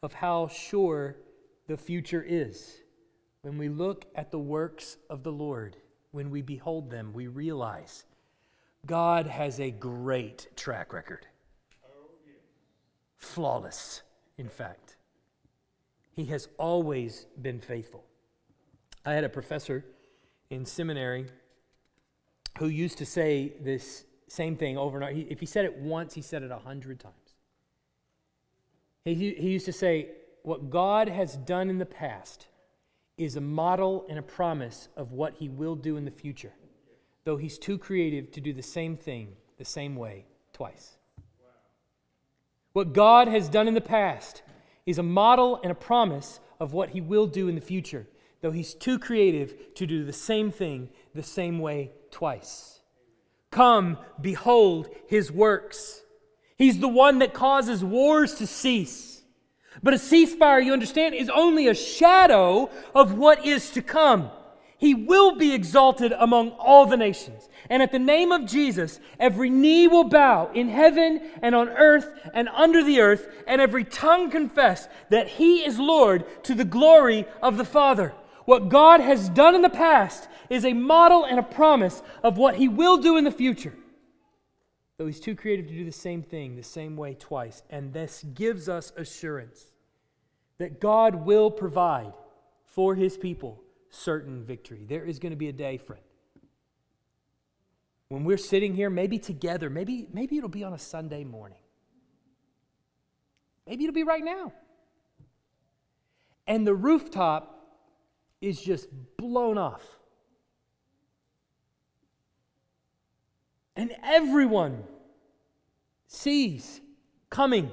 of 0.02 0.12
how 0.12 0.48
sure 0.48 1.16
the 1.68 1.76
future 1.76 2.24
is. 2.26 2.80
When 3.42 3.58
we 3.58 3.68
look 3.68 4.06
at 4.14 4.30
the 4.30 4.38
works 4.38 4.96
of 5.08 5.22
the 5.22 5.32
Lord, 5.32 5.76
when 6.10 6.30
we 6.30 6.42
behold 6.42 6.90
them, 6.90 7.12
we 7.12 7.26
realize 7.28 8.04
God 8.84 9.26
has 9.26 9.60
a 9.60 9.70
great 9.70 10.48
track 10.56 10.92
record. 10.92 11.26
Flawless, 13.16 14.02
in 14.38 14.48
fact. 14.48 14.96
He 16.14 16.24
has 16.26 16.48
always 16.58 17.26
been 17.40 17.60
faithful. 17.60 18.04
I 19.06 19.14
had 19.14 19.24
a 19.24 19.28
professor 19.28 19.84
in 20.50 20.66
seminary 20.66 21.26
who 22.58 22.66
used 22.66 22.98
to 22.98 23.06
say 23.06 23.54
this 23.60 24.04
same 24.28 24.56
thing 24.56 24.76
over 24.76 24.98
and 24.98 25.04
over. 25.04 25.26
If 25.30 25.40
he 25.40 25.46
said 25.46 25.64
it 25.64 25.76
once, 25.76 26.14
he 26.14 26.22
said 26.22 26.42
it 26.42 26.50
a 26.50 26.58
hundred 26.58 27.00
times. 27.00 27.14
He, 29.04 29.14
he 29.14 29.50
used 29.50 29.66
to 29.66 29.72
say, 29.72 30.08
What 30.42 30.70
God 30.70 31.08
has 31.08 31.36
done 31.36 31.68
in 31.68 31.78
the 31.78 31.86
past 31.86 32.46
is 33.16 33.36
a 33.36 33.40
model 33.40 34.06
and 34.08 34.18
a 34.18 34.22
promise 34.22 34.88
of 34.96 35.12
what 35.12 35.34
he 35.34 35.48
will 35.48 35.74
do 35.74 35.96
in 35.96 36.04
the 36.04 36.10
future, 36.10 36.52
though 37.24 37.36
he's 37.36 37.58
too 37.58 37.78
creative 37.78 38.30
to 38.32 38.40
do 38.40 38.52
the 38.52 38.62
same 38.62 38.96
thing 38.96 39.36
the 39.58 39.64
same 39.64 39.96
way 39.96 40.24
twice. 40.52 40.96
What 42.72 42.94
God 42.94 43.28
has 43.28 43.48
done 43.48 43.68
in 43.68 43.74
the 43.74 43.80
past 43.80 44.42
is 44.86 44.98
a 44.98 45.02
model 45.02 45.60
and 45.62 45.70
a 45.70 45.76
promise 45.76 46.40
of 46.58 46.72
what 46.72 46.90
he 46.90 47.00
will 47.00 47.26
do 47.26 47.48
in 47.48 47.54
the 47.54 47.60
future, 47.60 48.06
though 48.40 48.50
he's 48.50 48.74
too 48.74 48.98
creative 48.98 49.74
to 49.74 49.86
do 49.86 50.04
the 50.04 50.12
same 50.12 50.50
thing 50.50 50.88
the 51.14 51.22
same 51.22 51.58
way 51.58 51.92
twice. 52.10 52.80
Come, 53.50 53.98
behold 54.20 54.88
his 55.06 55.30
works. 55.30 56.01
He's 56.62 56.78
the 56.78 56.86
one 56.86 57.18
that 57.18 57.34
causes 57.34 57.82
wars 57.82 58.34
to 58.34 58.46
cease. 58.46 59.20
But 59.82 59.94
a 59.94 59.96
ceasefire, 59.96 60.64
you 60.64 60.72
understand, 60.72 61.12
is 61.12 61.28
only 61.28 61.66
a 61.66 61.74
shadow 61.74 62.70
of 62.94 63.18
what 63.18 63.44
is 63.44 63.70
to 63.70 63.82
come. 63.82 64.30
He 64.78 64.94
will 64.94 65.34
be 65.34 65.54
exalted 65.54 66.12
among 66.12 66.50
all 66.50 66.86
the 66.86 66.96
nations. 66.96 67.48
And 67.68 67.82
at 67.82 67.90
the 67.90 67.98
name 67.98 68.30
of 68.30 68.46
Jesus, 68.46 69.00
every 69.18 69.50
knee 69.50 69.88
will 69.88 70.04
bow 70.04 70.52
in 70.54 70.68
heaven 70.68 71.32
and 71.42 71.56
on 71.56 71.68
earth 71.68 72.08
and 72.32 72.48
under 72.50 72.84
the 72.84 73.00
earth, 73.00 73.26
and 73.48 73.60
every 73.60 73.82
tongue 73.82 74.30
confess 74.30 74.86
that 75.10 75.26
He 75.26 75.66
is 75.66 75.80
Lord 75.80 76.44
to 76.44 76.54
the 76.54 76.64
glory 76.64 77.26
of 77.42 77.56
the 77.56 77.64
Father. 77.64 78.14
What 78.44 78.68
God 78.68 79.00
has 79.00 79.28
done 79.28 79.56
in 79.56 79.62
the 79.62 79.68
past 79.68 80.28
is 80.48 80.64
a 80.64 80.74
model 80.74 81.24
and 81.24 81.40
a 81.40 81.42
promise 81.42 82.02
of 82.22 82.38
what 82.38 82.54
He 82.54 82.68
will 82.68 82.98
do 82.98 83.16
in 83.16 83.24
the 83.24 83.32
future. 83.32 83.74
Though 84.96 85.06
He's 85.06 85.20
too 85.20 85.34
creative 85.34 85.66
to 85.66 85.72
do 85.72 85.84
the 85.84 85.92
same 85.92 86.22
thing 86.22 86.56
the 86.56 86.62
same 86.62 86.96
way 86.96 87.14
twice. 87.14 87.62
And 87.70 87.92
this 87.92 88.24
gives 88.34 88.68
us 88.68 88.92
assurance 88.96 89.72
that 90.58 90.80
God 90.80 91.26
will 91.26 91.50
provide 91.50 92.12
for 92.64 92.94
His 92.94 93.16
people 93.16 93.62
certain 93.90 94.44
victory. 94.44 94.84
There 94.88 95.04
is 95.04 95.18
going 95.18 95.32
to 95.32 95.36
be 95.36 95.48
a 95.48 95.52
day, 95.52 95.76
friend, 95.76 96.02
when 98.08 98.24
we're 98.24 98.36
sitting 98.36 98.74
here, 98.74 98.90
maybe 98.90 99.18
together, 99.18 99.70
maybe, 99.70 100.06
maybe 100.12 100.36
it'll 100.36 100.48
be 100.48 100.64
on 100.64 100.74
a 100.74 100.78
Sunday 100.78 101.24
morning. 101.24 101.58
Maybe 103.66 103.84
it'll 103.84 103.94
be 103.94 104.02
right 104.02 104.24
now. 104.24 104.52
And 106.46 106.66
the 106.66 106.74
rooftop 106.74 107.58
is 108.40 108.60
just 108.60 108.88
blown 109.16 109.56
off. 109.56 109.82
And 113.76 113.94
everyone 114.02 114.84
sees 116.06 116.80
coming 117.30 117.70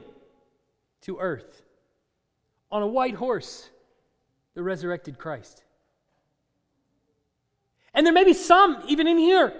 to 1.02 1.18
earth 1.20 1.62
on 2.72 2.82
a 2.82 2.88
white 2.88 3.16
horse 3.16 3.70
the 4.54 4.64
resurrected 4.64 5.18
Christ. 5.18 5.64
And 7.94 8.06
there 8.06 8.14
may 8.14 8.24
be 8.24 8.34
some, 8.34 8.84
even 8.88 9.08
in 9.08 9.18
here, 9.18 9.54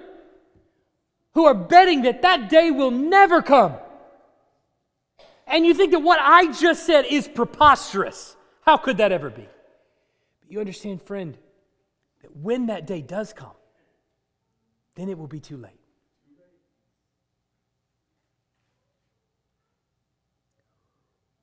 who 1.34 1.46
are 1.46 1.54
betting 1.54 2.04
that 2.04 2.22
that 2.22 2.50
day 2.50 2.72
will 2.72 2.92
never 2.92 3.42
come. 3.42 3.76
And 5.48 5.66
you 5.66 5.74
think 5.74 5.92
that 5.92 6.00
what 6.00 6.20
I 6.22 6.52
just 6.52 6.86
said 6.86 7.06
is 7.06 7.28
preposterous. 7.28 8.36
How 8.62 8.78
could 8.78 8.98
that 8.98 9.12
ever 9.12 9.30
be? 9.30 9.48
But 10.42 10.52
you 10.52 10.60
understand, 10.60 11.02
friend, 11.02 11.38
that 12.22 12.36
when 12.36 12.68
that 12.68 12.86
day 12.86 13.02
does 13.02 13.34
come, 13.34 13.56
then 14.96 15.10
it 15.10 15.18
will 15.18 15.28
be 15.28 15.40
too 15.40 15.58
late. 15.58 15.79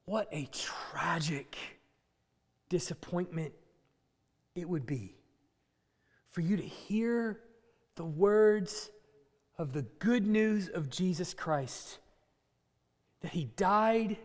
What 0.07 0.29
a 0.31 0.49
tragic 0.53 1.57
disappointment 2.69 3.53
it 4.55 4.69
would 4.69 4.87
be 4.87 5.17
for 6.31 6.41
you 6.43 6.57
to 6.57 6.63
hear 6.63 7.41
the 7.97 8.05
words 8.05 8.91
of 9.59 9.73
the 9.73 9.83
good 9.99 10.25
news 10.25 10.69
of 10.69 10.91
Jesus 10.91 11.35
Christ 11.35 11.99
that 13.21 13.33
He 13.33 13.47
died 13.57 14.17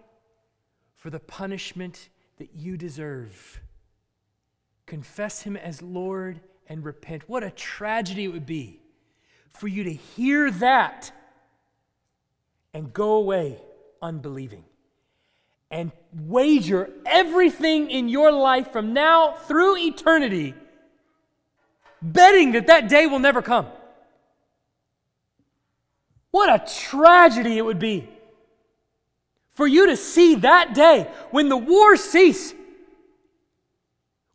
for 0.97 1.09
the 1.09 1.19
punishment 1.19 2.09
that 2.37 2.49
you 2.55 2.77
deserve. 2.77 3.59
Confess 4.85 5.41
Him 5.41 5.57
as 5.57 5.81
Lord 5.81 6.41
and 6.67 6.85
repent. 6.85 7.27
What 7.27 7.43
a 7.43 7.49
tragedy 7.49 8.25
it 8.25 8.33
would 8.33 8.45
be 8.45 8.81
for 9.49 9.67
you 9.67 9.83
to 9.83 9.93
hear 9.93 10.51
that 10.51 11.11
and 12.71 12.93
go 12.93 13.13
away 13.13 13.57
unbelieving 13.99 14.65
and 15.71 15.91
wager 16.13 16.89
everything 17.05 17.89
in 17.89 18.09
your 18.09 18.31
life 18.31 18.71
from 18.71 18.93
now 18.93 19.31
through 19.31 19.77
eternity, 19.77 20.53
betting 22.01 22.51
that 22.51 22.67
that 22.67 22.89
day 22.89 23.07
will 23.07 23.19
never 23.19 23.41
come. 23.41 23.67
What 26.31 26.49
a 26.49 26.73
tragedy 26.89 27.57
it 27.57 27.65
would 27.65 27.79
be 27.79 28.09
for 29.51 29.67
you 29.67 29.87
to 29.87 29.97
see 29.97 30.35
that 30.35 30.73
day 30.73 31.09
when 31.29 31.49
the 31.49 31.57
wars 31.57 32.01
cease, 32.01 32.53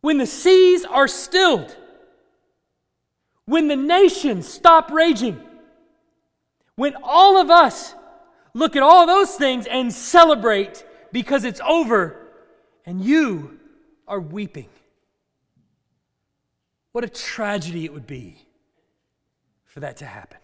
when 0.01 0.17
the 0.17 0.27
seas 0.27 0.85
are 0.85 1.07
stilled, 1.07 1.75
when 3.45 3.67
the 3.67 3.75
nations 3.75 4.47
stop 4.47 4.91
raging, 4.91 5.39
when 6.75 6.95
all 7.03 7.37
of 7.37 7.49
us 7.49 7.95
look 8.53 8.75
at 8.75 8.83
all 8.83 9.05
those 9.05 9.35
things 9.35 9.65
and 9.65 9.91
celebrate 9.91 10.85
because 11.11 11.43
it's 11.43 11.61
over 11.61 12.15
and 12.85 13.03
you 13.03 13.59
are 14.07 14.19
weeping. 14.19 14.69
What 16.91 17.03
a 17.03 17.09
tragedy 17.09 17.85
it 17.85 17.93
would 17.93 18.07
be 18.07 18.47
for 19.65 19.81
that 19.81 19.97
to 19.97 20.05
happen. 20.05 20.39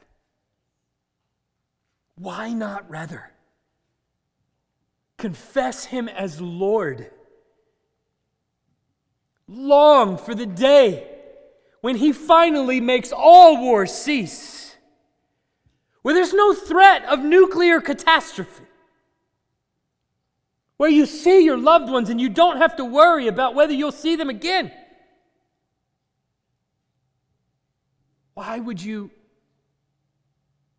Why 2.16 2.53
not 2.53 2.89
rather 2.89 3.32
confess 5.18 5.86
Him 5.86 6.07
as 6.07 6.39
Lord? 6.39 7.09
Long 9.47 10.18
for 10.18 10.36
the 10.36 10.45
day 10.45 11.07
when 11.82 11.95
He 11.95 12.14
finally 12.14 12.80
makes 12.80 13.11
all 13.11 13.57
wars 13.57 13.91
cease, 13.91 14.76
where 16.01 16.14
there's 16.14 16.34
no 16.34 16.53
threat 16.53 17.03
of 17.05 17.20
nuclear 17.20 17.82
catastrophe, 17.82 18.66
where 20.78 20.89
you 20.89 21.05
see 21.05 21.43
your 21.43 21.57
loved 21.57 21.89
ones 21.89 22.09
and 22.09 22.19
you 22.19 22.30
don't 22.30 22.57
have 22.57 22.76
to 22.78 22.86
worry 22.86 23.28
about 23.28 23.55
whether 23.55 23.74
you'll 23.74 23.91
see 23.91 24.15
them 24.15 24.30
again. 24.30 24.71
Why 28.34 28.59
would 28.59 28.82
you 28.82 29.11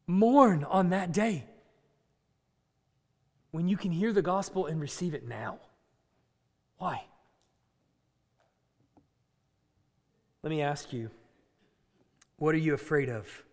mourn 0.07 0.65
on 0.65 0.91
that 0.91 1.13
day 1.13 1.45
when 3.53 3.69
you 3.69 3.77
can 3.77 3.93
hear 3.93 4.13
the 4.13 4.23
gospel 4.23 4.67
and 4.67 4.81
receive 4.81 5.15
it 5.15 5.27
now? 5.27 5.59
Why? 6.79 7.05
Let 10.43 10.51
me 10.51 10.61
ask 10.61 10.93
you, 10.93 11.11
what 12.37 12.55
are 12.55 12.59
you 12.59 12.75
afraid 12.75 13.09
of? 13.09 13.45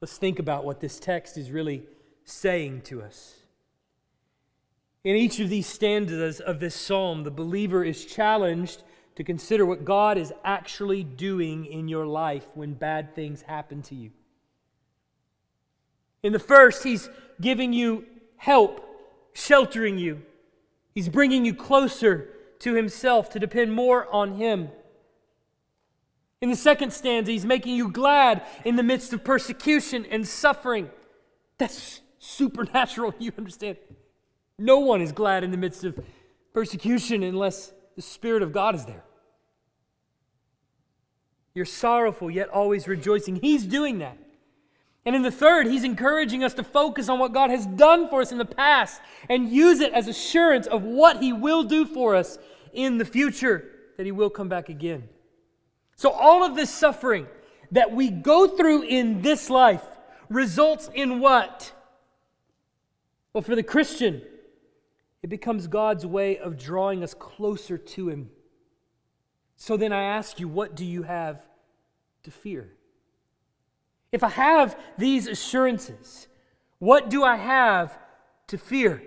Let's 0.00 0.16
think 0.16 0.38
about 0.38 0.64
what 0.64 0.80
this 0.80 1.00
text 1.00 1.36
is 1.36 1.50
really 1.50 1.82
saying 2.24 2.82
to 2.82 3.02
us. 3.02 3.37
In 5.04 5.16
each 5.16 5.40
of 5.40 5.48
these 5.48 5.66
stanzas 5.66 6.40
of 6.40 6.60
this 6.60 6.74
psalm, 6.74 7.24
the 7.24 7.30
believer 7.30 7.84
is 7.84 8.04
challenged 8.04 8.82
to 9.14 9.24
consider 9.24 9.64
what 9.64 9.84
God 9.84 10.18
is 10.18 10.32
actually 10.44 11.02
doing 11.02 11.66
in 11.66 11.88
your 11.88 12.06
life 12.06 12.46
when 12.54 12.74
bad 12.74 13.14
things 13.14 13.42
happen 13.42 13.82
to 13.82 13.94
you. 13.94 14.10
In 16.22 16.32
the 16.32 16.38
first, 16.38 16.82
he's 16.82 17.08
giving 17.40 17.72
you 17.72 18.04
help, 18.36 18.84
sheltering 19.32 19.98
you. 19.98 20.22
He's 20.94 21.08
bringing 21.08 21.44
you 21.44 21.54
closer 21.54 22.28
to 22.60 22.74
himself 22.74 23.30
to 23.30 23.38
depend 23.38 23.72
more 23.72 24.12
on 24.12 24.34
him. 24.34 24.68
In 26.40 26.50
the 26.50 26.56
second 26.56 26.92
stanza, 26.92 27.32
he's 27.32 27.44
making 27.44 27.74
you 27.74 27.90
glad 27.90 28.42
in 28.64 28.76
the 28.76 28.82
midst 28.82 29.12
of 29.12 29.24
persecution 29.24 30.06
and 30.06 30.26
suffering. 30.26 30.90
That's 31.58 32.00
supernatural, 32.18 33.14
you 33.18 33.32
understand? 33.36 33.76
No 34.58 34.78
one 34.80 35.00
is 35.00 35.12
glad 35.12 35.44
in 35.44 35.50
the 35.50 35.56
midst 35.56 35.84
of 35.84 35.98
persecution 36.52 37.22
unless 37.22 37.72
the 37.94 38.02
Spirit 38.02 38.42
of 38.42 38.52
God 38.52 38.74
is 38.74 38.84
there. 38.84 39.04
You're 41.54 41.64
sorrowful, 41.64 42.30
yet 42.30 42.48
always 42.48 42.86
rejoicing. 42.88 43.36
He's 43.36 43.64
doing 43.64 43.98
that. 43.98 44.18
And 45.04 45.16
in 45.16 45.22
the 45.22 45.30
third, 45.30 45.66
he's 45.66 45.84
encouraging 45.84 46.44
us 46.44 46.54
to 46.54 46.64
focus 46.64 47.08
on 47.08 47.18
what 47.18 47.32
God 47.32 47.50
has 47.50 47.66
done 47.66 48.08
for 48.08 48.20
us 48.20 48.30
in 48.30 48.38
the 48.38 48.44
past 48.44 49.00
and 49.28 49.48
use 49.48 49.80
it 49.80 49.92
as 49.92 50.06
assurance 50.06 50.66
of 50.66 50.82
what 50.82 51.22
he 51.22 51.32
will 51.32 51.62
do 51.62 51.86
for 51.86 52.14
us 52.14 52.38
in 52.72 52.98
the 52.98 53.04
future, 53.04 53.70
that 53.96 54.06
he 54.06 54.12
will 54.12 54.30
come 54.30 54.48
back 54.48 54.68
again. 54.68 55.08
So, 55.96 56.10
all 56.10 56.44
of 56.44 56.54
this 56.54 56.70
suffering 56.70 57.26
that 57.72 57.92
we 57.92 58.10
go 58.10 58.46
through 58.46 58.82
in 58.82 59.22
this 59.22 59.50
life 59.50 59.82
results 60.28 60.90
in 60.94 61.20
what? 61.20 61.72
Well, 63.32 63.42
for 63.42 63.56
the 63.56 63.62
Christian, 63.62 64.22
it 65.22 65.28
becomes 65.28 65.66
God's 65.66 66.06
way 66.06 66.38
of 66.38 66.58
drawing 66.58 67.02
us 67.02 67.14
closer 67.14 67.76
to 67.76 68.08
Him. 68.08 68.30
So 69.56 69.76
then 69.76 69.92
I 69.92 70.02
ask 70.02 70.38
you, 70.38 70.48
what 70.48 70.76
do 70.76 70.84
you 70.84 71.02
have 71.02 71.40
to 72.22 72.30
fear? 72.30 72.72
If 74.12 74.22
I 74.22 74.28
have 74.28 74.78
these 74.96 75.26
assurances, 75.26 76.28
what 76.78 77.10
do 77.10 77.24
I 77.24 77.36
have 77.36 77.98
to 78.46 78.58
fear? 78.58 79.02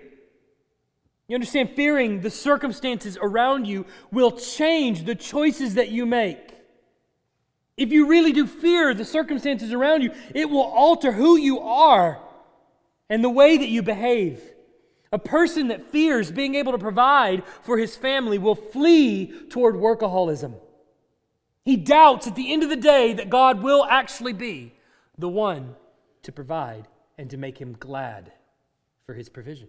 You 1.28 1.36
understand, 1.36 1.70
fearing 1.74 2.20
the 2.20 2.30
circumstances 2.30 3.16
around 3.20 3.66
you 3.66 3.86
will 4.10 4.32
change 4.32 5.04
the 5.04 5.14
choices 5.14 5.74
that 5.74 5.88
you 5.88 6.04
make. 6.04 6.50
If 7.76 7.90
you 7.90 8.06
really 8.06 8.32
do 8.32 8.46
fear 8.46 8.92
the 8.92 9.04
circumstances 9.04 9.72
around 9.72 10.02
you, 10.02 10.12
it 10.34 10.50
will 10.50 10.60
alter 10.60 11.10
who 11.10 11.38
you 11.38 11.60
are 11.60 12.20
and 13.08 13.24
the 13.24 13.30
way 13.30 13.56
that 13.56 13.68
you 13.68 13.82
behave. 13.82 14.42
A 15.12 15.18
person 15.18 15.68
that 15.68 15.90
fears 15.90 16.32
being 16.32 16.54
able 16.54 16.72
to 16.72 16.78
provide 16.78 17.44
for 17.62 17.76
his 17.76 17.94
family 17.94 18.38
will 18.38 18.54
flee 18.54 19.26
toward 19.50 19.74
workaholism. 19.74 20.54
He 21.64 21.76
doubts 21.76 22.26
at 22.26 22.34
the 22.34 22.52
end 22.52 22.62
of 22.62 22.70
the 22.70 22.76
day 22.76 23.12
that 23.12 23.30
God 23.30 23.62
will 23.62 23.84
actually 23.84 24.32
be 24.32 24.74
the 25.18 25.28
one 25.28 25.76
to 26.22 26.32
provide 26.32 26.88
and 27.18 27.28
to 27.30 27.36
make 27.36 27.60
him 27.60 27.76
glad 27.78 28.32
for 29.04 29.14
his 29.14 29.28
provision. 29.28 29.68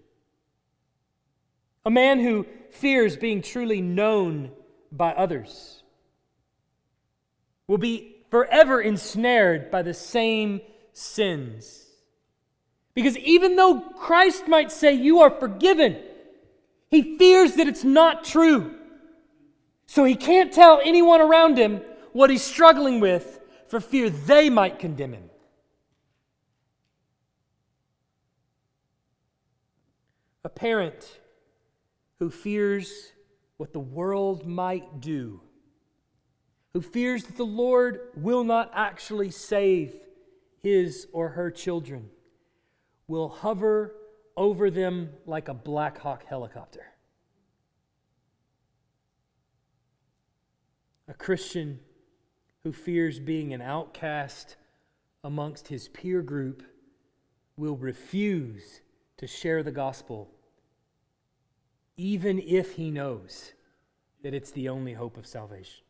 A 1.86 1.92
man 1.92 2.20
who 2.20 2.48
fears 2.72 3.18
being 3.18 3.42
truly 3.42 3.82
known 3.82 4.52
by 4.92 5.12
others 5.12 5.84
will 7.68 7.78
be 7.78 8.24
forever 8.32 8.82
ensnared 8.82 9.70
by 9.70 9.82
the 9.82 9.94
same 9.94 10.62
sins. 10.94 11.93
Because 12.94 13.18
even 13.18 13.56
though 13.56 13.80
Christ 13.80 14.48
might 14.48 14.72
say, 14.72 14.94
You 14.94 15.22
are 15.22 15.30
forgiven, 15.30 15.98
he 16.90 17.18
fears 17.18 17.56
that 17.56 17.68
it's 17.68 17.84
not 17.84 18.24
true. 18.24 18.76
So 19.86 20.04
he 20.04 20.16
can't 20.16 20.54
tell 20.54 20.80
anyone 20.84 21.22
around 21.22 21.58
him 21.58 21.82
what 22.14 22.30
he's 22.30 22.44
struggling 22.44 23.00
with 23.00 23.42
for 23.68 23.80
fear 23.80 24.10
they 24.10 24.50
might 24.50 24.80
condemn 24.80 25.14
him. 25.14 25.30
A 30.44 30.50
parent 30.50 31.20
who 32.20 32.30
fears 32.30 33.12
what 33.58 33.74
the 33.74 33.80
world 33.80 34.46
might 34.46 35.00
do 35.00 35.42
who 36.74 36.82
fears 36.82 37.24
that 37.26 37.38
the 37.38 37.46
Lord 37.46 38.02
will 38.16 38.44
not 38.44 38.72
actually 38.74 39.30
save 39.30 39.94
his 40.64 41.08
or 41.14 41.30
her 41.30 41.52
children, 41.52 42.10
will 43.08 43.30
hover 43.30 43.96
over 44.36 44.70
them 44.70 45.10
like 45.26 45.48
a 45.48 45.54
Black 45.54 46.00
Hawk 46.00 46.26
helicopter. 46.26 46.86
A 51.08 51.14
Christian 51.14 51.80
who 52.64 52.72
fears 52.72 53.20
being 53.20 53.54
an 53.54 53.62
outcast 53.62 54.56
amongst 55.24 55.68
his 55.68 55.90
peer 55.90 56.22
group 56.22 56.64
will 57.58 57.76
refuse 57.76 58.82
to 59.18 59.28
share 59.28 59.64
the 59.64 59.72
gospel, 59.72 60.32
even 61.98 62.40
if 62.40 62.74
he 62.74 62.90
knows 62.90 63.54
that 64.24 64.34
it's 64.34 64.52
the 64.52 64.70
only 64.70 64.94
hope 64.94 65.18
of 65.18 65.28
salvation. 65.28 65.84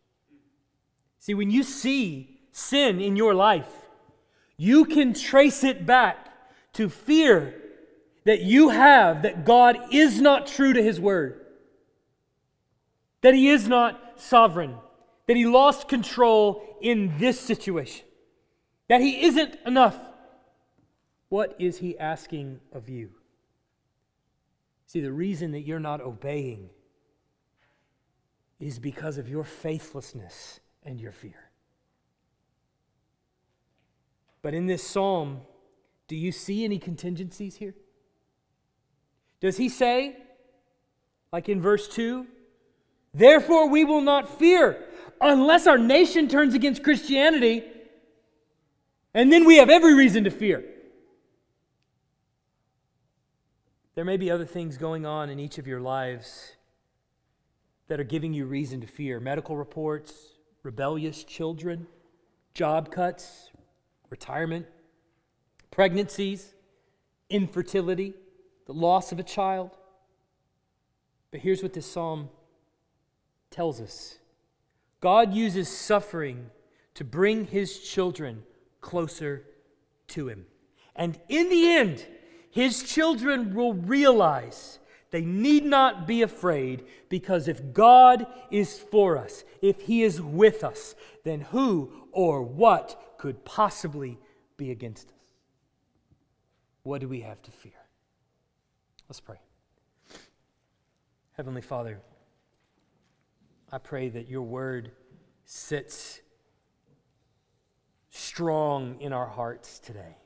See, 1.20 1.34
when 1.34 1.52
you 1.52 1.64
see 1.64 2.42
sin 2.52 3.00
in 3.00 3.16
your 3.16 3.34
life, 3.34 3.88
you 4.58 4.86
can 4.86 5.14
trace 5.14 5.64
it 5.64 5.86
back 5.86 6.33
to 6.74 6.90
fear 6.90 7.56
that 8.26 8.42
you 8.42 8.70
have 8.70 9.24
that 9.24 9.46
God 9.46 9.78
is 9.92 10.22
not 10.22 10.48
true 10.48 10.74
to 10.74 10.82
his 10.82 11.00
word, 11.00 11.42
that 13.22 13.34
he 13.34 13.50
is 13.50 13.68
not 13.68 14.20
sovereign, 14.20 14.76
that 15.28 15.38
he 15.38 15.46
lost 15.46 15.88
control 15.88 16.78
in 16.82 17.18
this 17.18 17.40
situation, 17.40 18.06
that 18.88 19.02
he 19.02 19.24
isn't 19.24 19.58
enough. 19.66 19.98
What 21.30 21.56
is 21.60 21.78
he 21.78 21.98
asking 21.98 22.60
of 22.72 22.90
you? 22.90 23.12
See, 24.86 25.02
the 25.02 25.12
reason 25.12 25.52
that 25.54 25.62
you're 25.62 25.80
not 25.80 26.02
obeying 26.02 26.70
is 28.60 28.80
because 28.80 29.18
of 29.18 29.28
your 29.28 29.44
faithlessness 29.44 30.60
and 30.84 31.02
your 31.02 31.12
fear. 31.12 31.50
But 34.42 34.54
in 34.54 34.68
this 34.68 34.84
psalm, 34.84 35.42
do 36.08 36.16
you 36.16 36.32
see 36.32 36.64
any 36.64 36.80
contingencies 36.80 37.56
here? 37.56 37.76
Does 39.40 39.58
he 39.58 39.70
say, 39.70 40.16
like 41.32 41.50
in 41.50 41.62
verse 41.62 41.88
2, 41.88 42.26
therefore 43.14 43.70
we 43.70 43.84
will 43.84 44.02
not 44.02 44.40
fear 44.40 44.84
unless 45.20 45.68
our 45.68 45.78
nation 45.78 46.28
turns 46.28 46.54
against 46.54 46.84
Christianity, 46.84 47.64
and 49.14 49.32
then 49.32 49.46
we 49.46 49.58
have 49.58 49.70
every 49.70 49.94
reason 49.94 50.24
to 50.24 50.32
fear? 50.32 50.64
There 53.96 54.06
may 54.06 54.18
be 54.18 54.32
other 54.32 54.46
things 54.46 54.78
going 54.78 55.06
on 55.06 55.30
in 55.30 55.40
each 55.40 55.58
of 55.58 55.68
your 55.68 55.80
lives 55.80 56.54
that 57.88 58.00
are 58.00 58.06
giving 58.06 58.34
you 58.34 58.46
reason 58.46 58.82
to 58.82 58.88
fear 58.88 59.20
medical 59.20 59.56
reports, 59.56 60.14
rebellious 60.64 61.24
children, 61.24 61.86
job 62.54 62.92
cuts, 62.92 63.52
retirement, 64.10 64.66
pregnancies, 65.74 66.54
infertility, 67.30 68.14
the 68.68 68.74
loss 68.74 69.12
of 69.12 69.18
a 69.18 69.24
child. 69.24 69.72
But 71.32 71.40
here's 71.40 71.64
what 71.64 71.74
this 71.74 71.88
psalm 71.88 72.30
tells 73.50 73.82
us 73.82 74.20
God 75.02 75.34
uses 75.34 75.68
suffering 75.68 76.52
to 76.94 77.04
bring 77.04 77.46
his 77.46 77.80
children 77.80 78.44
closer 78.82 79.44
to 80.10 80.30
him. 80.30 80.46
And 80.96 81.20
in 81.28 81.50
the 81.50 81.72
end, 81.72 82.06
his 82.52 82.84
children 82.84 83.56
will 83.56 83.74
realize 83.74 84.78
they 85.10 85.22
need 85.22 85.66
not 85.66 86.06
be 86.08 86.22
afraid 86.22 86.86
because 87.10 87.48
if 87.48 87.74
God 87.74 88.28
is 88.50 88.80
for 88.80 89.18
us, 89.18 89.44
if 89.62 89.82
He 89.82 90.02
is 90.02 90.20
with 90.20 90.64
us, 90.64 90.96
then 91.24 91.42
who 91.42 91.92
or 92.12 92.42
what 92.42 93.16
could 93.20 93.46
possibly 93.46 94.18
be 94.58 94.72
against 94.72 95.10
us? 95.10 95.13
What 96.84 97.02
do 97.02 97.08
we 97.08 97.22
have 97.22 97.42
to 97.44 97.52
fear? 97.52 97.72
Let's 99.08 99.20
pray. 99.20 99.40
Heavenly 101.34 101.62
Father, 101.62 102.00
I 103.72 103.78
pray 103.78 104.10
that 104.10 104.28
your 104.28 104.44
word 104.44 104.92
sits 105.46 106.22
strong 108.10 109.00
in 109.02 109.14
our 109.14 109.26
hearts 109.26 109.80
today. 109.80 110.18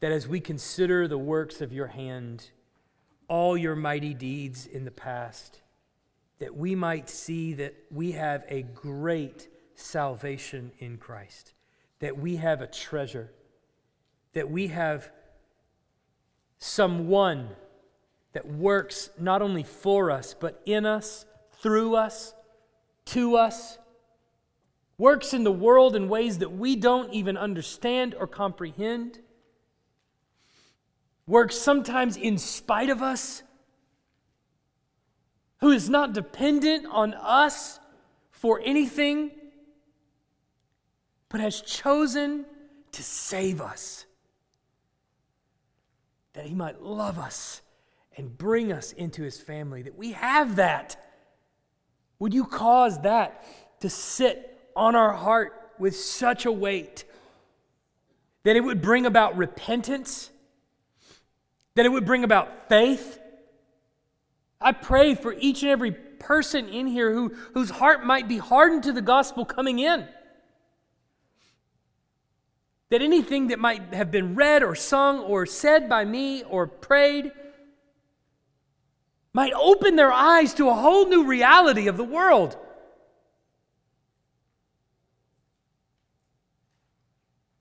That 0.00 0.12
as 0.12 0.28
we 0.28 0.40
consider 0.40 1.08
the 1.08 1.18
works 1.18 1.60
of 1.60 1.72
your 1.72 1.88
hand, 1.88 2.50
all 3.28 3.56
your 3.56 3.76
mighty 3.76 4.14
deeds 4.14 4.66
in 4.66 4.84
the 4.84 4.90
past, 4.90 5.60
that 6.38 6.56
we 6.56 6.74
might 6.74 7.08
see 7.08 7.54
that 7.54 7.74
we 7.90 8.12
have 8.12 8.44
a 8.48 8.62
great 8.62 9.48
salvation 9.74 10.72
in 10.78 10.96
Christ, 10.96 11.54
that 11.98 12.18
we 12.18 12.36
have 12.36 12.60
a 12.60 12.66
treasure, 12.66 13.32
that 14.32 14.50
we 14.50 14.68
have 14.68 15.10
someone 16.58 17.48
that 18.32 18.46
works 18.46 19.10
not 19.18 19.42
only 19.42 19.62
for 19.62 20.10
us, 20.10 20.34
but 20.38 20.60
in 20.66 20.86
us, 20.86 21.24
through 21.60 21.96
us, 21.96 22.34
to 23.06 23.36
us, 23.36 23.78
works 24.98 25.34
in 25.34 25.44
the 25.44 25.52
world 25.52 25.96
in 25.96 26.08
ways 26.08 26.38
that 26.38 26.50
we 26.50 26.76
don't 26.76 27.12
even 27.12 27.36
understand 27.36 28.14
or 28.14 28.26
comprehend 28.26 29.18
works 31.30 31.54
sometimes 31.56 32.16
in 32.16 32.36
spite 32.36 32.90
of 32.90 33.02
us, 33.02 33.44
who 35.60 35.70
is 35.70 35.88
not 35.88 36.12
dependent 36.12 36.86
on 36.90 37.14
us 37.14 37.78
for 38.32 38.60
anything, 38.64 39.30
but 41.28 41.40
has 41.40 41.60
chosen 41.60 42.44
to 42.90 43.02
save 43.02 43.60
us, 43.60 44.06
that 46.32 46.46
he 46.46 46.54
might 46.54 46.80
love 46.80 47.18
us 47.18 47.62
and 48.16 48.36
bring 48.36 48.72
us 48.72 48.92
into 48.92 49.22
his 49.22 49.40
family, 49.40 49.82
that 49.82 49.96
we 49.96 50.12
have 50.12 50.56
that. 50.56 50.96
Would 52.18 52.34
you 52.34 52.44
cause 52.44 53.00
that 53.02 53.44
to 53.80 53.90
sit 53.90 54.58
on 54.76 54.94
our 54.94 55.12
heart 55.12 55.72
with 55.78 55.96
such 55.96 56.44
a 56.46 56.52
weight 56.52 57.04
that 58.42 58.56
it 58.56 58.60
would 58.60 58.82
bring 58.82 59.06
about 59.06 59.36
repentance, 59.36 60.30
that 61.74 61.86
it 61.86 61.88
would 61.90 62.04
bring 62.04 62.24
about 62.24 62.68
faith? 62.68 63.18
I 64.60 64.72
pray 64.72 65.14
for 65.14 65.32
each 65.32 65.62
and 65.62 65.70
every 65.70 65.92
person 65.92 66.68
in 66.68 66.86
here 66.86 67.12
who, 67.12 67.34
whose 67.54 67.70
heart 67.70 68.04
might 68.04 68.28
be 68.28 68.36
hardened 68.36 68.82
to 68.84 68.92
the 68.92 69.02
gospel 69.02 69.44
coming 69.44 69.78
in. 69.78 70.06
That 72.90 73.02
anything 73.02 73.48
that 73.48 73.58
might 73.58 73.94
have 73.94 74.10
been 74.10 74.34
read 74.34 74.62
or 74.62 74.74
sung 74.74 75.20
or 75.20 75.46
said 75.46 75.88
by 75.88 76.04
me 76.04 76.42
or 76.42 76.66
prayed 76.66 77.32
might 79.32 79.52
open 79.52 79.96
their 79.96 80.12
eyes 80.12 80.54
to 80.54 80.68
a 80.68 80.74
whole 80.74 81.06
new 81.06 81.24
reality 81.24 81.86
of 81.86 81.96
the 81.96 82.04
world. 82.04 82.56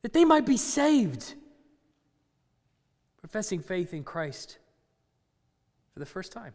That 0.01 0.13
they 0.13 0.25
might 0.25 0.45
be 0.45 0.57
saved, 0.57 1.35
professing 3.19 3.61
faith 3.61 3.93
in 3.93 4.03
Christ 4.03 4.57
for 5.93 5.99
the 5.99 6.05
first 6.05 6.31
time. 6.31 6.53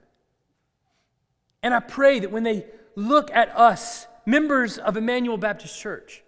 And 1.63 1.73
I 1.73 1.81
pray 1.81 2.19
that 2.19 2.33
when 2.33 2.43
they 2.43 2.67
look 2.97 3.31
at 3.31 3.57
us, 3.57 4.07
members 4.27 4.79
of 4.79 4.97
Emmanuel 4.97 5.37
Baptist 5.37 5.79
Church, 5.79 6.25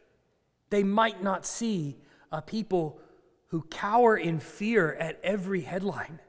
they 0.71 0.85
might 0.85 1.23
not 1.23 1.45
see 1.45 1.97
a 2.37 2.43
people 2.43 3.01
who 3.49 3.63
cower 3.63 4.15
in 4.15 4.39
fear 4.39 4.93
at 4.93 5.19
every 5.23 5.63
headline, 5.63 6.21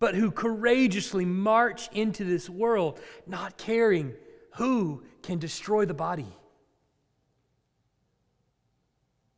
but 0.00 0.16
who 0.16 0.32
courageously 0.32 1.24
march 1.24 1.88
into 1.92 2.24
this 2.24 2.50
world 2.50 2.98
not 3.24 3.56
caring 3.56 4.12
who 4.56 5.04
can 5.22 5.38
destroy 5.38 5.84
the 5.86 5.94
body, 5.94 6.26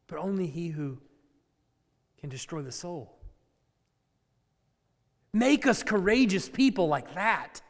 but 0.07 0.18
only 0.18 0.47
he 0.47 0.68
who 0.68 0.99
can 2.18 2.31
destroy 2.31 2.62
the 2.62 2.72
soul. 2.72 3.14
Make 5.35 5.66
us 5.66 5.83
courageous 5.83 6.49
people 6.49 6.89
like 6.89 7.14
that. 7.14 7.61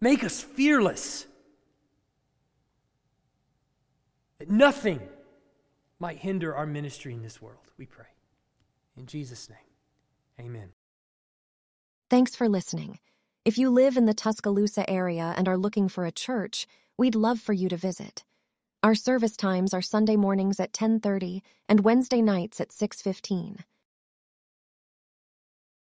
Make 0.00 0.24
us 0.24 0.42
fearless. 0.42 1.26
That 4.40 4.50
nothing 4.50 5.00
might 5.98 6.16
hinder 6.16 6.56
our 6.56 6.64
ministry 6.64 7.12
in 7.12 7.22
this 7.22 7.42
world, 7.42 7.70
we 7.76 7.84
pray. 7.84 8.06
In 8.96 9.04
Jesus' 9.04 9.50
name, 9.50 10.46
amen. 10.46 10.70
Thanks 12.08 12.34
for 12.34 12.48
listening. 12.48 12.98
If 13.44 13.58
you 13.58 13.68
live 13.68 13.98
in 13.98 14.06
the 14.06 14.14
Tuscaloosa 14.14 14.88
area 14.88 15.34
and 15.36 15.46
are 15.46 15.58
looking 15.58 15.90
for 15.90 16.06
a 16.06 16.10
church, 16.10 16.66
we'd 16.96 17.14
love 17.14 17.38
for 17.38 17.52
you 17.52 17.68
to 17.68 17.76
visit. 17.76 18.24
Our 18.82 18.94
service 18.94 19.36
times 19.36 19.74
are 19.74 19.82
Sunday 19.82 20.16
mornings 20.16 20.58
at 20.58 20.72
10:30 20.72 21.42
and 21.68 21.84
Wednesday 21.84 22.22
nights 22.22 22.62
at 22.62 22.72
6:15. 22.72 23.64